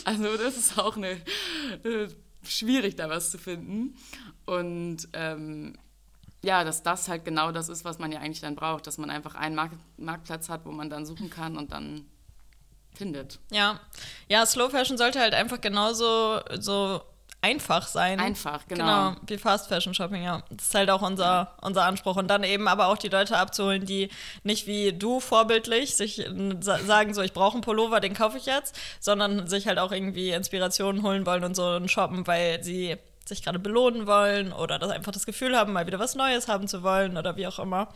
Also 0.05 0.37
das 0.37 0.57
ist 0.57 0.79
auch 0.79 0.97
eine, 0.97 1.13
äh, 1.85 2.09
schwierig, 2.43 2.97
da 2.97 3.09
was 3.09 3.31
zu 3.31 3.39
finden. 3.39 3.95
Und 4.47 5.09
ähm, 5.13 5.75
ja, 6.43 6.65
dass 6.65 6.83
das 6.83 7.09
halt 7.09 7.25
genau 7.25 7.53
das 7.53 7.69
ist, 7.69 7.85
was 7.85 7.99
man 7.99 8.11
ja 8.11 8.19
eigentlich 8.21 8.41
dann 8.41 8.57
braucht, 8.57 8.87
dass 8.87 8.99
man 8.99 9.11
einfach 9.11 9.35
einen 9.37 9.55
Markt 9.55 9.77
Marktplatz 9.97 10.49
hat, 10.49 10.67
wo 10.67 10.73
man 10.73 10.91
dann 10.91 11.07
suchen 11.07 11.31
kann 11.31 11.57
und 11.57 11.73
dann 11.73 12.05
findet. 12.95 13.39
Ja, 13.51 13.81
ja, 14.29 14.45
Slow 14.47 14.71
Fashion 14.71 14.99
sollte 14.99 15.21
halt 15.21 15.35
einfach 15.35 15.61
genauso 15.61 16.41
so 16.59 17.03
einfach 17.43 17.89
sein. 17.89 18.21
Einfach, 18.21 18.67
genau. 18.69 19.11
Genau, 19.11 19.21
wie 19.27 19.37
Fast 19.37 19.69
Fashion 19.69 19.93
Shopping, 19.93 20.23
ja. 20.23 20.43
Das 20.51 20.67
ist 20.67 20.75
halt 20.75 20.89
auch 20.91 21.03
unser, 21.03 21.57
unser 21.61 21.85
Anspruch. 21.85 22.17
Und 22.17 22.29
dann 22.29 22.45
eben 22.45 22.69
aber 22.69 22.87
auch 22.87 22.97
die 22.97 23.09
Leute 23.09 23.37
abzuholen, 23.37 23.85
die 23.85 24.09
nicht 24.45 24.67
wie 24.67 24.93
du 24.93 25.21
vorbildlich 25.21 25.97
sich 25.97 26.25
sagen, 26.61 27.13
so 27.13 27.21
ich 27.21 27.33
brauche 27.33 27.55
einen 27.55 27.63
Pullover, 27.63 28.01
den 28.01 28.15
kaufe 28.15 28.39
ich 28.39 28.47
jetzt, 28.47 28.79
sondern 29.01 29.49
sich 29.49 29.67
halt 29.67 29.79
auch 29.79 29.93
irgendwie 29.93 30.31
Inspirationen 30.31 31.03
holen 31.03 31.27
wollen 31.27 31.45
und 31.45 31.57
so 31.57 31.67
und 31.67 31.91
shoppen, 31.91 32.27
weil 32.27 32.63
sie 32.63 32.97
sich 33.25 33.43
gerade 33.43 33.59
belohnen 33.59 34.07
wollen 34.07 34.53
oder 34.53 34.79
das 34.79 34.91
einfach 34.91 35.13
das 35.13 35.27
Gefühl 35.27 35.57
haben, 35.57 35.73
mal 35.73 35.87
wieder 35.87 35.99
was 35.99 36.15
Neues 36.15 36.49
haben 36.49 36.69
zu 36.69 36.83
wollen 36.83 37.17
oder 37.17 37.37
wie 37.37 37.47
auch 37.47 37.59
immer. 37.59 37.89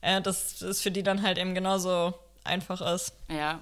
Äh, 0.00 0.20
das 0.22 0.62
ist 0.62 0.82
für 0.82 0.90
die 0.90 1.02
dann 1.02 1.22
halt 1.22 1.38
eben 1.38 1.54
genauso 1.54 2.14
einfach 2.44 2.80
ist. 2.94 3.12
Ja. 3.28 3.60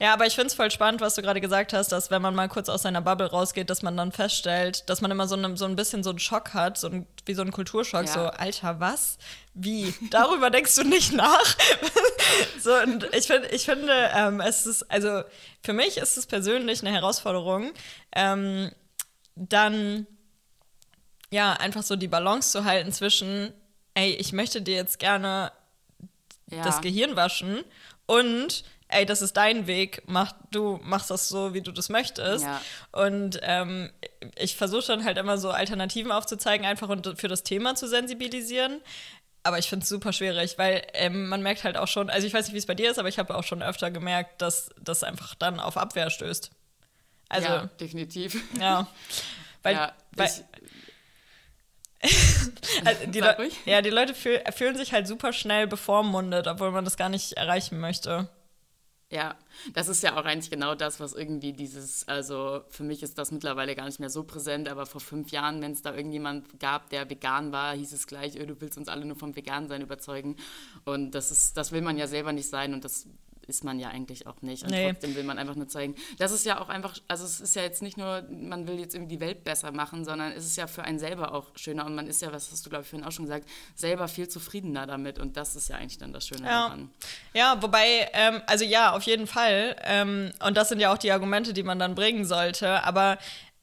Ja. 0.00 0.12
aber 0.12 0.26
ich 0.26 0.34
finde 0.34 0.48
es 0.48 0.54
voll 0.54 0.70
spannend, 0.70 1.00
was 1.00 1.14
du 1.14 1.22
gerade 1.22 1.40
gesagt 1.40 1.72
hast, 1.72 1.92
dass 1.92 2.10
wenn 2.10 2.22
man 2.22 2.34
mal 2.34 2.48
kurz 2.48 2.68
aus 2.68 2.82
seiner 2.82 3.00
Bubble 3.00 3.30
rausgeht, 3.30 3.70
dass 3.70 3.82
man 3.82 3.96
dann 3.96 4.12
feststellt, 4.12 4.88
dass 4.88 5.00
man 5.00 5.10
immer 5.10 5.28
so, 5.28 5.36
ne, 5.36 5.56
so 5.56 5.64
ein 5.64 5.76
bisschen 5.76 6.02
so 6.02 6.10
einen 6.10 6.18
Schock 6.18 6.54
hat, 6.54 6.78
so 6.78 6.88
ein, 6.88 7.06
wie 7.24 7.34
so 7.34 7.42
ein 7.42 7.52
Kulturschock, 7.52 8.06
ja. 8.06 8.12
so, 8.12 8.20
Alter, 8.20 8.80
was? 8.80 9.18
Wie? 9.54 9.94
Darüber 10.10 10.50
denkst 10.50 10.74
du 10.76 10.84
nicht 10.84 11.12
nach? 11.12 11.56
so, 12.60 12.74
und 12.74 13.04
ich, 13.14 13.26
find, 13.26 13.46
ich 13.52 13.64
finde, 13.64 14.10
ähm, 14.14 14.40
es 14.40 14.66
ist, 14.66 14.90
also 14.90 15.22
für 15.62 15.72
mich 15.72 15.96
ist 15.96 16.16
es 16.16 16.26
persönlich 16.26 16.82
eine 16.82 16.92
Herausforderung, 16.92 17.72
ähm, 18.12 18.70
dann 19.34 20.06
ja, 21.30 21.52
einfach 21.54 21.82
so 21.82 21.96
die 21.96 22.08
Balance 22.08 22.52
zu 22.52 22.64
halten 22.64 22.92
zwischen, 22.92 23.52
ey, 23.94 24.12
ich 24.12 24.32
möchte 24.32 24.62
dir 24.62 24.76
jetzt 24.76 24.98
gerne 24.98 25.52
ja. 26.50 26.62
das 26.62 26.80
Gehirn 26.80 27.16
waschen 27.16 27.64
und 28.06 28.64
ey, 28.88 29.04
das 29.04 29.22
ist 29.22 29.36
dein 29.36 29.66
Weg, 29.66 30.02
mach, 30.06 30.32
du 30.50 30.78
machst 30.82 31.10
das 31.10 31.28
so, 31.28 31.54
wie 31.54 31.60
du 31.60 31.72
das 31.72 31.88
möchtest. 31.88 32.44
Ja. 32.44 32.60
Und 32.92 33.40
ähm, 33.42 33.90
ich 34.36 34.56
versuche 34.56 34.86
dann 34.86 35.04
halt 35.04 35.18
immer 35.18 35.38
so 35.38 35.50
Alternativen 35.50 36.12
aufzuzeigen, 36.12 36.66
einfach 36.66 36.88
und 36.88 37.18
für 37.18 37.28
das 37.28 37.42
Thema 37.42 37.74
zu 37.74 37.88
sensibilisieren. 37.88 38.80
Aber 39.42 39.58
ich 39.58 39.68
finde 39.68 39.84
es 39.84 39.88
super 39.88 40.12
schwierig, 40.12 40.58
weil 40.58 40.84
ähm, 40.94 41.28
man 41.28 41.42
merkt 41.42 41.64
halt 41.64 41.76
auch 41.76 41.88
schon, 41.88 42.10
also 42.10 42.26
ich 42.26 42.34
weiß 42.34 42.46
nicht, 42.46 42.54
wie 42.54 42.58
es 42.58 42.66
bei 42.66 42.74
dir 42.74 42.90
ist, 42.90 42.98
aber 42.98 43.08
ich 43.08 43.18
habe 43.18 43.34
auch 43.36 43.44
schon 43.44 43.62
öfter 43.62 43.90
gemerkt, 43.90 44.42
dass 44.42 44.70
das 44.80 45.04
einfach 45.04 45.34
dann 45.34 45.60
auf 45.60 45.76
Abwehr 45.76 46.10
stößt. 46.10 46.50
Also, 47.28 47.48
ja, 47.48 47.66
definitiv. 47.80 48.42
Ja. 48.58 48.86
Weil, 49.62 49.74
ja, 49.74 49.92
weil, 50.12 50.30
also 52.84 53.06
die 53.06 53.22
ja, 53.64 53.82
die 53.82 53.90
Leute 53.90 54.14
fühl 54.14 54.40
fühlen 54.54 54.76
sich 54.76 54.92
halt 54.92 55.08
super 55.08 55.32
schnell 55.32 55.66
bevormundet, 55.66 56.46
obwohl 56.46 56.70
man 56.70 56.84
das 56.84 56.96
gar 56.96 57.08
nicht 57.08 57.32
erreichen 57.32 57.80
möchte. 57.80 58.28
Ja, 59.08 59.36
das 59.72 59.86
ist 59.86 60.02
ja 60.02 60.16
auch 60.16 60.24
eigentlich 60.24 60.50
genau 60.50 60.74
das, 60.74 60.98
was 60.98 61.12
irgendwie 61.12 61.52
dieses, 61.52 62.08
also 62.08 62.64
für 62.70 62.82
mich 62.82 63.04
ist 63.04 63.16
das 63.18 63.30
mittlerweile 63.30 63.76
gar 63.76 63.84
nicht 63.84 64.00
mehr 64.00 64.10
so 64.10 64.24
präsent, 64.24 64.68
aber 64.68 64.84
vor 64.84 65.00
fünf 65.00 65.30
Jahren, 65.30 65.62
wenn 65.62 65.70
es 65.70 65.82
da 65.82 65.94
irgendjemand 65.94 66.58
gab, 66.58 66.90
der 66.90 67.08
vegan 67.08 67.52
war, 67.52 67.76
hieß 67.76 67.92
es 67.92 68.08
gleich, 68.08 68.36
oh, 68.40 68.44
du 68.44 68.60
willst 68.60 68.76
uns 68.76 68.88
alle 68.88 69.04
nur 69.04 69.14
vom 69.16 69.36
Vegan-Sein 69.36 69.80
überzeugen. 69.80 70.34
Und 70.84 71.12
das 71.12 71.30
ist, 71.30 71.56
das 71.56 71.70
will 71.70 71.82
man 71.82 71.96
ja 71.96 72.08
selber 72.08 72.32
nicht 72.32 72.48
sein 72.48 72.74
und 72.74 72.84
das 72.84 73.06
ist 73.46 73.64
man 73.64 73.78
ja 73.78 73.88
eigentlich 73.88 74.26
auch 74.26 74.42
nicht. 74.42 74.64
Und 74.64 74.70
nee. 74.70 74.90
trotzdem 74.90 75.14
will 75.14 75.24
man 75.24 75.38
einfach 75.38 75.54
nur 75.54 75.68
zeigen. 75.68 75.94
Das 76.18 76.32
ist 76.32 76.44
ja 76.44 76.60
auch 76.60 76.68
einfach, 76.68 76.94
also 77.08 77.24
es 77.24 77.40
ist 77.40 77.56
ja 77.56 77.62
jetzt 77.62 77.82
nicht 77.82 77.96
nur, 77.96 78.24
man 78.30 78.66
will 78.66 78.78
jetzt 78.78 78.94
irgendwie 78.94 79.16
die 79.16 79.20
Welt 79.20 79.44
besser 79.44 79.72
machen, 79.72 80.04
sondern 80.04 80.32
es 80.32 80.44
ist 80.44 80.56
ja 80.56 80.66
für 80.66 80.82
einen 80.82 80.98
selber 80.98 81.32
auch 81.32 81.46
schöner 81.56 81.86
und 81.86 81.94
man 81.94 82.06
ist 82.06 82.22
ja, 82.22 82.32
was 82.32 82.50
hast 82.50 82.64
du 82.64 82.70
glaube 82.70 82.84
ich 82.84 82.90
vorhin 82.90 83.06
auch 83.06 83.12
schon 83.12 83.24
gesagt, 83.24 83.48
selber 83.74 84.08
viel 84.08 84.28
zufriedener 84.28 84.86
damit 84.86 85.18
und 85.18 85.36
das 85.36 85.56
ist 85.56 85.68
ja 85.68 85.76
eigentlich 85.76 85.98
dann 85.98 86.12
das 86.12 86.26
Schöne 86.26 86.46
ja. 86.46 86.66
daran. 86.66 86.90
Ja, 87.34 87.60
wobei, 87.62 88.08
ähm, 88.12 88.42
also 88.46 88.64
ja, 88.64 88.92
auf 88.92 89.02
jeden 89.04 89.26
Fall. 89.26 89.76
Ähm, 89.84 90.32
und 90.44 90.56
das 90.56 90.68
sind 90.68 90.80
ja 90.80 90.92
auch 90.92 90.98
die 90.98 91.12
Argumente, 91.12 91.52
die 91.52 91.62
man 91.62 91.78
dann 91.78 91.94
bringen 91.94 92.24
sollte. 92.24 92.82
Aber 92.84 93.18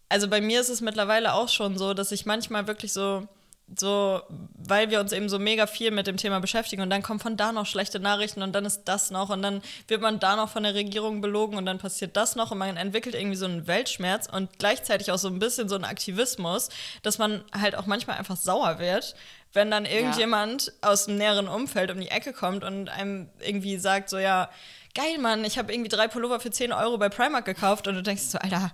also 0.10 0.28
bei 0.28 0.42
mir 0.42 0.62
ist 0.62 0.70
es 0.70 0.82
mittlerweile 0.82 1.34
auch 1.34 1.50
schon 1.50 1.78
so, 1.78 1.94
dass 1.94 2.12
ich 2.12 2.26
manchmal 2.26 2.68
wirklich 2.68 2.94
so 2.94 3.28
so, 3.76 4.22
weil 4.56 4.90
wir 4.92 5.00
uns 5.00 5.12
eben 5.14 5.30
so 5.30 5.40
mega 5.40 5.68
viel 5.68 5.92
mit 5.92 6.08
dem 6.08 6.18
Thema 6.18 6.40
beschäftigen 6.40 6.82
und 6.82 6.90
dann 6.90 7.02
kommen 7.02 7.20
von 7.20 7.38
da 7.38 7.52
noch 7.52 7.66
schlechte 7.66 8.00
Nachrichten 8.00 8.42
und 8.42 8.54
dann 8.54 8.66
ist 8.66 8.84
das 8.86 9.10
noch 9.10 9.30
und 9.30 9.42
dann 9.42 9.62
wird 9.88 10.02
man 10.02 10.20
da 10.20 10.36
noch 10.36 10.50
von 10.50 10.64
der 10.64 10.76
Regierung 10.76 11.22
belogen 11.22 11.58
und 11.58 11.66
dann 11.66 11.78
passiert 11.78 12.16
das 12.16 12.36
noch 12.36 12.52
und 12.52 12.58
man 12.58 12.78
entwickelt 12.78 13.16
irgendwie 13.16 13.36
so 13.36 13.46
einen 13.46 13.68
Weltschmerz 13.68 14.28
und 14.28 14.60
gleichzeitig 14.60 15.12
auch 15.12 15.18
so 15.18 15.28
ein 15.28 15.40
bisschen 15.40 15.70
so 15.70 15.76
einen 15.76 15.86
Aktivismus, 15.86 16.70
dass 17.02 17.18
man 17.18 17.44
halt 17.58 17.76
auch 17.76 17.86
manchmal 17.86 18.18
einfach 18.18 18.38
sauer 18.38 18.80
wird, 18.80 19.16
wenn 19.54 19.72
dann 19.72 19.86
irgendjemand 19.86 20.68
ja. 20.68 20.90
aus 20.90 21.06
dem 21.06 21.18
näheren 21.18 21.48
Umfeld 21.48 21.92
um 21.92 22.00
die 22.00 22.10
Ecke 22.10 22.34
kommt 22.34 22.64
und 22.64 22.90
einem 22.90 23.30
irgendwie 23.40 23.78
sagt 23.78 24.10
so, 24.10 24.18
ja, 24.18 24.50
geil, 24.96 25.18
Mann, 25.20 25.44
ich 25.46 25.58
habe 25.58 25.74
irgendwie 25.74 25.90
drei 25.90 26.08
Pullover 26.08 26.40
für 26.40 26.52
10 26.52 26.72
Euro 26.72 26.98
bei 26.98 27.10
Primark 27.10 27.46
gekauft 27.46 27.88
und 27.88 27.96
du 27.96 28.04
denkst 28.04 28.24
so, 28.24 28.38
Alter, 28.38 28.72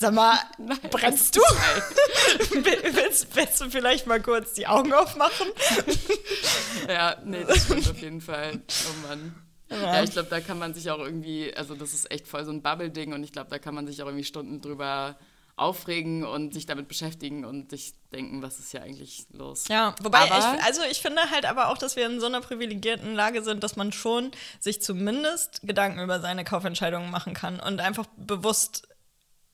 Sag 0.00 0.14
mal, 0.14 0.38
Nein, 0.58 0.78
brennst 0.90 1.34
du? 1.34 1.40
willst, 2.62 3.34
willst, 3.34 3.60
du 3.60 3.68
vielleicht 3.68 4.06
mal 4.06 4.22
kurz 4.22 4.54
die 4.54 4.68
Augen 4.68 4.92
aufmachen? 4.92 5.48
ja, 6.88 7.16
nee, 7.24 7.44
das 7.44 7.64
stimmt 7.64 7.90
auf 7.90 7.98
jeden 8.00 8.20
Fall. 8.20 8.60
Oh 8.68 9.08
Mann. 9.08 9.34
Ja, 9.70 9.94
ja 9.94 10.02
ich 10.04 10.12
glaube, 10.12 10.28
da 10.30 10.40
kann 10.40 10.56
man 10.56 10.72
sich 10.72 10.88
auch 10.92 11.00
irgendwie, 11.00 11.52
also 11.54 11.74
das 11.74 11.94
ist 11.94 12.10
echt 12.12 12.28
voll 12.28 12.44
so 12.44 12.52
ein 12.52 12.62
Bubble-Ding 12.62 13.12
und 13.12 13.24
ich 13.24 13.32
glaube, 13.32 13.50
da 13.50 13.58
kann 13.58 13.74
man 13.74 13.88
sich 13.88 14.00
auch 14.00 14.06
irgendwie 14.06 14.24
Stunden 14.24 14.60
drüber 14.60 15.18
aufregen 15.56 16.24
und 16.24 16.54
sich 16.54 16.66
damit 16.66 16.86
beschäftigen 16.86 17.44
und 17.44 17.70
sich 17.70 17.94
denken, 18.12 18.40
was 18.40 18.60
ist 18.60 18.70
hier 18.70 18.82
eigentlich 18.82 19.26
los. 19.32 19.66
Ja, 19.66 19.96
wobei, 20.00 20.26
ich, 20.26 20.64
also 20.64 20.82
ich 20.88 21.00
finde 21.00 21.28
halt 21.30 21.44
aber 21.44 21.70
auch, 21.70 21.78
dass 21.78 21.96
wir 21.96 22.06
in 22.06 22.20
so 22.20 22.26
einer 22.26 22.40
privilegierten 22.40 23.16
Lage 23.16 23.42
sind, 23.42 23.64
dass 23.64 23.74
man 23.74 23.90
schon 23.90 24.30
sich 24.60 24.80
zumindest 24.80 25.62
Gedanken 25.64 25.98
über 25.98 26.20
seine 26.20 26.44
Kaufentscheidungen 26.44 27.10
machen 27.10 27.34
kann 27.34 27.58
und 27.58 27.80
einfach 27.80 28.06
bewusst 28.16 28.86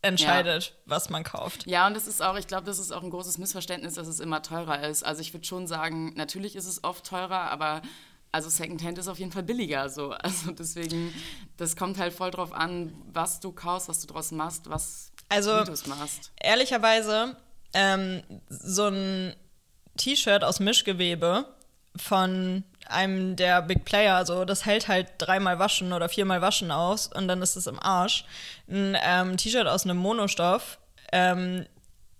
entscheidet, 0.05 0.66
ja. 0.66 0.72
was 0.86 1.11
man 1.11 1.24
kauft. 1.24 1.66
Ja, 1.66 1.86
und 1.86 1.94
das 1.94 2.07
ist 2.07 2.22
auch, 2.22 2.36
ich 2.36 2.46
glaube, 2.46 2.64
das 2.66 2.78
ist 2.78 2.92
auch 2.92 3.02
ein 3.02 3.11
großes 3.11 3.38
Missverständnis, 3.38 3.94
dass 3.94 4.07
es 4.07 4.20
immer 4.20 4.42
teurer 4.42 4.86
ist. 4.86 5.05
Also 5.05 5.20
ich 5.20 5.32
würde 5.32 5.46
schon 5.46 5.66
sagen, 5.66 6.12
natürlich 6.14 6.57
ist 6.57 6.66
es 6.66 6.84
oft 6.84 7.07
teurer, 7.07 7.50
aber 7.50 7.82
also 8.30 8.48
Secondhand 8.48 8.98
ist 8.98 9.09
auf 9.09 9.18
jeden 9.18 9.32
Fall 9.32 9.44
billiger. 9.44 9.88
So. 9.88 10.11
Also 10.11 10.50
deswegen, 10.52 11.14
das 11.57 11.76
kommt 11.76 11.98
halt 11.98 12.12
voll 12.12 12.30
drauf 12.30 12.52
an, 12.52 12.92
was 13.12 13.40
du 13.40 13.52
kaufst, 13.52 13.88
was 13.88 14.00
du 14.00 14.07
draus 14.09 14.32
machst, 14.32 14.68
was 14.68 15.12
also, 15.28 15.64
du 15.64 15.72
es 15.72 15.86
machst. 15.86 16.32
Ehrlicherweise, 16.40 17.36
ähm, 17.72 18.22
so 18.48 18.88
ein 18.88 19.34
T-Shirt 19.96 20.44
aus 20.44 20.61
Mischgewebe 20.61 21.46
von 21.96 22.64
einem 22.87 23.37
der 23.37 23.62
Big 23.62 23.85
Player, 23.85 24.16
also 24.16 24.45
das 24.45 24.64
hält 24.64 24.89
halt 24.89 25.09
dreimal 25.18 25.59
waschen 25.59 25.93
oder 25.93 26.09
viermal 26.09 26.41
waschen 26.41 26.70
aus 26.70 27.07
und 27.07 27.28
dann 27.28 27.43
ist 27.43 27.57
es 27.57 27.66
im 27.66 27.78
Arsch. 27.78 28.24
Ein 28.68 28.97
ähm, 29.03 29.37
T-Shirt 29.37 29.66
aus 29.66 29.85
einem 29.85 29.97
Monostoff 29.97 30.78
ähm, 31.12 31.66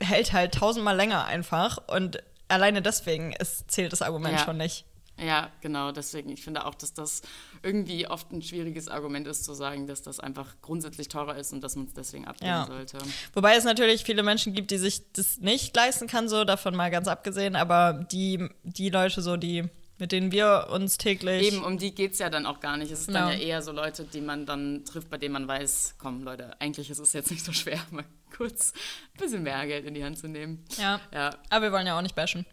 hält 0.01 0.33
halt 0.33 0.55
tausendmal 0.55 0.97
länger 0.97 1.25
einfach 1.25 1.79
und 1.87 2.23
alleine 2.49 2.83
deswegen 2.83 3.33
ist, 3.33 3.71
zählt 3.71 3.93
das 3.93 4.03
Argument 4.03 4.39
ja. 4.39 4.45
schon 4.45 4.57
nicht. 4.57 4.85
Ja, 5.17 5.51
genau, 5.61 5.93
deswegen, 5.93 6.31
ich 6.31 6.43
finde 6.43 6.67
auch, 6.67 6.75
dass 6.75 6.93
das 6.93 7.23
irgendwie 7.63 8.09
oft 8.09 8.33
ein 8.33 8.43
schwieriges 8.43 8.89
Argument 8.89 9.29
ist, 9.29 9.45
zu 9.45 9.55
sagen, 9.55 9.87
dass 9.87 10.03
das 10.03 10.19
einfach 10.19 10.57
grundsätzlich 10.61 11.07
teurer 11.07 11.37
ist 11.37 11.53
und 11.53 11.63
dass 11.63 11.77
man 11.77 11.87
es 11.87 11.93
deswegen 11.93 12.27
ablehnen 12.27 12.53
ja. 12.53 12.67
sollte. 12.67 12.99
Wobei 13.33 13.55
es 13.55 13.63
natürlich 13.63 14.03
viele 14.03 14.25
Menschen 14.25 14.55
gibt, 14.55 14.73
die 14.73 14.79
sich 14.79 15.13
das 15.13 15.39
nicht 15.39 15.75
leisten 15.77 16.09
kann, 16.09 16.29
so 16.29 16.45
davon 16.45 16.75
mal 16.75 16.91
ganz 16.91 17.07
abgesehen, 17.07 17.55
aber 17.55 17.93
die, 18.11 18.49
die 18.65 18.91
Leute 18.91 19.23
so, 19.23 19.37
die 19.37 19.69
mit 19.99 20.13
denen 20.13 20.33
wir 20.33 20.69
uns 20.71 20.99
täglich. 20.99 21.47
Eben, 21.47 21.65
um 21.65 21.79
die 21.79 21.95
geht 21.95 22.13
es 22.13 22.19
ja 22.19 22.31
dann 22.31 22.47
auch 22.47 22.61
gar 22.61 22.77
nicht. 22.77 22.91
Es 22.91 23.01
ist 23.01 23.07
genau. 23.09 23.29
dann 23.29 23.39
ja 23.39 23.39
eher 23.39 23.63
so 23.63 23.73
Leute, 23.73 24.05
die 24.05 24.21
man 24.21 24.47
dann 24.47 24.85
trifft, 24.85 25.11
bei 25.11 25.19
denen 25.19 25.33
man 25.33 25.47
weiß, 25.47 25.97
komm 25.99 26.23
Leute, 26.23 26.61
eigentlich 26.61 26.91
ist 26.91 26.99
es 26.99 27.13
jetzt 27.13 27.31
nicht 27.31 27.45
so 27.45 27.53
schwer, 27.53 27.81
mal 27.91 28.05
kurz 28.37 28.73
ein 29.15 29.19
bisschen 29.19 29.43
mehr 29.43 29.67
Geld 29.67 29.87
in 29.87 29.95
die 29.95 30.05
Hand 30.05 30.19
zu 30.19 30.29
nehmen. 30.29 30.65
Ja. 30.77 31.01
ja. 31.13 31.31
Aber 31.51 31.67
wir 31.67 31.73
wollen 31.73 31.87
ja 31.87 31.97
auch 31.97 32.03
nicht 32.03 32.17
bashen. 32.17 32.47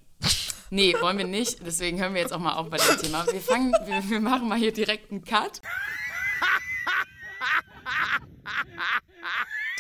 Nee, 0.74 0.96
wollen 1.02 1.18
wir 1.18 1.28
nicht. 1.28 1.66
Deswegen 1.66 2.00
hören 2.00 2.14
wir 2.14 2.22
jetzt 2.22 2.32
auch 2.32 2.40
mal 2.40 2.54
auf 2.54 2.70
bei 2.70 2.78
dem 2.78 2.98
Thema. 2.98 3.26
Wir 3.30 3.42
fangen, 3.42 3.74
wir, 3.86 4.10
wir 4.10 4.22
machen 4.22 4.48
mal 4.48 4.58
hier 4.58 4.72
direkt 4.72 5.12
einen 5.12 5.22
Cut. 5.22 5.62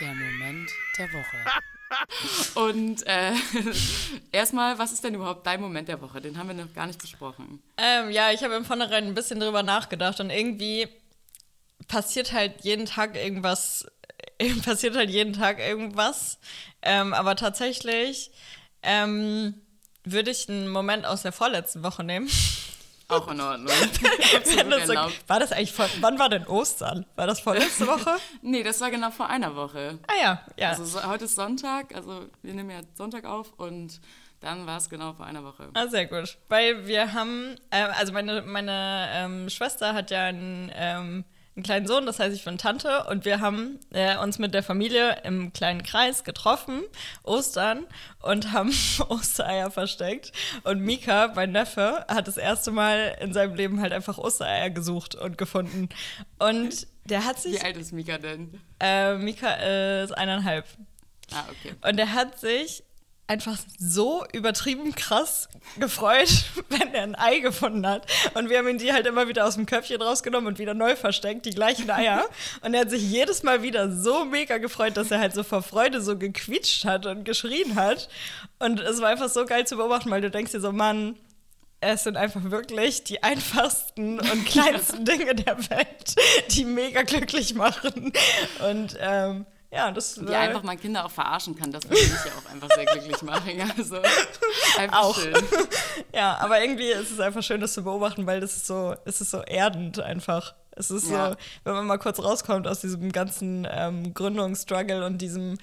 Der 0.02 0.14
Moment 0.14 0.70
der 0.98 1.14
Woche. 1.14 1.38
Und 2.56 3.06
äh, 3.08 3.34
erstmal, 4.32 4.78
was 4.78 4.92
ist 4.92 5.04
denn 5.04 5.16
überhaupt 5.16 5.46
dein 5.46 5.62
Moment 5.62 5.88
der 5.88 6.02
Woche? 6.02 6.22
Den 6.22 6.38
haben 6.38 6.48
wir 6.48 6.56
noch 6.56 6.74
gar 6.74 6.88
nicht 6.88 7.02
besprochen. 7.02 7.62
Ähm, 7.78 8.12
ja, 8.12 8.32
ich 8.32 8.44
habe 8.44 8.56
im 8.56 8.66
Vornherein 8.66 9.06
ein 9.06 9.14
bisschen 9.14 9.40
drüber 9.40 9.64
nachgedacht 9.64 10.20
und 10.20 10.30
irgendwie 10.30 10.88
passiert 11.88 12.32
halt 12.34 12.64
jeden 12.64 12.86
Tag 12.86 13.16
irgendwas, 13.16 13.86
passiert 14.66 14.96
halt 14.96 15.10
jeden 15.10 15.34
Tag 15.34 15.60
irgendwas. 15.60 16.40
Ähm, 16.82 17.14
aber 17.14 17.36
tatsächlich 17.36 18.32
ähm, 18.84 19.56
würde 20.04 20.32
ich 20.32 20.50
einen 20.50 20.68
Moment 20.68 21.06
aus 21.06 21.22
der 21.22 21.32
vorletzten 21.32 21.84
Woche 21.84 22.04
nehmen. 22.04 22.30
Auch 23.12 23.28
in 23.30 23.42
Ordnung. 23.42 23.68
das 24.70 24.88
so, 24.88 24.94
war 25.28 25.40
das 25.40 25.52
eigentlich 25.52 25.74
vor, 25.74 25.88
wann 26.00 26.18
war 26.18 26.30
denn 26.30 26.48
Ostern? 26.48 27.06
War 27.16 27.28
das 27.28 27.42
vorletzte 27.42 27.86
Woche? 27.86 28.16
nee, 28.42 28.64
das 28.64 28.80
war 28.80 28.90
genau 28.90 29.12
vor 29.12 29.30
einer 29.30 29.56
Woche. 29.56 30.00
Ah 30.08 30.14
ja, 30.22 30.42
ja. 30.58 30.70
Also 30.70 31.04
heute 31.04 31.26
ist 31.26 31.36
Sonntag, 31.36 31.94
also 31.94 32.28
wir 32.42 32.54
nehmen 32.54 32.70
ja 32.70 32.80
Sonntag 32.94 33.26
auf 33.26 33.52
und 33.58 34.00
dann 34.40 34.66
war 34.66 34.78
es 34.78 34.90
genau 34.90 35.14
vor 35.14 35.26
einer 35.26 35.44
Woche. 35.44 35.70
Ah, 35.74 35.88
sehr 35.88 36.08
gut. 36.08 36.38
Weil 36.48 36.88
wir 36.88 37.14
haben, 37.14 37.58
äh, 37.70 37.84
also 37.84 38.14
meine, 38.14 38.42
meine 38.42 39.10
ähm, 39.14 39.50
Schwester 39.50 39.94
hat 39.94 40.10
ja 40.10 40.26
ein 40.26 40.72
ähm, 40.74 41.26
einen 41.56 41.64
kleinen 41.64 41.88
Sohn, 41.88 42.06
das 42.06 42.20
heißt, 42.20 42.34
ich 42.36 42.46
bin 42.46 42.58
Tante 42.58 43.06
und 43.10 43.26
wir 43.26 43.42
haben 43.42 43.80
äh, 43.92 44.18
uns 44.18 44.40
mit 44.40 44.54
der 44.54 44.64
Familie 44.64 45.22
im 45.24 45.52
kleinen 45.52 45.84
Kreis 45.84 46.24
getroffen, 46.24 46.82
Ostern, 47.24 47.86
und 48.22 48.54
haben 48.54 48.74
Ostereier 49.10 49.70
versteckt. 49.70 50.32
Und 50.64 50.80
Mika, 50.80 51.34
mein 51.36 51.52
Neffe, 51.52 52.06
hat 52.08 52.28
das 52.28 52.38
erste 52.38 52.72
Mal 52.72 53.18
in 53.20 53.34
seinem 53.34 53.56
Leben 53.56 53.82
halt 53.82 53.92
einfach 53.92 54.18
Ostereier 54.18 54.70
gesucht 54.70 55.16
und 55.16 55.38
gefunden. 55.38 55.90
Und 56.40 56.88
der 57.06 57.26
hat 57.26 57.40
sich. 57.40 57.54
Wie 57.54 57.66
alt 57.66 57.78
ist 57.78 57.92
Mika 57.92 58.18
denn? 58.18 58.62
Äh, 58.80 59.16
Mika 59.16 59.54
ist 60.04 60.18
eineinhalb. 60.18 60.66
Ah, 61.34 61.44
okay. 61.50 61.76
Und 61.82 62.00
er 62.00 62.14
hat 62.14 62.40
sich 62.40 62.84
einfach 63.32 63.58
so 63.80 64.26
übertrieben 64.34 64.94
krass 64.94 65.48
gefreut, 65.80 66.44
wenn 66.70 66.94
er 66.94 67.04
ein 67.04 67.16
Ei 67.16 67.40
gefunden 67.40 67.88
hat. 67.88 68.06
Und 68.34 68.50
wir 68.50 68.58
haben 68.58 68.68
ihn 68.68 68.78
die 68.78 68.92
halt 68.92 69.08
immer 69.08 69.30
wieder 69.30 69.48
aus 69.48 69.56
dem 69.56 69.66
Köpfchen 69.66 70.02
rausgenommen 70.02 70.48
und 70.48 70.60
wieder 70.60 70.74
neu 70.74 70.98
versteckt, 70.98 71.46
die 71.46 71.52
gleichen 71.52 71.90
Eier. 71.90 72.26
Und 72.62 72.74
er 72.74 72.82
hat 72.82 72.90
sich 72.90 73.10
jedes 73.10 73.44
Mal 73.44 73.64
wieder 73.64 73.90
so 73.90 74.26
mega 74.26 74.58
gefreut, 74.58 74.98
dass 74.98 75.12
er 75.12 75.20
halt 75.20 75.34
so 75.34 75.44
vor 75.44 75.64
Freude 75.64 76.02
so 76.02 76.18
gequietscht 76.18 76.84
hat 76.84 77.06
und 77.06 77.24
geschrien 77.24 77.76
hat. 77.76 78.10
Und 78.60 78.80
es 78.82 79.00
war 79.00 79.10
einfach 79.10 79.30
so 79.30 79.46
geil 79.46 79.66
zu 79.66 79.78
beobachten, 79.78 80.12
weil 80.12 80.22
du 80.22 80.30
denkst 80.30 80.52
dir 80.52 80.60
so, 80.60 80.72
Mann, 80.72 81.16
es 81.80 82.04
sind 82.04 82.18
einfach 82.18 82.44
wirklich 82.52 83.04
die 83.06 83.24
einfachsten 83.24 84.20
und 84.20 84.46
kleinsten 84.46 85.06
Dinge 85.06 85.36
der 85.36 85.58
Welt, 85.70 86.16
die 86.50 86.66
mega 86.66 87.04
glücklich 87.04 87.56
machen. 87.56 88.12
Und 88.70 88.98
ähm, 89.00 89.46
ja, 89.72 89.92
das 89.92 90.20
Wie 90.22 90.32
äh, 90.32 90.36
einfach 90.36 90.64
man 90.64 90.80
Kinder 90.80 91.06
auch 91.06 91.12
verarschen 91.12 91.56
kann, 91.56 91.72
das 91.72 91.84
würde 91.84 91.96
mich 92.02 92.26
ja 92.26 92.32
auch 92.38 92.52
einfach 92.52 92.70
sehr 92.76 92.86
glücklich 92.86 93.22
machen. 93.22 93.62
Also 93.78 93.98
einfach 94.78 95.02
Auch. 95.02 95.18
schön. 95.20 95.34
Ja, 96.14 96.38
aber 96.40 96.62
irgendwie 96.62 96.88
ist 96.92 97.12
es 97.12 97.20
einfach 97.20 97.42
schön, 97.44 97.62
das 97.62 97.74
zu 97.74 97.84
beobachten, 97.84 98.26
weil 98.26 98.42
das 98.42 98.58
ist 98.58 98.68
so, 98.68 98.96
es 99.06 99.22
ist 99.22 99.32
so 99.32 99.42
erdend 99.42 100.00
einfach. 100.00 100.56
Es 100.72 100.92
ist 100.92 101.10
Ja. 101.10 101.32
so, 101.32 101.36
wenn 101.64 101.74
man 101.74 101.86
mal 101.88 101.98
kurz 102.00 102.20
rauskommt 102.20 102.68
aus 102.68 102.82
diesem 102.82 103.12
ganzen 103.12 103.66
ähm, 103.70 104.14
Gründungsstruggle 104.14 105.06
und 105.06 105.20
diesem, 105.20 105.58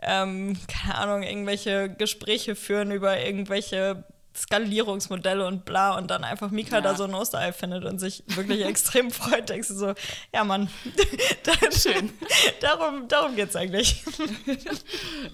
ähm, 0.00 0.58
keine 0.68 0.98
Ahnung, 0.98 1.22
irgendwelche 1.22 1.88
Gespräche 1.90 2.56
führen 2.56 2.90
über 2.90 3.20
irgendwelche 3.20 4.04
Skalierungsmodelle 4.34 5.46
und 5.46 5.64
bla 5.64 5.96
und 5.96 6.10
dann 6.10 6.24
einfach 6.24 6.50
Mika 6.50 6.76
Ja. 6.76 6.80
da 6.80 6.94
so 6.96 7.04
ein 7.04 7.14
Osterei 7.14 7.52
findet 7.52 7.84
und 7.84 7.98
sich 7.98 8.22
wirklich 8.28 8.64
extrem 8.64 9.10
freut, 9.12 9.48
denkst 9.48 9.68
du 9.68 9.74
so, 9.74 9.94
ja 10.34 10.44
Mann, 10.44 10.68
schön. 11.72 12.10
darum, 12.60 13.08
darum 13.08 13.36
geht's 13.36 13.56
eigentlich. 13.56 14.02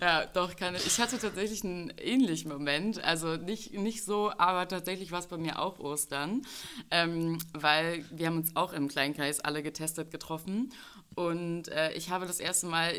Ja, 0.01 0.27
doch, 0.27 0.57
kann 0.57 0.75
ich. 0.75 0.87
Ich 0.87 0.99
hatte 0.99 1.19
tatsächlich 1.19 1.65
einen 1.65 1.91
ähnlichen 1.99 2.51
Moment. 2.51 3.03
Also 3.05 3.37
nicht, 3.37 3.73
nicht 3.75 4.05
so, 4.05 4.33
aber 4.37 4.67
tatsächlich 4.69 5.13
war 5.13 5.21
es 5.21 5.27
bei 5.27 5.37
mir 5.37 5.59
auch 5.61 5.79
Ostern. 5.79 6.43
Ähm, 6.91 7.39
weil 7.53 8.05
wir 8.11 8.27
haben 8.27 8.39
uns 8.39 8.57
auch 8.57 8.73
im 8.73 8.89
Kleinkreis 8.89 9.41
alle 9.41 9.63
getestet 9.63 10.11
getroffen. 10.11 10.73
Und 11.15 11.69
äh, 11.69 11.93
ich 11.93 12.11
habe 12.11 12.27
das 12.27 12.39
erste 12.39 12.67
Mal, 12.67 12.93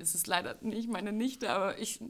es 0.00 0.14
ist 0.14 0.26
leider 0.26 0.56
nicht 0.60 0.88
meine 0.88 1.12
Nichte, 1.12 1.50
aber 1.50 1.78
ich. 1.78 2.00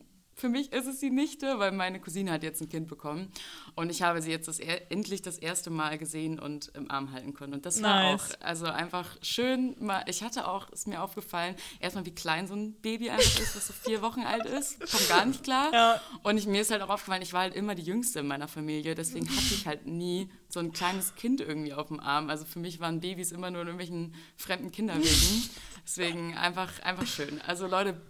Für 0.41 0.49
mich 0.49 0.73
ist 0.73 0.87
es 0.87 1.01
die 1.01 1.11
Nichte, 1.11 1.59
weil 1.59 1.71
meine 1.71 2.01
Cousine 2.01 2.33
hat 2.33 2.43
jetzt 2.43 2.63
ein 2.63 2.69
Kind 2.71 2.89
bekommen. 2.89 3.31
Und 3.75 3.91
ich 3.91 4.01
habe 4.01 4.23
sie 4.23 4.31
jetzt 4.31 4.49
das, 4.49 4.59
er- 4.59 4.91
endlich 4.91 5.21
das 5.21 5.37
erste 5.37 5.69
Mal 5.69 5.99
gesehen 5.99 6.39
und 6.39 6.69
im 6.75 6.91
Arm 6.91 7.13
halten 7.13 7.35
können. 7.35 7.53
Und 7.53 7.67
das 7.67 7.83
war 7.83 8.13
Nice. 8.13 8.23
auch 8.35 8.41
also 8.41 8.65
einfach 8.67 9.17
schön. 9.21 9.77
Mal, 9.81 10.03
ich 10.09 10.23
hatte 10.23 10.49
auch, 10.49 10.71
ist 10.71 10.87
mir 10.87 11.03
aufgefallen, 11.03 11.55
erstmal 11.79 12.07
wie 12.07 12.15
klein 12.15 12.47
so 12.47 12.55
ein 12.55 12.73
Baby 12.73 13.11
einfach 13.11 13.39
ist, 13.41 13.55
das 13.55 13.67
so 13.67 13.75
vier 13.75 14.01
Wochen 14.01 14.23
alt 14.23 14.47
ist. 14.47 14.81
Kommt 14.91 15.09
gar 15.11 15.27
nicht 15.27 15.45
klar. 15.45 15.71
Ja. 15.75 16.01
Und 16.23 16.39
ich, 16.39 16.47
mir 16.47 16.63
ist 16.63 16.71
halt 16.71 16.81
auch 16.81 16.89
aufgefallen, 16.89 17.21
ich 17.23 17.35
war 17.35 17.43
halt 17.43 17.55
immer 17.55 17.75
die 17.75 17.83
Jüngste 17.83 18.21
in 18.21 18.27
meiner 18.27 18.49
Familie. 18.49 18.95
Deswegen 18.95 19.29
hatte 19.29 19.53
ich 19.55 19.67
halt 19.67 19.87
nie 19.87 20.31
so 20.49 20.59
ein 20.61 20.73
kleines 20.73 21.15
Kind 21.17 21.43
irgendwie 21.43 21.75
auf 21.75 21.89
dem 21.89 22.01
Arm. 22.01 22.31
Also 22.31 22.47
für 22.47 22.59
mich 22.61 22.81
waren 22.81 23.01
Babys 23.01 23.31
immer 23.31 23.51
nur 23.51 23.61
in 23.61 23.69
irgendwelchen 23.69 24.15
fremden 24.37 24.71
Kinderwegen. 24.73 25.51
Deswegen 25.85 26.37
einfach, 26.37 26.81
einfach 26.83 27.07
schön. 27.07 27.41
Also 27.47 27.67
Leute, 27.67 28.01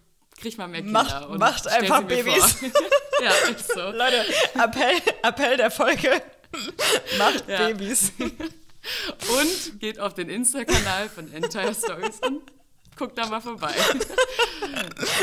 kriegt 0.40 0.58
mal 0.58 0.68
mehr 0.68 0.82
Kinder. 0.82 1.02
Macht- 1.02 1.26
und 1.28 1.38
macht 1.38 1.68
einfach 1.68 2.02
Babys. 2.02 2.56
ja, 3.22 3.30
ist 3.54 3.72
so. 3.72 3.80
Leute, 3.90 4.24
Appell, 4.54 4.96
Appell 5.22 5.56
der 5.56 5.70
Folge. 5.70 6.22
Macht 7.18 7.48
Ja. 7.48 7.68
Babys. 7.68 8.12
Und 8.18 9.78
geht 9.80 10.00
auf 10.00 10.14
den 10.14 10.28
Insta-Kanal 10.30 11.08
von 11.10 11.32
Entire 11.32 11.74
Stories 11.74 12.18
und 12.26 12.42
guckt 12.96 13.16
da 13.18 13.26
mal 13.26 13.40
vorbei. 13.40 13.72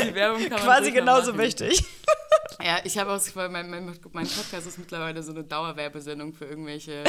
Die 0.04 0.14
Werbung 0.14 0.40
kann 0.42 0.50
man 0.52 0.60
Quasi 0.60 0.92
genauso 0.92 1.32
machen. 1.32 1.42
wichtig. 1.44 1.82
Ja, 2.60 2.78
ich 2.84 2.98
habe 2.98 3.12
ausgefallen, 3.12 3.52
mein, 3.52 3.70
mein, 3.70 3.86
mein 4.12 4.26
Podcast 4.28 4.66
ist 4.66 4.78
mittlerweile 4.78 5.22
so 5.22 5.32
eine 5.32 5.44
Dauerwerbesendung 5.44 6.32
für 6.34 6.44
irgendwelche 6.46 7.04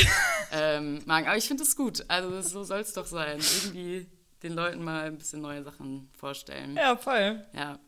ähm, 0.52 1.02
Marken. 1.06 1.28
Aber 1.28 1.38
ich 1.38 1.48
finde 1.48 1.64
es 1.64 1.76
gut. 1.76 2.04
Also 2.08 2.42
so 2.42 2.64
soll 2.64 2.80
es 2.82 2.94
doch 2.94 3.06
sein. 3.08 3.40
Irgendwie 3.40 4.08
den 4.44 4.54
Leuten 4.54 4.84
mal 4.84 5.06
ein 5.06 5.18
bisschen 5.18 5.42
neue 5.42 5.64
Sachen 5.64 6.10
vorstellen. 6.18 6.76
Ja, 6.78 6.96
voll. 6.98 7.46
Ja. 7.54 7.80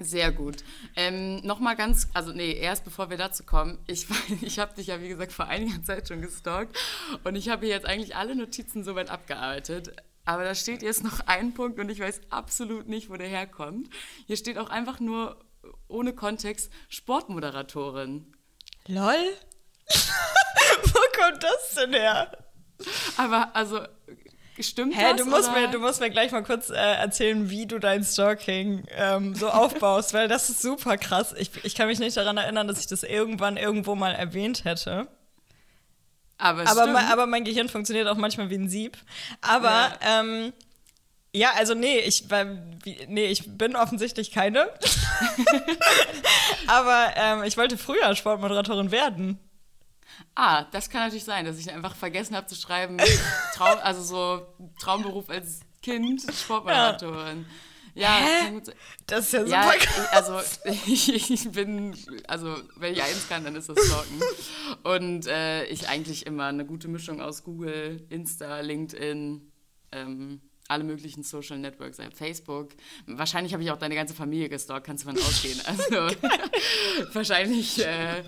Sehr 0.00 0.32
gut. 0.32 0.64
Ähm, 0.94 1.36
Nochmal 1.42 1.76
ganz, 1.76 2.08
also 2.14 2.32
nee, 2.32 2.52
erst 2.52 2.84
bevor 2.84 3.10
wir 3.10 3.16
dazu 3.16 3.44
kommen, 3.44 3.78
ich, 3.86 4.06
ich 4.42 4.58
habe 4.58 4.74
dich 4.74 4.86
ja 4.88 5.00
wie 5.02 5.08
gesagt 5.08 5.32
vor 5.32 5.46
einiger 5.46 5.82
Zeit 5.82 6.08
schon 6.08 6.22
gestalkt 6.22 6.76
und 7.24 7.36
ich 7.36 7.48
habe 7.48 7.66
jetzt 7.66 7.86
eigentlich 7.86 8.16
alle 8.16 8.34
Notizen 8.34 8.84
soweit 8.84 9.10
abgearbeitet. 9.10 9.94
Aber 10.24 10.42
da 10.42 10.54
steht 10.54 10.82
jetzt 10.82 11.04
noch 11.04 11.20
ein 11.26 11.54
Punkt 11.54 11.78
und 11.78 11.88
ich 11.88 12.00
weiß 12.00 12.20
absolut 12.30 12.88
nicht, 12.88 13.10
wo 13.10 13.16
der 13.16 13.28
herkommt. 13.28 13.88
Hier 14.26 14.36
steht 14.36 14.58
auch 14.58 14.70
einfach 14.70 14.98
nur 14.98 15.38
ohne 15.86 16.14
Kontext 16.14 16.72
Sportmoderatorin. 16.88 18.32
Lol? 18.88 19.14
Wo 19.88 21.00
kommt 21.20 21.42
das 21.42 21.74
denn 21.76 21.92
her? 21.92 22.30
Aber 23.16 23.54
also 23.54 23.80
stimmt 24.60 24.96
Hä, 24.96 25.12
das? 25.12 25.16
du 25.16 25.24
musst, 25.26 25.50
oder? 25.50 25.60
mir, 25.60 25.68
du 25.68 25.78
musst 25.78 26.00
mir 26.00 26.10
gleich 26.10 26.32
mal 26.32 26.42
kurz 26.42 26.70
äh, 26.70 26.74
erzählen, 26.74 27.50
wie 27.50 27.66
du 27.66 27.78
dein 27.78 28.04
Stalking 28.04 28.84
ähm, 28.96 29.34
so 29.34 29.48
aufbaust, 29.48 30.14
weil 30.14 30.28
das 30.28 30.48
ist 30.50 30.62
super 30.62 30.96
krass. 30.96 31.34
Ich, 31.38 31.50
ich 31.64 31.74
kann 31.74 31.88
mich 31.88 31.98
nicht 31.98 32.16
daran 32.16 32.36
erinnern, 32.36 32.66
dass 32.68 32.80
ich 32.80 32.86
das 32.86 33.02
irgendwann 33.02 33.56
irgendwo 33.56 33.94
mal 33.94 34.12
erwähnt 34.14 34.64
hätte. 34.64 35.08
aber, 36.38 36.62
Aber, 36.62 36.70
stimmt. 36.82 36.92
mein- 36.92 37.06
aber 37.06 37.26
mein 37.26 37.44
Gehirn 37.44 37.68
funktioniert 37.68 38.08
auch 38.08 38.16
manchmal 38.16 38.50
wie 38.50 38.56
ein 38.58 38.68
Sieb. 38.68 38.96
Aber 39.40 39.68
Ja. 39.70 40.20
ähm, 40.20 40.52
ja, 41.34 41.50
also 41.56 41.74
nee, 41.74 41.98
ich, 41.98 42.24
nee, 43.08 43.26
ich 43.26 43.58
bin 43.58 43.76
offensichtlich 43.76 44.30
keine. 44.32 44.68
aber 46.66 47.08
ähm, 47.16 47.44
ich 47.44 47.56
wollte 47.56 47.76
früher 47.78 48.14
Sportmoderatorin 48.14 48.90
werden. 48.90 49.38
Ah, 50.34 50.64
das 50.72 50.90
kann 50.90 51.02
natürlich 51.02 51.24
sein, 51.24 51.44
dass 51.44 51.58
ich 51.58 51.72
einfach 51.72 51.94
vergessen 51.96 52.36
habe 52.36 52.46
zu 52.46 52.54
schreiben, 52.54 52.98
Traum, 53.54 53.78
also 53.82 54.02
so 54.02 54.46
Traumberuf 54.78 55.28
als 55.30 55.60
Kind, 55.82 56.22
Sportmoderatorin. 56.32 57.46
Ja, 57.94 58.18
sein. 58.42 58.62
Das 59.06 59.26
ist 59.26 59.32
ja 59.32 59.40
super 59.40 59.50
ja 59.50 59.72
ich, 59.74 59.88
also 60.12 60.40
ich, 60.86 61.30
ich 61.30 61.50
bin, 61.50 61.96
also 62.28 62.54
wenn 62.76 62.92
ich 62.92 63.02
eins 63.02 63.26
kann, 63.26 63.42
dann 63.42 63.56
ist 63.56 63.70
das 63.70 63.78
Stalken. 63.86 64.20
Und 64.82 65.26
äh, 65.26 65.64
ich 65.64 65.88
eigentlich 65.88 66.26
immer 66.26 66.44
eine 66.44 66.66
gute 66.66 66.88
Mischung 66.88 67.22
aus 67.22 67.42
Google, 67.42 68.06
Insta, 68.10 68.60
LinkedIn, 68.60 69.50
ähm, 69.92 70.42
alle 70.68 70.84
möglichen 70.84 71.22
Social 71.22 71.58
Networks, 71.58 71.98
äh, 71.98 72.10
Facebook. 72.10 72.70
Wahrscheinlich 73.06 73.52
habe 73.52 73.62
ich 73.62 73.70
auch 73.70 73.78
deine 73.78 73.94
ganze 73.94 74.14
Familie 74.14 74.48
gestalkt, 74.48 74.86
kannst 74.86 75.04
du 75.04 75.08
von 75.10 75.18
ausgehen. 75.18 75.60
Also 75.66 76.16
wahrscheinlich, 77.12 77.84
äh, 77.84 78.22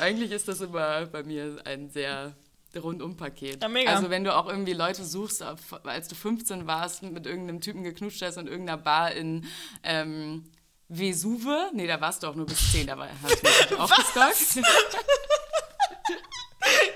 eigentlich 0.00 0.30
ist 0.30 0.48
das 0.48 0.60
immer 0.60 1.06
bei 1.06 1.22
mir 1.22 1.56
ein 1.64 1.90
sehr 1.90 2.34
Rundum-Paket. 2.76 3.62
Ja. 3.62 3.68
Also 3.94 4.10
wenn 4.10 4.24
du 4.24 4.34
auch 4.34 4.48
irgendwie 4.48 4.72
Leute 4.72 5.04
suchst, 5.04 5.42
als 5.84 6.08
du 6.08 6.14
15 6.14 6.66
warst, 6.66 7.02
mit 7.02 7.26
irgendeinem 7.26 7.60
Typen 7.60 7.82
geknutscht 7.82 8.22
hast 8.22 8.36
in 8.36 8.46
irgendeiner 8.46 8.78
Bar 8.78 9.12
in 9.12 9.46
ähm, 9.82 10.44
Vesuve, 10.88 11.70
nee, 11.72 11.86
da 11.86 12.00
warst 12.00 12.22
du 12.22 12.26
auch 12.26 12.34
nur 12.34 12.46
bis 12.46 12.72
10, 12.72 12.86
da 12.86 12.98
war, 12.98 13.08
hast 13.22 13.70
du 13.70 13.76
auch 13.78 13.94
gestalkt. 13.94 14.68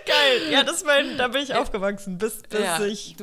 Geil. 0.06 0.50
Ja, 0.50 0.64
das 0.64 0.84
mein, 0.84 1.16
da 1.18 1.28
bin 1.28 1.42
ich 1.42 1.54
aufgewachsen, 1.54 2.18
bis, 2.18 2.42
bis 2.42 2.60
Ja, 2.60 2.84
ich 2.84 3.16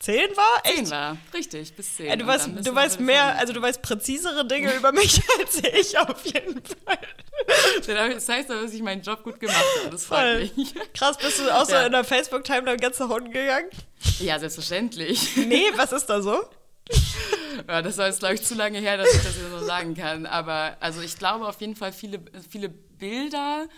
zehn 0.00 0.36
war. 0.36 0.62
10 0.64 0.82
Echt? 0.82 0.90
war, 0.90 1.16
richtig, 1.32 1.74
bis 1.76 1.96
10. 1.96 2.06
Ey, 2.06 2.16
du 2.18 2.26
weißt, 2.26 2.48
du 2.64 2.74
weißt 2.74 3.00
mehr, 3.00 3.36
also 3.38 3.52
du 3.52 3.62
weißt 3.62 3.80
präzisere 3.82 4.44
Dinge 4.46 4.72
über 4.74 4.90
mich 4.92 5.20
als 5.38 5.62
ich 5.62 5.96
auf 5.98 6.24
jeden 6.26 6.60
Fall. 6.64 6.98
Das 7.86 8.28
heißt 8.28 8.50
aber, 8.50 8.62
dass 8.62 8.72
ich 8.72 8.82
meinen 8.82 9.02
Job 9.02 9.22
gut 9.22 9.38
gemacht 9.38 9.64
habe, 9.80 9.90
das 9.90 10.04
Voll. 10.06 10.18
freut 10.48 10.56
mich. 10.56 10.74
Krass, 10.94 11.16
bist 11.18 11.38
du 11.38 11.50
auch 11.54 11.64
so 11.66 11.72
Ja. 11.72 11.86
in 11.86 11.92
der 11.92 12.04
Facebook-Timeline 12.04 12.78
ganz 12.78 12.98
nach 12.98 13.08
unten 13.10 13.30
gegangen? 13.30 13.68
Ja, 14.18 14.38
selbstverständlich. 14.38 15.36
Nee, 15.36 15.70
was 15.76 15.92
ist 15.92 16.06
da 16.06 16.20
so? 16.22 16.42
Ja, 17.68 17.82
das 17.82 17.98
war 17.98 18.06
jetzt, 18.06 18.20
glaube 18.20 18.34
ich, 18.34 18.42
zu 18.42 18.54
lange 18.54 18.78
her, 18.78 18.96
dass 18.96 19.08
ich 19.14 19.22
das 19.22 19.36
jetzt 19.36 19.50
noch 19.50 19.62
sagen 19.62 19.94
kann. 19.94 20.26
Aber 20.26 20.76
also 20.80 21.00
ich 21.02 21.16
glaube 21.18 21.46
auf 21.46 21.60
jeden 21.60 21.76
Fall 21.76 21.92
viele, 21.92 22.20
viele 22.48 22.68
Bilder, 22.68 23.68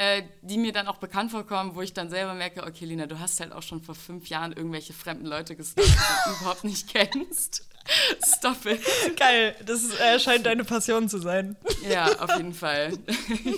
äh, 0.00 0.22
die 0.40 0.56
mir 0.56 0.72
dann 0.72 0.88
auch 0.88 0.96
bekannt 0.96 1.30
vorkommen, 1.30 1.74
wo 1.74 1.82
ich 1.82 1.92
dann 1.92 2.08
selber 2.08 2.32
merke, 2.32 2.62
okay, 2.62 2.86
Lina, 2.86 3.04
du 3.04 3.18
hast 3.18 3.38
halt 3.38 3.52
auch 3.52 3.62
schon 3.62 3.82
vor 3.82 3.94
fünf 3.94 4.30
Jahren 4.30 4.54
irgendwelche 4.54 4.94
fremden 4.94 5.26
Leute 5.26 5.54
gestalkt, 5.56 5.90
die 5.90 6.30
du 6.30 6.36
überhaupt 6.40 6.64
nicht 6.64 6.88
kennst. 6.88 7.66
Stop 8.26 8.64
it. 8.64 8.80
Geil, 9.18 9.54
das 9.66 9.82
ist, 9.82 10.00
äh, 10.00 10.18
scheint 10.18 10.46
deine 10.46 10.64
Passion 10.64 11.06
zu 11.10 11.18
sein. 11.18 11.54
Ja, 11.86 12.06
auf 12.18 12.34
jeden 12.36 12.54
Fall. 12.54 12.94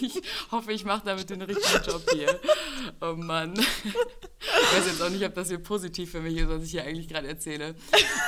Ich 0.01 0.21
hoffe, 0.51 0.73
ich 0.73 0.85
mache 0.85 1.03
damit 1.05 1.31
den 1.31 1.43
richtigen 1.43 1.85
Job 1.85 2.05
hier. 2.13 2.41
Oh 3.01 3.15
Mann. 3.15 3.55
Ich 3.55 4.77
weiß 4.77 4.87
jetzt 4.87 5.03
auch 5.03 5.11
nicht, 5.11 5.25
ob 5.25 5.35
das 5.35 5.49
hier 5.49 5.59
positiv 5.59 6.11
für 6.11 6.21
mich 6.21 6.37
ist, 6.37 6.49
was 6.49 6.65
ich 6.65 6.73
hier 6.73 6.85
eigentlich 6.85 7.09
gerade 7.09 7.29
erzähle. 7.29 7.75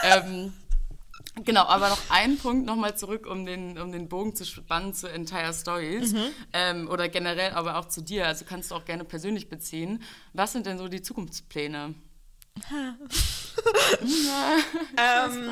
Ähm, 0.02 0.52
genau, 1.44 1.64
aber 1.64 1.88
noch 1.88 2.10
ein 2.10 2.38
Punkt 2.38 2.66
nochmal 2.66 2.96
zurück, 2.96 3.26
um 3.26 3.46
den, 3.46 3.78
um 3.78 3.92
den 3.92 4.08
Bogen 4.08 4.34
zu 4.34 4.44
spannen 4.44 4.94
zu 4.94 5.08
Entire 5.10 5.52
Stories. 5.52 6.14
Ähm, 6.52 6.88
oder 6.88 7.08
generell 7.08 7.52
aber 7.52 7.78
auch 7.78 7.86
zu 7.86 8.02
dir. 8.02 8.26
Also 8.26 8.44
kannst 8.44 8.70
du 8.70 8.74
auch 8.74 8.84
gerne 8.84 9.04
persönlich 9.04 9.48
beziehen. 9.48 10.02
Was 10.32 10.52
sind 10.52 10.66
denn 10.66 10.78
so 10.78 10.88
die 10.88 11.02
Zukunftspläne? 11.02 11.94
Ähm, 14.96 15.50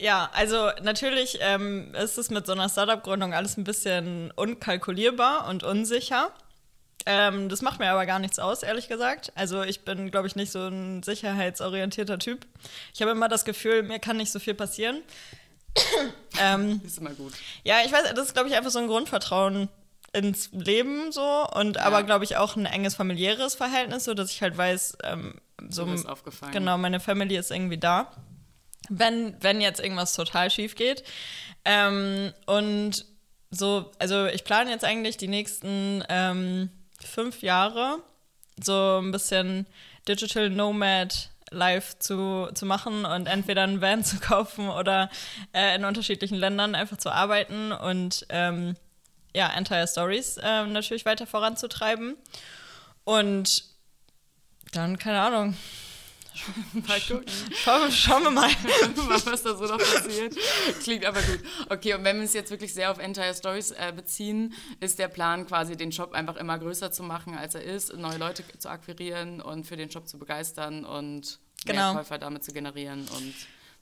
ja, 0.00 0.30
also 0.32 0.70
natürlich 0.82 1.38
ähm, 1.40 1.94
ist 1.94 2.18
es 2.18 2.30
mit 2.30 2.46
so 2.46 2.52
einer 2.52 2.68
Startup-Gründung 2.68 3.32
alles 3.32 3.56
ein 3.56 3.64
bisschen 3.64 4.30
unkalkulierbar 4.32 5.48
und 5.48 5.62
unsicher. 5.62 6.32
Ähm, 7.06 7.48
das 7.50 7.60
macht 7.60 7.80
mir 7.80 7.90
aber 7.90 8.06
gar 8.06 8.18
nichts 8.18 8.38
aus, 8.38 8.62
ehrlich 8.62 8.88
gesagt. 8.88 9.30
Also 9.34 9.62
ich 9.62 9.84
bin, 9.84 10.10
glaube 10.10 10.26
ich, 10.26 10.36
nicht 10.36 10.50
so 10.52 10.66
ein 10.68 11.02
sicherheitsorientierter 11.02 12.18
Typ. 12.18 12.46
Ich 12.94 13.02
habe 13.02 13.10
immer 13.12 13.28
das 13.28 13.44
Gefühl, 13.44 13.82
mir 13.82 13.98
kann 13.98 14.16
nicht 14.16 14.32
so 14.32 14.38
viel 14.38 14.54
passieren. 14.54 15.02
ähm, 16.40 16.80
Ist 16.84 16.98
immer 16.98 17.10
gut. 17.10 17.32
ja, 17.64 17.76
ich 17.84 17.92
weiß, 17.92 18.12
das 18.14 18.26
ist, 18.28 18.34
glaube 18.34 18.48
ich, 18.48 18.54
einfach 18.56 18.70
so 18.70 18.78
ein 18.78 18.86
Grundvertrauen 18.86 19.68
ins 20.12 20.50
Leben 20.52 21.10
so 21.10 21.46
und 21.54 21.78
aber, 21.78 22.04
glaube 22.04 22.24
ich, 22.24 22.36
auch 22.36 22.54
ein 22.54 22.66
enges 22.66 22.94
familiäres 22.94 23.56
Verhältnis, 23.56 24.04
so 24.04 24.14
dass 24.14 24.30
ich 24.30 24.40
halt 24.42 24.56
weiß, 24.56 24.98
ähm, 25.02 25.40
so, 25.68 25.84
So 25.86 25.92
ist 25.92 26.06
aufgefallen. 26.08 26.52
genau, 26.52 26.78
meine 26.78 27.00
Family 27.00 27.36
ist 27.36 27.50
irgendwie 27.50 27.78
da. 27.78 28.12
wenn, 28.88 29.36
wenn 29.42 29.60
jetzt 29.60 29.80
irgendwas 29.80 30.12
total 30.14 30.50
schief 30.50 30.76
geht. 30.76 31.02
Ähm, 31.64 32.32
und 32.46 33.04
so, 33.50 33.90
also 33.98 34.26
ich 34.26 34.44
plane 34.44 34.70
jetzt 34.70 34.84
eigentlich 34.84 35.16
die 35.16 35.26
nächsten 35.28 36.04
ähm, 36.08 36.70
fünf 37.04 37.42
Jahre 37.42 37.98
so 38.62 39.00
ein 39.02 39.10
bisschen 39.10 39.66
Digital 40.06 40.50
Nomad 40.50 41.30
live 41.50 41.98
zu, 41.98 42.48
zu 42.54 42.66
machen 42.66 43.04
und 43.04 43.26
entweder 43.26 43.62
einen 43.62 43.80
Van 43.80 44.04
zu 44.04 44.18
kaufen 44.18 44.68
oder 44.68 45.10
äh, 45.52 45.76
in 45.76 45.84
unterschiedlichen 45.84 46.36
Ländern 46.36 46.74
einfach 46.74 46.96
zu 46.96 47.10
arbeiten 47.10 47.72
und 47.72 48.26
ähm, 48.28 48.76
ja, 49.34 49.48
Entire 49.48 49.86
Stories 49.86 50.36
äh, 50.36 50.64
natürlich 50.66 51.04
weiter 51.04 51.26
voranzutreiben. 51.26 52.16
Und 53.04 53.64
dann, 54.72 54.98
keine 54.98 55.20
Ahnung, 55.20 55.56
mal 56.88 57.00
gucken. 57.00 57.24
Schauen, 57.54 57.92
schauen 57.92 58.22
wir 58.24 58.30
mal. 58.30 58.50
was 59.24 59.42
da 59.42 59.56
so 59.56 59.64
noch 59.64 59.78
passiert. 59.78 60.36
Klingt 60.82 61.04
aber 61.04 61.20
gut. 61.22 61.40
Okay, 61.68 61.94
und 61.94 62.04
wenn 62.04 62.16
wir 62.16 62.24
es 62.24 62.34
jetzt 62.34 62.50
wirklich 62.50 62.74
sehr 62.74 62.90
auf 62.90 62.98
Entire 62.98 63.34
Stories 63.34 63.70
äh, 63.72 63.92
beziehen, 63.94 64.54
ist 64.80 64.98
der 64.98 65.08
Plan 65.08 65.46
quasi, 65.46 65.76
den 65.76 65.92
Shop 65.92 66.12
einfach 66.12 66.36
immer 66.36 66.58
größer 66.58 66.90
zu 66.90 67.02
machen, 67.02 67.36
als 67.36 67.54
er 67.54 67.62
ist, 67.62 67.94
neue 67.96 68.18
Leute 68.18 68.44
zu 68.58 68.68
akquirieren 68.68 69.40
und 69.40 69.66
für 69.66 69.76
den 69.76 69.90
Shop 69.90 70.08
zu 70.08 70.18
begeistern 70.18 70.84
und 70.84 71.38
genau. 71.64 71.92
mehr 71.92 72.02
Käufer 72.02 72.18
damit 72.18 72.44
zu 72.44 72.52
generieren 72.52 73.08
und 73.08 73.34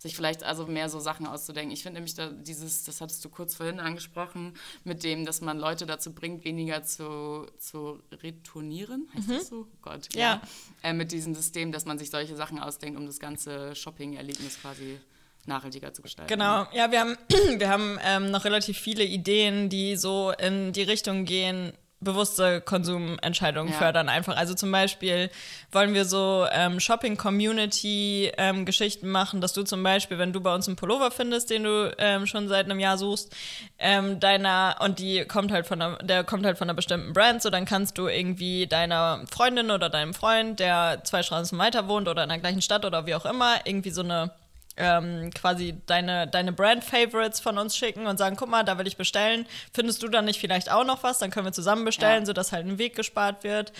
sich 0.02 0.16
vielleicht 0.16 0.42
also 0.42 0.66
mehr 0.66 0.88
so 0.88 0.98
Sachen 0.98 1.26
auszudenken. 1.26 1.72
Ich 1.72 1.82
finde 1.82 2.00
nämlich 2.00 2.14
da 2.14 2.28
dieses, 2.28 2.84
das 2.84 3.00
hattest 3.00 3.24
du 3.24 3.28
kurz 3.28 3.54
vorhin 3.54 3.78
angesprochen, 3.78 4.54
mit 4.82 5.04
dem, 5.04 5.24
dass 5.24 5.40
man 5.40 5.58
Leute 5.58 5.86
dazu 5.86 6.12
bringt, 6.12 6.44
weniger 6.44 6.82
zu, 6.82 7.46
zu 7.58 8.02
retournieren, 8.10 9.08
heißt 9.14 9.28
mhm. 9.28 9.32
das 9.32 9.48
so? 9.48 9.60
Oh 9.60 9.78
Gott, 9.80 10.12
ja. 10.14 10.20
ja. 10.20 10.42
Äh, 10.82 10.92
mit 10.92 11.12
diesem 11.12 11.34
System, 11.34 11.70
dass 11.70 11.84
man 11.84 11.98
sich 11.98 12.10
solche 12.10 12.34
Sachen 12.34 12.58
ausdenkt, 12.58 12.98
um 12.98 13.06
das 13.06 13.20
ganze 13.20 13.76
Shopping-Erlebnis 13.76 14.60
quasi 14.60 14.98
nachhaltiger 15.46 15.92
zu 15.92 16.02
gestalten. 16.02 16.28
Genau, 16.28 16.66
ja, 16.72 16.90
wir 16.90 17.00
haben, 17.00 17.16
wir 17.58 17.68
haben 17.68 17.98
ähm, 18.04 18.30
noch 18.30 18.44
relativ 18.44 18.78
viele 18.78 19.04
Ideen, 19.04 19.68
die 19.68 19.96
so 19.96 20.32
in 20.32 20.72
die 20.72 20.82
Richtung 20.82 21.24
gehen, 21.24 21.72
bewusste 22.02 22.60
Konsumentscheidungen 22.60 23.72
ja. 23.72 23.78
fördern 23.78 24.08
einfach. 24.08 24.36
Also 24.36 24.54
zum 24.54 24.70
Beispiel 24.70 25.28
wollen 25.70 25.94
wir 25.94 26.04
so 26.04 26.46
ähm, 26.52 26.80
Shopping-Community-Geschichten 26.80 29.06
ähm, 29.06 29.12
machen, 29.12 29.40
dass 29.40 29.52
du 29.52 29.62
zum 29.62 29.82
Beispiel, 29.82 30.18
wenn 30.18 30.32
du 30.32 30.40
bei 30.40 30.52
uns 30.54 30.68
einen 30.68 30.76
Pullover 30.76 31.10
findest, 31.10 31.50
den 31.50 31.64
du 31.64 31.92
ähm, 31.98 32.26
schon 32.26 32.48
seit 32.48 32.66
einem 32.66 32.80
Jahr 32.80 32.98
suchst, 32.98 33.34
ähm, 33.78 34.20
deiner 34.20 34.76
und 34.80 34.98
die 34.98 35.24
kommt 35.24 35.52
halt 35.52 35.66
von 35.66 35.80
einer, 35.80 35.96
der 35.98 36.24
kommt 36.24 36.44
halt 36.44 36.58
von 36.58 36.66
einer 36.66 36.74
bestimmten 36.74 37.12
Brand, 37.12 37.42
so 37.42 37.50
dann 37.50 37.64
kannst 37.64 37.98
du 37.98 38.08
irgendwie 38.08 38.66
deiner 38.66 39.24
Freundin 39.30 39.70
oder 39.70 39.88
deinem 39.88 40.14
Freund, 40.14 40.58
der 40.60 41.02
zwei 41.04 41.22
Straßen 41.22 41.56
weiter 41.58 41.88
wohnt 41.88 42.08
oder 42.08 42.24
in 42.24 42.28
der 42.28 42.38
gleichen 42.38 42.62
Stadt 42.62 42.84
oder 42.84 43.06
wie 43.06 43.14
auch 43.14 43.26
immer, 43.26 43.60
irgendwie 43.64 43.90
so 43.90 44.02
eine 44.02 44.32
ähm, 44.76 45.30
quasi 45.34 45.74
deine, 45.86 46.26
deine 46.26 46.52
Brand-Favorites 46.52 47.40
von 47.40 47.58
uns 47.58 47.76
schicken 47.76 48.06
und 48.06 48.18
sagen, 48.18 48.36
guck 48.36 48.48
mal, 48.48 48.62
da 48.62 48.78
will 48.78 48.86
ich 48.86 48.96
bestellen. 48.96 49.46
Findest 49.72 50.02
du 50.02 50.08
dann 50.08 50.24
nicht 50.24 50.40
vielleicht 50.40 50.70
auch 50.70 50.84
noch 50.84 51.02
was? 51.02 51.18
Dann 51.18 51.30
können 51.30 51.46
wir 51.46 51.52
zusammen 51.52 51.84
bestellen, 51.84 52.20
ja. 52.22 52.26
sodass 52.26 52.52
halt 52.52 52.66
ein 52.66 52.78
Weg 52.78 52.96
gespart 52.96 53.44
wird. 53.44 53.72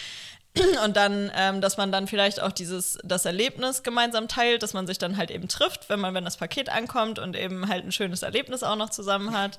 Und 0.84 0.96
dann, 0.96 1.30
ähm, 1.34 1.62
dass 1.62 1.78
man 1.78 1.90
dann 1.90 2.06
vielleicht 2.06 2.40
auch 2.42 2.52
dieses, 2.52 2.98
das 3.04 3.24
Erlebnis 3.24 3.82
gemeinsam 3.82 4.28
teilt, 4.28 4.62
dass 4.62 4.74
man 4.74 4.86
sich 4.86 4.98
dann 4.98 5.16
halt 5.16 5.30
eben 5.30 5.48
trifft, 5.48 5.88
wenn 5.88 5.98
man, 5.98 6.12
wenn 6.12 6.24
das 6.24 6.36
Paket 6.36 6.68
ankommt 6.68 7.18
und 7.18 7.36
eben 7.36 7.68
halt 7.68 7.86
ein 7.86 7.92
schönes 7.92 8.22
Erlebnis 8.22 8.62
auch 8.62 8.76
noch 8.76 8.90
zusammen 8.90 9.36
hat. 9.36 9.58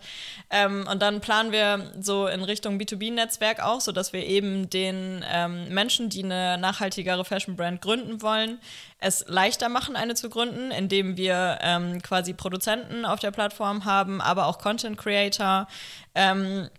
Ähm, 0.52 0.88
und 0.89 1.02
dann 1.02 1.20
planen 1.20 1.52
wir 1.52 1.91
so 2.00 2.28
in 2.28 2.44
Richtung 2.44 2.80
B2B-Netzwerk 2.80 3.64
auch, 3.64 3.82
sodass 3.82 4.14
wir 4.14 4.24
eben 4.24 4.70
den 4.70 5.26
ähm, 5.28 5.74
Menschen, 5.74 6.10
die 6.10 6.24
eine 6.24 6.60
nachhaltigere 6.60 7.26
Fashion-Brand 7.26 7.82
gründen 7.82 8.22
wollen, 8.22 8.60
es 9.00 9.26
leichter 9.28 9.70
machen, 9.70 9.96
eine 9.96 10.14
zu 10.14 10.30
gründen, 10.30 10.70
indem 10.70 11.18
wir 11.18 11.58
ähm, 11.62 12.04
quasi 12.04 12.34
Produzenten 12.34 13.04
auf 13.06 13.20
der 13.20 13.32
Plattform 13.32 13.86
haben, 13.86 14.22
aber 14.22 14.46
auch 14.46 14.60
Content 14.60 14.98
Creator. 14.98 15.68
Ähm, 16.14 16.70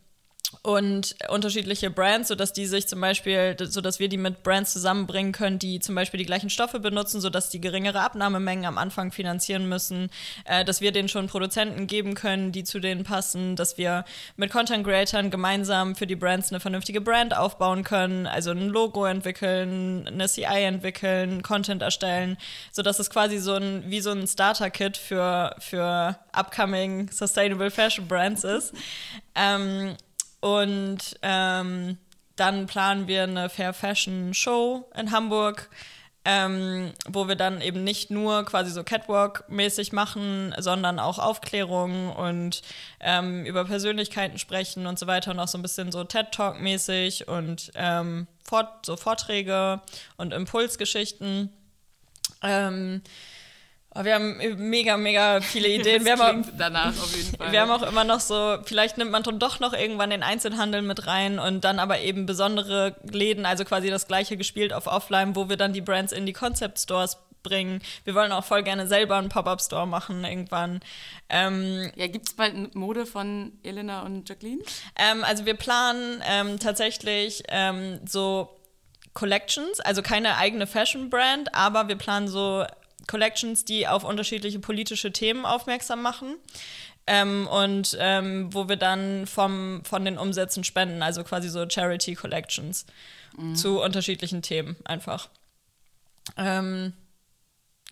und 0.62 1.14
unterschiedliche 1.28 1.90
Brands, 1.90 2.28
sodass 2.28 2.52
die 2.52 2.66
sich 2.66 2.86
zum 2.86 3.00
Beispiel, 3.00 3.56
sodass 3.60 3.98
wir 3.98 4.08
die 4.08 4.16
mit 4.16 4.42
Brands 4.42 4.72
zusammenbringen 4.72 5.32
können, 5.32 5.58
die 5.58 5.80
zum 5.80 5.94
Beispiel 5.94 6.18
die 6.18 6.26
gleichen 6.26 6.50
Stoffe 6.50 6.80
benutzen, 6.80 7.20
sodass 7.20 7.50
die 7.50 7.60
geringere 7.60 8.00
Abnahmemengen 8.00 8.64
am 8.64 8.78
Anfang 8.78 9.12
finanzieren 9.12 9.68
müssen, 9.68 10.10
äh, 10.44 10.64
dass 10.64 10.80
wir 10.80 10.92
denen 10.92 11.08
schon 11.08 11.26
Produzenten 11.26 11.86
geben 11.86 12.14
können, 12.14 12.52
die 12.52 12.64
zu 12.64 12.80
denen 12.80 13.04
passen, 13.04 13.56
dass 13.56 13.78
wir 13.78 14.04
mit 14.36 14.50
Content 14.50 14.86
Creatern 14.86 15.30
gemeinsam 15.30 15.94
für 15.96 16.06
die 16.06 16.16
Brands 16.16 16.50
eine 16.50 16.60
vernünftige 16.60 17.00
Brand 17.00 17.36
aufbauen 17.36 17.84
können, 17.84 18.26
also 18.26 18.50
ein 18.50 18.68
Logo 18.68 19.04
entwickeln, 19.04 20.06
eine 20.06 20.28
CI 20.28 20.64
entwickeln, 20.64 21.42
Content 21.42 21.82
erstellen, 21.82 22.36
sodass 22.72 22.98
es 22.98 23.10
quasi 23.10 23.38
so 23.38 23.54
ein, 23.54 23.84
wie 23.88 24.00
so 24.00 24.10
ein 24.10 24.26
Starter-Kit 24.26 24.96
für, 24.96 25.54
für 25.58 26.18
upcoming 26.32 27.10
Sustainable 27.10 27.70
Fashion 27.70 28.06
Brands 28.06 28.44
ist. 28.44 28.72
Ähm, 29.34 29.96
und 30.44 30.98
ähm, 31.22 31.96
dann 32.36 32.66
planen 32.66 33.08
wir 33.08 33.22
eine 33.22 33.48
Fair 33.48 33.72
Fashion 33.72 34.34
Show 34.34 34.86
in 34.94 35.10
Hamburg, 35.10 35.70
ähm, 36.26 36.92
wo 37.08 37.28
wir 37.28 37.34
dann 37.34 37.62
eben 37.62 37.82
nicht 37.82 38.10
nur 38.10 38.44
quasi 38.44 38.70
so 38.70 38.82
Catwalk-mäßig 38.82 39.94
machen, 39.94 40.54
sondern 40.58 40.98
auch 40.98 41.18
Aufklärung 41.18 42.12
und 42.12 42.60
ähm, 43.00 43.46
über 43.46 43.64
Persönlichkeiten 43.64 44.36
sprechen 44.36 44.86
und 44.86 44.98
so 44.98 45.06
weiter 45.06 45.30
und 45.30 45.38
auch 45.38 45.48
so 45.48 45.56
ein 45.56 45.62
bisschen 45.62 45.90
so 45.90 46.04
TED-Talk-mäßig 46.04 47.26
und 47.26 47.72
ähm, 47.74 48.26
Fort 48.42 48.84
so 48.84 48.98
Vorträge 48.98 49.80
und 50.18 50.34
Impulsgeschichten. 50.34 51.48
Ähm, 53.94 54.04
wir 54.04 54.14
haben 54.14 54.68
mega, 54.70 54.96
mega 54.96 55.40
viele 55.40 55.68
Ideen. 55.74 56.04
wir, 56.04 56.16
haben 56.16 56.44
auch, 56.44 56.48
danach 56.56 56.90
auf 56.90 57.16
jeden 57.16 57.36
Fall. 57.36 57.52
wir 57.52 57.60
haben 57.60 57.70
auch 57.70 57.82
immer 57.82 58.04
noch 58.04 58.20
so, 58.20 58.58
vielleicht 58.64 58.98
nimmt 58.98 59.10
man 59.10 59.22
dann 59.22 59.38
doch 59.38 59.60
noch 59.60 59.72
irgendwann 59.72 60.10
den 60.10 60.22
Einzelhandel 60.22 60.82
mit 60.82 61.06
rein 61.06 61.38
und 61.38 61.64
dann 61.64 61.78
aber 61.78 62.00
eben 62.00 62.26
besondere 62.26 62.96
Läden, 63.04 63.46
also 63.46 63.64
quasi 63.64 63.90
das 63.90 64.06
gleiche 64.06 64.36
gespielt 64.36 64.72
auf 64.72 64.86
Offline, 64.86 65.36
wo 65.36 65.48
wir 65.48 65.56
dann 65.56 65.72
die 65.72 65.80
Brands 65.80 66.12
in 66.12 66.26
die 66.26 66.32
Concept 66.32 66.78
Stores 66.78 67.18
bringen. 67.44 67.80
Wir 68.04 68.14
wollen 68.14 68.32
auch 68.32 68.44
voll 68.44 68.64
gerne 68.64 68.88
selber 68.88 69.16
einen 69.16 69.28
Pop-Up-Store 69.28 69.86
machen 69.86 70.24
irgendwann. 70.24 70.80
Ähm, 71.28 71.92
ja, 71.94 72.08
gibt 72.08 72.26
es 72.28 72.34
bald 72.34 72.74
Mode 72.74 73.06
von 73.06 73.52
Elena 73.62 74.02
und 74.02 74.28
Jacqueline? 74.28 74.62
Ähm, 74.96 75.22
also 75.22 75.46
wir 75.46 75.54
planen 75.54 76.22
ähm, 76.26 76.58
tatsächlich 76.58 77.44
ähm, 77.48 78.00
so 78.06 78.56
Collections, 79.12 79.78
also 79.78 80.02
keine 80.02 80.36
eigene 80.38 80.66
Fashion-Brand, 80.66 81.54
aber 81.54 81.86
wir 81.86 81.96
planen 81.96 82.26
so 82.26 82.64
Collections, 83.06 83.64
die 83.64 83.86
auf 83.86 84.04
unterschiedliche 84.04 84.58
politische 84.58 85.12
Themen 85.12 85.44
aufmerksam 85.44 86.02
machen. 86.02 86.36
Ähm, 87.06 87.46
und 87.48 87.96
ähm, 88.00 88.52
wo 88.54 88.68
wir 88.68 88.76
dann 88.76 89.26
vom, 89.26 89.82
von 89.84 90.06
den 90.06 90.16
Umsätzen 90.16 90.64
spenden, 90.64 91.02
also 91.02 91.22
quasi 91.22 91.50
so 91.50 91.68
Charity 91.68 92.14
Collections 92.14 92.86
mhm. 93.36 93.54
zu 93.54 93.82
unterschiedlichen 93.82 94.40
Themen 94.40 94.76
einfach. 94.84 95.28
Ähm, 96.38 96.94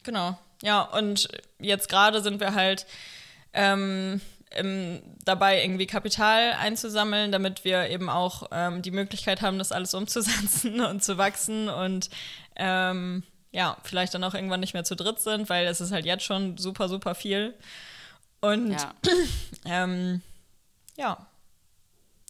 genau, 0.02 0.38
ja, 0.62 0.80
und 0.80 1.28
jetzt 1.58 1.90
gerade 1.90 2.22
sind 2.22 2.40
wir 2.40 2.54
halt 2.54 2.86
ähm, 3.52 4.22
im, 4.56 5.02
dabei, 5.24 5.62
irgendwie 5.62 5.86
Kapital 5.86 6.52
einzusammeln, 6.52 7.32
damit 7.32 7.64
wir 7.64 7.88
eben 7.88 8.08
auch 8.08 8.44
ähm, 8.52 8.82
die 8.82 8.90
Möglichkeit 8.90 9.42
haben, 9.42 9.58
das 9.58 9.72
alles 9.72 9.94
umzusetzen 9.94 10.80
und 10.84 11.02
zu 11.02 11.18
wachsen 11.18 11.68
und 11.68 12.10
ähm, 12.56 13.24
ja, 13.52 13.76
vielleicht 13.84 14.14
dann 14.14 14.24
auch 14.24 14.34
irgendwann 14.34 14.60
nicht 14.60 14.74
mehr 14.74 14.84
zu 14.84 14.96
dritt 14.96 15.20
sind, 15.20 15.48
weil 15.48 15.66
es 15.66 15.80
ist 15.80 15.92
halt 15.92 16.06
jetzt 16.06 16.24
schon 16.24 16.56
super, 16.56 16.88
super 16.88 17.14
viel. 17.14 17.54
Und 18.40 18.72
ja, 18.72 18.94
ähm, 19.66 20.22
ja. 20.96 21.26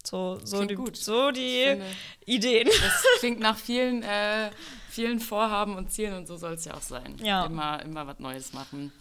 So, 0.04 0.40
so 0.42 0.64
die, 0.64 0.74
gut. 0.74 0.96
So 0.96 1.30
die 1.30 1.64
finde, 1.64 1.86
Ideen. 2.26 2.66
Das 2.66 3.04
klingt 3.20 3.38
nach 3.38 3.56
vielen, 3.56 4.02
äh, 4.02 4.50
vielen 4.90 5.20
Vorhaben 5.20 5.76
und 5.76 5.92
Zielen 5.92 6.14
und 6.14 6.26
so 6.26 6.36
soll 6.36 6.54
es 6.54 6.64
ja 6.64 6.74
auch 6.74 6.82
sein. 6.82 7.16
Ja. 7.22 7.46
Immer, 7.46 7.80
immer 7.82 8.06
was 8.06 8.18
Neues 8.18 8.52
machen. 8.52 8.92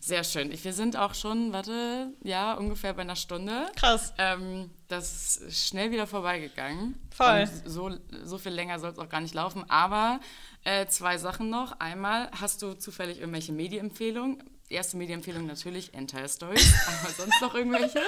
Sehr 0.00 0.24
schön. 0.24 0.52
Wir 0.62 0.72
sind 0.72 0.96
auch 0.96 1.14
schon, 1.14 1.52
warte, 1.52 2.12
ja, 2.22 2.54
ungefähr 2.54 2.94
bei 2.94 3.02
einer 3.02 3.16
Stunde. 3.16 3.66
Krass. 3.76 4.12
Ähm, 4.18 4.70
das 4.88 5.36
ist 5.36 5.68
schnell 5.68 5.90
wieder 5.90 6.06
vorbeigegangen. 6.06 6.94
Voll. 7.10 7.48
Und 7.64 7.70
so, 7.70 7.90
so 8.24 8.38
viel 8.38 8.52
länger 8.52 8.78
soll 8.78 8.90
es 8.90 8.98
auch 8.98 9.08
gar 9.08 9.20
nicht 9.20 9.34
laufen. 9.34 9.68
Aber 9.68 10.20
äh, 10.64 10.86
zwei 10.86 11.18
Sachen 11.18 11.50
noch. 11.50 11.80
Einmal, 11.80 12.30
hast 12.40 12.62
du 12.62 12.74
zufällig 12.74 13.18
irgendwelche 13.18 13.52
Medienempfehlungen? 13.52 14.42
Erste 14.68 14.98
Medienempfehlung 14.98 15.46
natürlich 15.46 15.94
Entire 15.94 16.28
Stories. 16.28 16.74
Aber 16.86 17.12
sonst 17.12 17.40
noch 17.40 17.54
irgendwelche? 17.54 18.00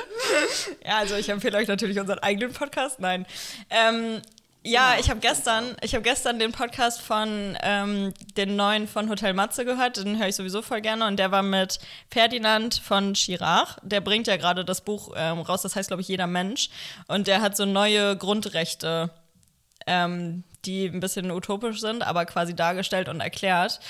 Ja, 0.84 0.98
also 0.98 1.16
ich 1.16 1.28
empfehle 1.28 1.56
euch 1.56 1.68
natürlich 1.68 1.98
unseren 1.98 2.18
eigenen 2.18 2.52
Podcast. 2.52 3.00
Nein. 3.00 3.26
Ähm, 3.70 4.20
ja, 4.62 4.90
genau. 4.90 5.00
ich 5.00 5.10
habe 5.10 5.20
gestern, 5.20 5.76
ich 5.82 5.94
habe 5.94 6.02
gestern 6.02 6.38
den 6.38 6.52
Podcast 6.52 7.00
von 7.00 7.56
ähm, 7.62 8.12
den 8.36 8.56
neuen 8.56 8.86
von 8.88 9.08
Hotel 9.08 9.32
Matze 9.32 9.64
gehört, 9.64 9.96
den 9.96 10.18
höre 10.18 10.28
ich 10.28 10.36
sowieso 10.36 10.62
voll 10.62 10.80
gerne 10.80 11.06
und 11.06 11.16
der 11.16 11.30
war 11.30 11.42
mit 11.42 11.78
Ferdinand 12.10 12.74
von 12.74 13.14
Chirach. 13.14 13.78
Der 13.82 14.00
bringt 14.00 14.26
ja 14.26 14.36
gerade 14.36 14.64
das 14.64 14.82
Buch 14.82 15.12
ähm, 15.16 15.40
raus, 15.40 15.62
das 15.62 15.76
heißt 15.76 15.88
glaube 15.88 16.02
ich 16.02 16.08
jeder 16.08 16.26
Mensch 16.26 16.68
und 17.08 17.26
der 17.26 17.40
hat 17.40 17.56
so 17.56 17.64
neue 17.64 18.16
Grundrechte, 18.16 19.10
ähm, 19.86 20.44
die 20.64 20.86
ein 20.86 21.00
bisschen 21.00 21.30
utopisch 21.30 21.80
sind, 21.80 22.02
aber 22.02 22.26
quasi 22.26 22.54
dargestellt 22.54 23.08
und 23.08 23.20
erklärt. 23.20 23.80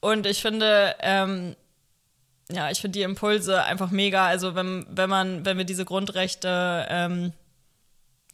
Und 0.00 0.26
ich 0.26 0.42
finde, 0.42 0.96
ähm, 1.00 1.56
ja, 2.50 2.70
ich 2.70 2.80
finde 2.80 2.98
die 2.98 3.04
Impulse 3.04 3.62
einfach 3.64 3.90
mega. 3.90 4.26
Also 4.26 4.54
wenn, 4.54 4.86
wenn 4.90 5.08
man, 5.08 5.44
wenn 5.44 5.56
wir 5.58 5.64
diese 5.64 5.84
Grundrechte, 5.84 6.86
ähm, 6.90 7.32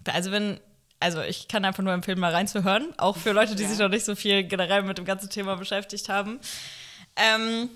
also 0.05 0.32
wenn, 0.32 0.61
also 1.01 1.22
ich 1.22 1.48
kann 1.48 1.64
einfach 1.64 1.82
nur 1.82 1.92
empfehlen, 1.92 2.20
mal 2.20 2.32
reinzuhören, 2.32 2.92
auch 2.98 3.16
für 3.16 3.32
Leute, 3.32 3.57
die 3.57 3.62
ja. 3.62 3.68
sich 3.68 3.78
noch 3.78 3.88
nicht 3.88 4.05
so 4.05 4.14
viel 4.14 4.44
generell 4.44 4.82
mit 4.82 4.98
dem 4.98 5.07
ganzen 5.07 5.30
Thema 5.30 5.57
beschäftigt 5.57 6.09
haben. 6.11 6.38
Ähm, 7.16 7.70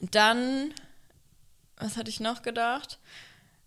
dann, 0.00 0.72
was 1.76 1.96
hatte 1.96 2.10
ich 2.10 2.20
noch 2.20 2.42
gedacht? 2.42 2.98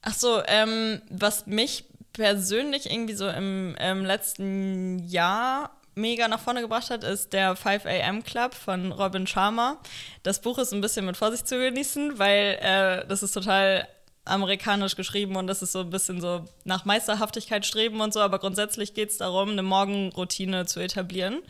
Ach 0.02 0.14
so, 0.14 0.42
ähm, 0.48 1.02
was 1.10 1.46
mich 1.46 1.86
persönlich 2.14 2.90
irgendwie 2.90 3.14
so 3.14 3.28
im, 3.30 3.76
im 3.76 4.06
letzten 4.06 5.00
Jahr 5.08 5.72
mega 5.96 6.28
nach 6.28 6.40
vorne 6.40 6.62
gebracht 6.62 6.90
hat, 6.90 7.04
ist 7.04 7.34
der 7.34 7.56
5 7.56 7.86
AM 7.86 8.24
Club 8.24 8.54
von 8.54 8.92
Robin 8.92 9.28
Sharma. 9.28 9.78
Das 10.24 10.42
Buch 10.42 10.58
ist 10.58 10.74
ein 10.74 10.82
bisschen 10.82 11.06
mit 11.06 11.18
Vorsicht 11.18 11.48
zu 11.48 11.58
genießen, 11.58 12.18
weil 12.18 12.58
äh, 12.62 13.08
das 13.08 13.22
ist 13.24 13.34
total 13.34 13.88
amerikanisch 14.26 14.96
geschrieben 14.96 15.36
und 15.36 15.48
das 15.48 15.62
ist 15.62 15.72
so 15.72 15.80
ein 15.80 15.90
bisschen 15.90 16.22
so 16.22 16.46
nach 16.64 16.86
Meisterhaftigkeit 16.86 17.66
streben 17.66 18.02
und 18.02 18.14
so, 18.14 18.20
aber 18.20 18.40
grundsätzlich 18.40 18.94
geht 18.94 19.10
es 19.10 19.18
darum, 19.18 19.50
eine 19.50 19.64
Morgenroutine 19.64 20.66
zu 20.66 20.80
etablieren. 20.80 21.42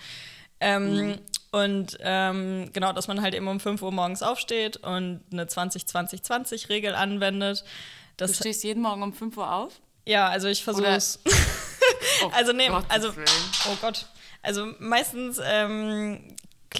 Ähm, 0.59 1.07
mhm. 1.07 1.19
Und 1.51 1.97
ähm, 1.99 2.69
genau, 2.72 2.93
dass 2.93 3.07
man 3.09 3.22
halt 3.22 3.36
eben 3.36 3.47
um 3.47 3.59
5 3.59 3.82
Uhr 3.82 3.91
morgens 3.91 4.24
aufsteht 4.24 4.78
und 4.78 5.22
eine 5.32 5.45
20-20-20-Regel 5.45 6.95
anwendet. 6.95 7.65
Das 8.15 8.32
du 8.32 8.38
stehst 8.38 8.63
jeden 8.63 8.82
Morgen 8.82 9.03
um 9.03 9.11
5 9.11 9.36
Uhr 9.36 9.53
auf? 9.53 9.82
Ja, 10.05 10.30
also 10.30 10.47
ich 10.47 10.63
versuche 10.63 10.88
es. 10.88 11.19
oh, 12.24 12.32
also 12.34 12.53
nee, 12.53 12.69
also 12.88 13.09
oh 13.09 13.76
Gott. 13.82 14.05
Also 14.41 14.67
meistens, 14.80 15.41
ähm, 15.43 16.36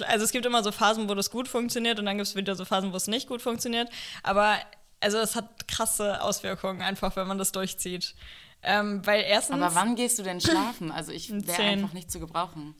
also 0.06 0.24
es 0.24 0.32
gibt 0.32 0.46
immer 0.46 0.62
so 0.62 0.72
Phasen, 0.72 1.08
wo 1.08 1.14
das 1.14 1.30
gut 1.30 1.48
funktioniert 1.48 1.98
und 1.98 2.06
dann 2.06 2.16
gibt 2.16 2.28
es 2.28 2.34
wieder 2.34 2.54
so 2.54 2.64
Phasen, 2.64 2.92
wo 2.92 2.96
es 2.96 3.08
nicht 3.08 3.28
gut 3.28 3.42
funktioniert. 3.42 3.90
Aber 4.22 4.56
also 5.02 5.18
es 5.18 5.36
hat 5.36 5.68
krasse 5.68 6.22
Auswirkungen 6.22 6.82
einfach, 6.82 7.16
wenn 7.16 7.26
man 7.26 7.38
das 7.38 7.52
durchzieht. 7.52 8.14
Ähm, 8.62 9.04
weil 9.04 9.24
erstens. 9.26 9.60
Aber 9.60 9.74
wann 9.74 9.96
gehst 9.96 10.18
du 10.18 10.22
denn 10.22 10.40
schlafen? 10.40 10.92
Also 10.92 11.12
ich 11.12 11.30
wäre 11.30 11.62
einfach 11.62 11.92
nicht 11.92 12.10
zu 12.10 12.20
gebrauchen. 12.20 12.74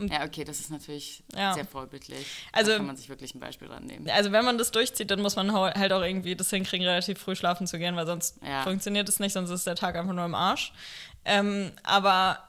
Ja, 0.00 0.24
okay, 0.24 0.42
das 0.42 0.58
ist 0.58 0.70
natürlich 0.70 1.22
ja. 1.36 1.54
sehr 1.54 1.64
vorbildlich. 1.64 2.26
Also 2.50 2.72
da 2.72 2.78
kann 2.78 2.86
man 2.86 2.96
sich 2.96 3.08
wirklich 3.08 3.32
ein 3.34 3.40
Beispiel 3.40 3.68
dran 3.68 3.84
nehmen. 3.84 4.10
Also 4.10 4.32
wenn 4.32 4.44
man 4.44 4.58
das 4.58 4.72
durchzieht, 4.72 5.10
dann 5.10 5.20
muss 5.20 5.36
man 5.36 5.52
halt 5.52 5.92
auch 5.92 6.02
irgendwie 6.02 6.34
das 6.34 6.50
hinkriegen, 6.50 6.84
relativ 6.84 7.20
früh 7.20 7.36
schlafen 7.36 7.68
zu 7.68 7.78
gehen, 7.78 7.94
weil 7.94 8.06
sonst 8.06 8.38
ja. 8.42 8.62
funktioniert 8.64 9.08
es 9.08 9.20
nicht, 9.20 9.32
sonst 9.32 9.50
ist 9.50 9.66
der 9.66 9.76
Tag 9.76 9.94
einfach 9.94 10.12
nur 10.12 10.24
im 10.24 10.34
Arsch. 10.34 10.72
Ähm, 11.24 11.70
aber 11.84 12.40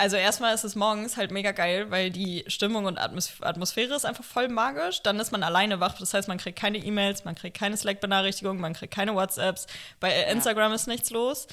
also 0.00 0.16
erstmal 0.16 0.54
ist 0.54 0.64
es 0.64 0.76
morgens 0.76 1.18
halt 1.18 1.30
mega 1.30 1.52
geil, 1.52 1.90
weil 1.90 2.08
die 2.08 2.42
Stimmung 2.46 2.86
und 2.86 2.98
Atmosphäre 2.98 3.94
ist 3.94 4.06
einfach 4.06 4.24
voll 4.24 4.48
magisch. 4.48 5.02
Dann 5.02 5.20
ist 5.20 5.30
man 5.30 5.42
alleine 5.42 5.78
wach, 5.78 5.98
das 5.98 6.14
heißt, 6.14 6.26
man 6.26 6.38
kriegt 6.38 6.58
keine 6.58 6.78
E-Mails, 6.78 7.26
man 7.26 7.34
kriegt 7.34 7.58
keine 7.58 7.76
Slack-Benachrichtigungen, 7.76 8.62
man 8.62 8.72
kriegt 8.72 8.94
keine 8.94 9.14
WhatsApps. 9.14 9.66
Bei 10.00 10.10
Instagram 10.24 10.70
ja. 10.70 10.76
ist 10.76 10.86
nichts 10.86 11.10
los. 11.10 11.48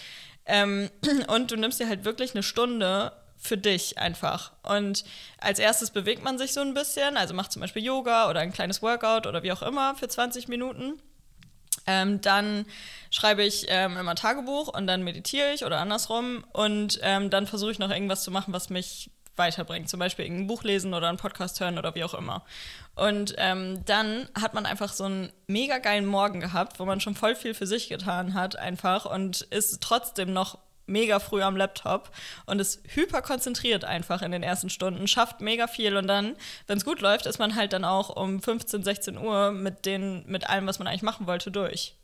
Ähm, 0.46 0.90
und 1.28 1.52
du 1.52 1.58
nimmst 1.58 1.82
dir 1.82 1.90
halt 1.90 2.06
wirklich 2.06 2.36
eine 2.36 2.44
Stunde 2.44 3.12
für 3.36 3.58
dich 3.58 3.98
einfach. 3.98 4.54
Und 4.64 5.04
als 5.40 5.60
erstes 5.60 5.92
bewegt 5.92 6.24
man 6.24 6.38
sich 6.38 6.54
so 6.54 6.62
ein 6.62 6.74
bisschen, 6.74 7.18
also 7.18 7.34
macht 7.34 7.52
zum 7.52 7.62
Beispiel 7.62 7.84
Yoga 7.84 8.30
oder 8.30 8.40
ein 8.40 8.54
kleines 8.54 8.82
Workout 8.82 9.28
oder 9.28 9.44
wie 9.44 9.52
auch 9.52 9.62
immer 9.62 9.94
für 9.96 10.08
20 10.08 10.48
Minuten. 10.48 11.02
Ähm, 11.88 12.22
dann 12.22 12.66
schreibe 13.10 13.44
ich 13.44 13.66
ähm, 13.70 13.98
immer 13.98 14.16
Tagebuch 14.16 14.68
und 14.68 14.88
dann 14.88 15.04
meditiere 15.04 15.54
ich 15.54 15.66
oder 15.66 15.80
andersrum 15.80 16.44
und 16.52 17.00
ähm, 17.02 17.30
dann 17.30 17.48
versuche 17.48 17.72
ich 17.72 17.80
noch 17.80 17.90
irgendwas 17.90 18.24
zu 18.24 18.32
machen, 18.32 18.54
was 18.54 18.70
mich 18.70 19.10
weiterbringt. 19.38 19.90
Zum 19.90 20.00
Beispiel 20.00 20.26
irgendein 20.26 20.48
Buch 20.48 20.64
lesen 20.64 20.94
oder 20.94 21.10
einen 21.10 21.18
Podcast 21.18 21.60
hören 21.60 21.78
oder 21.78 21.96
wie 21.96 22.04
auch 22.04 22.14
immer. 22.14 22.44
Und 22.96 23.36
ähm, 23.38 23.86
dann 23.86 24.28
hat 24.40 24.54
man 24.54 24.66
einfach 24.66 24.92
so 24.92 25.06
einen 25.06 25.32
mega 25.48 25.78
geilen 25.78 26.06
Morgen 26.06 26.40
gehabt, 26.40 26.80
wo 26.80 26.86
man 26.86 27.00
schon 27.00 27.16
voll 27.16 27.36
viel 27.36 27.54
für 27.54 27.68
sich 27.68 27.90
getan 27.90 28.34
hat 28.34 28.58
einfach 28.58 29.06
und 29.06 29.42
ist 29.42 29.82
trotzdem 29.82 30.34
noch 30.34 30.58
mega 30.88 31.20
früh 31.20 31.42
am 31.42 31.56
Laptop 31.56 32.10
und 32.46 32.60
ist 32.60 32.82
hyper 32.88 33.22
konzentriert 33.22 33.86
einfach 33.86 34.22
in 34.22 34.32
den 34.32 34.44
ersten 34.44 34.70
Stunden, 34.70 35.08
schafft 35.08 35.42
mega 35.42 35.68
viel 35.68 35.96
und 35.98 36.08
dann, 36.08 36.36
wenn 36.66 36.78
es 36.78 36.86
gut 36.86 37.02
läuft, 37.02 37.26
ist 37.26 37.40
man 37.40 37.56
halt 37.56 37.74
dann 37.74 37.86
auch 37.86 38.16
um 38.16 38.42
15, 38.42 38.84
16 38.84 39.18
Uhr 39.18 39.52
mit, 39.52 39.86
den, 39.86 40.26
mit 40.28 40.50
allem, 40.50 40.66
was 40.68 40.80
man 40.80 40.88
eigentlich 40.88 41.04
machen 41.04 41.28
wollte, 41.28 41.52
durch. 41.52 41.96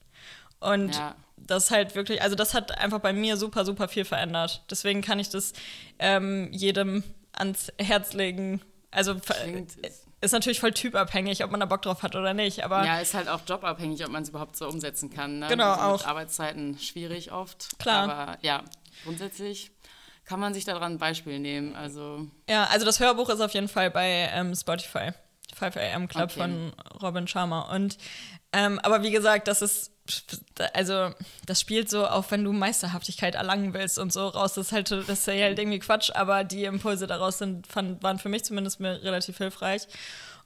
Und 0.60 0.96
ja. 0.96 1.16
das 1.38 1.72
halt 1.72 1.96
wirklich, 1.96 2.22
also 2.22 2.36
das 2.36 2.54
hat 2.54 2.78
einfach 2.78 3.00
bei 3.00 3.14
mir 3.14 3.38
super, 3.38 3.66
super 3.66 3.88
viel 3.88 4.06
verändert. 4.06 4.64
Deswegen 4.70 5.02
kann 5.02 5.20
ich 5.20 5.30
das 5.30 5.54
ähm, 6.00 6.50
jedem 6.52 7.04
ans 7.34 7.72
Herz 7.78 8.14
legen. 8.14 8.62
Also 8.92 9.16
Klingt 9.16 9.74
ist 10.24 10.32
natürlich 10.32 10.59
voll 10.59 10.71
typabhängig, 10.71 11.43
ob 11.43 11.51
man 11.51 11.59
da 11.59 11.65
Bock 11.65 11.82
drauf 11.82 12.01
hat 12.01 12.15
oder 12.15 12.34
nicht. 12.34 12.63
Aber 12.63 12.86
ja, 12.86 12.99
ist 12.99 13.13
halt 13.13 13.28
auch 13.28 13.41
jobabhängig, 13.47 14.03
ob 14.05 14.11
man 14.11 14.24
es 14.24 14.30
überhaupt 14.30 14.55
so 14.55 14.67
umsetzen 14.67 15.09
kann. 15.09 15.39
Ne? 15.39 15.47
Genau, 15.47 15.71
also 15.71 16.03
auch. 16.03 16.07
Arbeitszeiten 16.07 16.80
schwierig 16.80 17.32
oft. 17.32 17.78
Klar. 17.78 18.09
Aber 18.09 18.38
ja, 18.41 18.63
grundsätzlich 19.03 19.71
kann 20.26 20.39
man 20.39 20.53
sich 20.53 20.63
daran 20.63 20.93
ein 20.93 20.97
Beispiel 20.97 21.39
nehmen. 21.39 21.76
Also 21.76 22.28
ja, 22.49 22.65
also 22.65 22.86
das 22.86 22.99
Hörbuch 22.99 23.30
ist 23.30 23.41
auf 23.41 23.53
jeden 23.53 23.67
Fall 23.67 23.91
bei 23.91 24.30
ähm, 24.34 24.55
Spotify. 24.55 25.11
5 25.55 25.78
AM 25.78 26.07
Club 26.07 26.32
okay. 26.32 26.39
von 26.39 26.74
Robin 27.01 27.28
Sharma. 27.28 27.74
Und 27.76 27.97
ähm, 28.54 28.80
aber 28.80 29.04
wie 29.04 29.12
gesagt, 29.12 29.47
das 29.47 29.62
ist 29.62 29.93
also 30.74 31.12
das 31.45 31.62
spielt 31.62 31.89
so, 31.89 32.06
auch 32.08 32.30
wenn 32.30 32.43
du 32.43 32.51
Meisterhaftigkeit 32.51 33.36
erlangen 33.36 33.74
willst 33.74 33.97
und 33.97 34.12
so 34.12 34.28
raus, 34.28 34.54
das 34.54 34.68
ist 34.68 34.72
halt, 34.74 34.91
das 34.91 35.08
ist 35.08 35.28
halt 35.28 35.58
irgendwie 35.58 35.80
Quatsch, 35.80 36.12
aber 36.14 36.43
die 36.43 36.66
Impulse 36.66 37.08
daraus 37.08 37.38
sind, 37.38 37.68
fand, 37.68 38.04
waren 38.04 38.20
für 38.20 38.30
mich 38.30 38.43
zumindest 38.43 38.80
mir 38.80 39.01
relativ 39.01 39.38
hilfreich. 39.38 39.88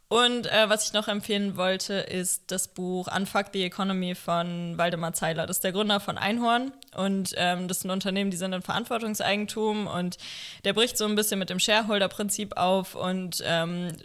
Und 0.09 0.47
äh, 0.47 0.69
was 0.69 0.85
ich 0.85 0.93
noch 0.93 1.09
empfehlen 1.09 1.57
wollte, 1.57 1.95
ist 1.95 2.49
das 2.49 2.69
Buch 2.69 3.13
Unfuck 3.13 3.47
the 3.51 3.65
Economy 3.65 4.15
von 4.15 4.77
Waldemar 4.77 5.11
Zeiler. 5.11 5.45
Das 5.45 5.57
ist 5.57 5.63
der 5.65 5.73
Gründer 5.73 5.99
von 5.99 6.17
Einhorn 6.17 6.71
und 6.95 7.33
ähm, 7.35 7.67
das 7.67 7.83
ein 7.83 7.89
Unternehmen, 7.89 8.31
die 8.31 8.37
sind 8.37 8.53
in 8.53 8.61
Verantwortungseigentum 8.61 9.85
und 9.87 10.17
der 10.63 10.71
bricht 10.71 10.97
so 10.97 11.03
ein 11.03 11.15
bisschen 11.15 11.39
mit 11.39 11.49
dem 11.49 11.59
Shareholder-Prinzip 11.59 12.55
auf 12.55 12.95
und 12.95 13.43
ähm, 13.45 13.97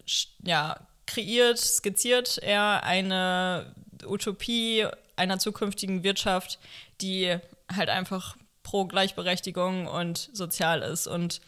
ja, 0.43 0.77
kreiert, 1.13 1.59
skizziert 1.59 2.39
er 2.39 2.85
eine 2.85 3.75
Utopie 4.07 4.87
einer 5.17 5.39
zukünftigen 5.39 6.03
Wirtschaft, 6.03 6.59
die 7.01 7.37
halt 7.75 7.89
einfach 7.89 8.37
pro 8.63 8.87
Gleichberechtigung 8.87 9.87
und 9.87 10.31
sozial 10.33 10.83
ist 10.83 11.07
und 11.07 11.41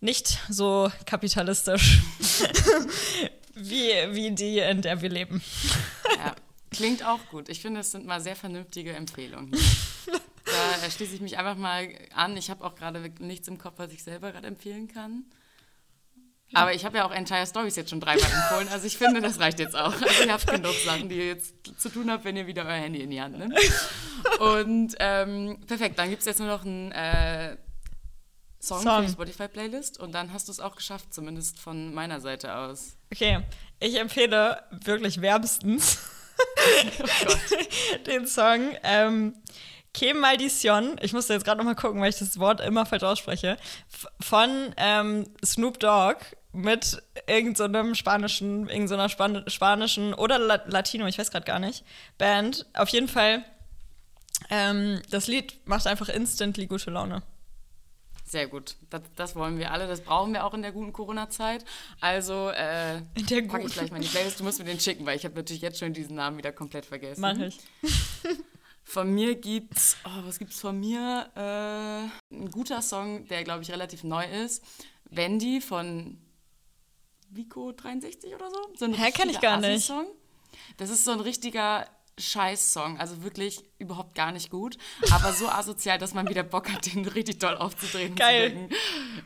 nicht 0.00 0.38
so 0.48 0.90
kapitalistisch 1.06 2.00
wie, 3.54 3.90
wie 4.10 4.30
die, 4.32 4.58
in 4.58 4.82
der 4.82 5.00
wir 5.02 5.10
leben. 5.10 5.42
Ja, 6.16 6.34
klingt 6.70 7.04
auch 7.04 7.20
gut. 7.30 7.48
Ich 7.48 7.60
finde, 7.60 7.80
es 7.80 7.90
sind 7.90 8.06
mal 8.06 8.20
sehr 8.20 8.36
vernünftige 8.36 8.92
Empfehlungen. 8.92 9.52
Da 10.82 10.90
schließe 10.90 11.14
ich 11.14 11.20
mich 11.20 11.38
einfach 11.38 11.56
mal 11.56 11.88
an. 12.14 12.36
Ich 12.36 12.50
habe 12.50 12.64
auch 12.64 12.74
gerade 12.74 13.00
nichts 13.20 13.48
im 13.48 13.56
Kopf, 13.56 13.74
was 13.76 13.92
ich 13.92 14.02
selber 14.02 14.32
gerade 14.32 14.48
empfehlen 14.48 14.86
kann. 14.86 15.24
Aber 16.54 16.74
ich 16.74 16.84
habe 16.84 16.98
ja 16.98 17.06
auch 17.06 17.12
Entire 17.12 17.46
Stories 17.46 17.76
jetzt 17.76 17.90
schon 17.90 18.00
dreimal 18.00 18.30
empfohlen. 18.30 18.68
Also 18.68 18.86
ich 18.86 18.96
finde, 18.98 19.20
das 19.20 19.40
reicht 19.40 19.58
jetzt 19.58 19.74
auch. 19.76 19.94
Also 20.00 20.24
ihr 20.24 20.32
habt 20.32 20.46
genug 20.46 20.74
Sachen, 20.84 21.08
die 21.08 21.16
ihr 21.16 21.26
jetzt 21.28 21.54
zu 21.78 21.88
tun 21.88 22.10
habt, 22.10 22.24
wenn 22.24 22.36
ihr 22.36 22.46
wieder 22.46 22.64
euer 22.64 22.72
Handy 22.72 23.00
in 23.00 23.10
die 23.10 23.20
Hand 23.20 23.38
nimmt. 23.38 23.58
Und 24.38 24.94
ähm, 24.98 25.60
perfekt, 25.66 25.98
dann 25.98 26.10
gibt 26.10 26.20
es 26.20 26.26
jetzt 26.26 26.38
nur 26.38 26.48
noch 26.48 26.64
einen 26.64 26.92
äh, 26.92 27.56
Song, 28.60 28.82
Song, 28.82 29.00
für 29.00 29.06
die 29.06 29.12
Spotify-Playlist. 29.12 29.98
Und 29.98 30.12
dann 30.12 30.32
hast 30.32 30.48
du 30.48 30.52
es 30.52 30.60
auch 30.60 30.76
geschafft, 30.76 31.12
zumindest 31.14 31.58
von 31.58 31.94
meiner 31.94 32.20
Seite 32.20 32.54
aus. 32.54 32.96
Okay, 33.12 33.40
ich 33.80 33.98
empfehle 33.98 34.62
wirklich 34.70 35.20
wärmstens 35.20 35.98
oh 37.26 37.34
den 38.06 38.26
Song. 38.26 38.76
Ähm, 38.82 39.34
Que 39.94 40.14
ich 41.02 41.12
musste 41.12 41.34
jetzt 41.34 41.44
gerade 41.44 41.58
noch 41.58 41.66
mal 41.66 41.74
gucken, 41.74 42.00
weil 42.00 42.08
ich 42.08 42.18
das 42.18 42.38
Wort 42.38 42.62
immer 42.62 42.86
falsch 42.86 43.02
ausspreche, 43.02 43.58
von 44.20 44.72
ähm, 44.78 45.26
Snoop 45.44 45.78
Dogg 45.78 46.16
mit 46.52 47.02
irgendeinem 47.26 47.88
so 47.88 47.94
spanischen, 47.94 48.68
irgendeiner 48.68 49.08
so 49.08 49.12
Span 49.12 49.44
spanischen 49.48 50.14
oder 50.14 50.38
Latino, 50.38 51.06
ich 51.06 51.18
weiß 51.18 51.30
gerade 51.30 51.46
gar 51.46 51.58
nicht, 51.58 51.84
Band. 52.18 52.66
Auf 52.74 52.90
jeden 52.90 53.08
Fall, 53.08 53.44
ähm, 54.50 55.00
das 55.10 55.26
Lied 55.26 55.66
macht 55.66 55.86
einfach 55.86 56.08
instantly 56.08 56.66
gute 56.66 56.90
Laune. 56.90 57.22
Sehr 58.24 58.46
gut. 58.46 58.76
Das, 58.88 59.02
das, 59.14 59.36
wollen 59.36 59.58
wir 59.58 59.72
alle. 59.72 59.86
Das 59.86 60.00
brauchen 60.00 60.32
wir 60.32 60.46
auch 60.46 60.54
in 60.54 60.62
der 60.62 60.72
guten 60.72 60.94
Corona-Zeit. 60.94 61.66
Also 62.00 62.48
äh, 62.48 62.96
in 63.14 63.26
der 63.28 63.42
packe 63.42 63.66
ich 63.66 63.74
gleich 63.74 63.90
mal 63.90 63.98
in 63.98 64.02
die 64.04 64.08
Playlist. 64.08 64.40
Du 64.40 64.44
musst 64.44 64.58
mir 64.58 64.64
den 64.64 64.80
schicken, 64.80 65.04
weil 65.04 65.18
ich 65.18 65.26
habe 65.26 65.34
natürlich 65.34 65.60
jetzt 65.60 65.78
schon 65.78 65.92
diesen 65.92 66.16
Namen 66.16 66.38
wieder 66.38 66.50
komplett 66.50 66.86
vergessen. 66.86 67.20
Mach 67.20 67.36
ich. 67.38 67.58
Von 68.84 69.14
mir 69.14 69.34
gibt's, 69.34 69.98
oh, 70.04 70.26
was 70.26 70.38
gibt's 70.38 70.60
von 70.60 70.80
mir? 70.80 71.30
Äh, 71.36 72.34
ein 72.34 72.50
guter 72.50 72.80
Song, 72.80 73.26
der 73.28 73.44
glaube 73.44 73.62
ich 73.62 73.70
relativ 73.70 74.02
neu 74.02 74.24
ist. 74.24 74.64
Wendy 75.10 75.60
von 75.60 76.18
Vico 77.34 77.72
63 77.72 78.34
oder 78.34 78.50
so. 78.50 78.86
so 78.86 78.92
Hä, 78.94 79.10
kenn 79.10 79.30
ich 79.30 79.40
gar 79.40 79.58
nicht. 79.58 79.90
Das 80.76 80.90
ist 80.90 81.04
so 81.04 81.12
ein 81.12 81.20
richtiger 81.20 81.86
Scheiß-Song. 82.18 82.98
Also 82.98 83.22
wirklich 83.22 83.64
überhaupt 83.78 84.14
gar 84.14 84.32
nicht 84.32 84.50
gut. 84.50 84.76
Aber 85.10 85.32
so 85.32 85.48
asozial, 85.48 85.98
dass 85.98 86.12
man 86.12 86.28
wieder 86.28 86.42
Bock 86.42 86.70
hat, 86.70 86.92
den 86.92 87.06
richtig 87.06 87.38
doll 87.38 87.56
aufzudrehen. 87.56 88.14
Geil. 88.14 88.68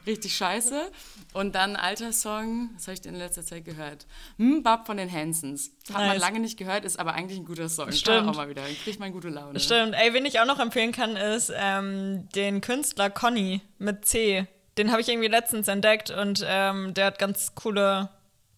Richtig 0.06 0.36
scheiße. 0.36 0.90
Und 1.32 1.54
dann 1.56 1.74
alter 1.74 2.12
Song, 2.12 2.70
was 2.74 2.84
habe 2.86 2.94
ich 2.94 3.00
denn 3.00 3.14
in 3.14 3.18
letzter 3.20 3.44
Zeit 3.44 3.64
gehört? 3.64 4.06
Hm, 4.38 4.62
Bab 4.62 4.86
von 4.86 4.96
den 4.96 5.10
Hansons. 5.10 5.72
Hat 5.88 5.96
man 5.96 6.06
Nice. 6.10 6.20
lange 6.20 6.40
nicht 6.40 6.56
gehört, 6.56 6.84
ist 6.84 6.98
aber 6.98 7.14
eigentlich 7.14 7.38
ein 7.40 7.44
guter 7.44 7.68
Song. 7.68 7.90
Stimmt. 7.90 8.26
man 8.26 8.28
auch 8.30 8.36
mal 8.36 8.48
wieder. 8.48 8.62
Kriegt 8.84 9.00
man 9.00 9.12
gute 9.12 9.28
Laune. 9.30 9.58
Stimmt. 9.58 9.94
Ey, 9.94 10.14
wen 10.14 10.24
ich 10.24 10.38
auch 10.38 10.46
noch 10.46 10.60
empfehlen 10.60 10.92
kann, 10.92 11.16
ist 11.16 11.52
ähm, 11.54 12.28
den 12.36 12.60
Künstler 12.60 13.10
Conny 13.10 13.62
mit 13.78 14.04
C. 14.06 14.46
Den 14.78 14.92
habe 14.92 15.00
ich 15.00 15.08
irgendwie 15.08 15.28
letztens 15.28 15.68
entdeckt 15.68 16.10
und 16.10 16.44
ähm, 16.46 16.92
der 16.94 17.06
hat 17.06 17.18
ganz 17.18 17.54
coole 17.54 18.10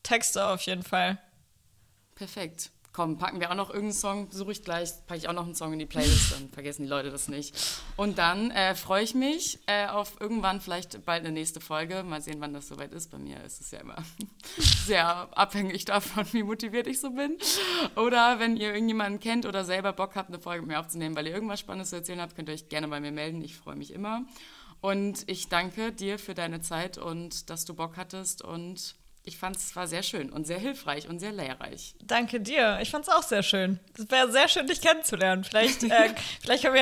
Texte 0.03 0.47
auf 0.47 0.63
jeden 0.63 0.83
Fall. 0.83 1.19
Perfekt. 2.15 2.71
Komm, 2.99 3.17
packen 3.17 3.39
wir 3.39 3.53
auch 3.53 3.55
noch 3.55 3.69
irgendeinen 3.69 3.93
Song, 3.93 4.29
suche 4.33 4.51
ich 4.51 4.65
gleich, 4.65 4.91
packe 5.07 5.19
ich 5.19 5.29
auch 5.29 5.33
noch 5.33 5.45
einen 5.45 5.55
Song 5.55 5.73
in 5.73 5.79
die 5.79 5.87
Playlist, 5.87 6.33
dann 6.33 6.49
vergessen 6.49 6.83
die 6.83 6.89
Leute 6.89 7.13
das 7.13 7.29
nicht. 7.29 7.55
Und 7.97 8.19
dann 8.19 8.51
äh, 8.51 8.75
freue 8.75 9.05
ich 9.05 9.15
mich 9.15 9.61
äh, 9.67 9.87
auf 9.87 10.21
irgendwann 10.21 10.61
vielleicht 10.61 11.05
bald 11.05 11.21
eine 11.21 11.31
nächste 11.31 11.61
Folge. 11.61 12.03
Mal 12.03 12.21
sehen, 12.21 12.41
wann 12.41 12.55
das 12.55 12.67
soweit 12.67 12.93
ist. 12.93 13.13
Bei 13.13 13.19
mir 13.19 13.41
ist 13.45 13.61
es 13.61 13.71
ja 13.71 13.79
immer 13.79 13.95
sehr 14.85 15.07
abhängig 15.39 15.85
davon, 15.85 16.27
wie 16.33 16.43
motiviert 16.43 16.89
ich 16.89 16.99
so 16.99 17.11
bin. 17.11 17.37
Oder 17.95 18.41
wenn 18.41 18.57
ihr 18.57 18.73
irgendjemanden 18.73 19.21
kennt 19.21 19.47
oder 19.47 19.65
selber 19.65 19.93
Bock 19.93 20.17
habt, 20.17 20.31
eine 20.31 20.41
Folge 20.41 20.63
mit 20.63 20.71
mir 20.71 20.81
aufzunehmen, 20.81 21.15
weil 21.15 21.29
ihr 21.29 21.35
irgendwas 21.35 21.61
Spannendes 21.61 21.91
zu 21.91 21.97
erzählen 21.97 22.21
habt, 22.21 22.35
könnt 22.35 22.49
ihr 22.49 22.55
euch 22.55 22.69
gerne 22.69 22.89
bei 22.89 22.99
mir 22.99 23.13
melden. 23.13 23.45
Ich 23.45 23.57
freue 23.57 23.77
mich 23.77 23.93
immer. 23.93 24.25
Und 24.81 25.29
ich 25.29 25.49
danke 25.49 25.93
dir 25.93 26.19
für 26.19 26.35
deine 26.35 26.61
Zeit 26.61 26.99
und 26.99 27.51
dass 27.51 27.65
du 27.65 27.75
Bock 27.75 27.97
hattest 27.97 28.43
und 28.43 28.95
ich 29.29 29.37
fand 29.37 29.57
es 29.57 29.77
war 29.77 29.87
sehr 29.87 30.03
schön 30.03 30.31
und 30.31 30.47
sehr 30.47 30.59
hilfreich 30.59 31.07
und 31.07 31.19
sehr 31.19 31.33
lehrreich. 31.33 31.95
Danke 32.03 32.41
dir. 32.41 32.79
Ich 32.81 32.91
fand's 32.91 33.11
auch 33.11 33.23
sehr 33.23 33.43
schön. 33.43 33.79
Es 33.99 34.11
wäre 34.11 34.33
sehr 34.33 34.49
schön, 34.49 34.67
dich 34.67 34.81
kennenzulernen. 34.81 35.45
Vielleicht, 35.45 35.83
äh, 35.83 36.15
vielleicht 36.41 36.63
können 36.63 36.73
wir 36.73 36.77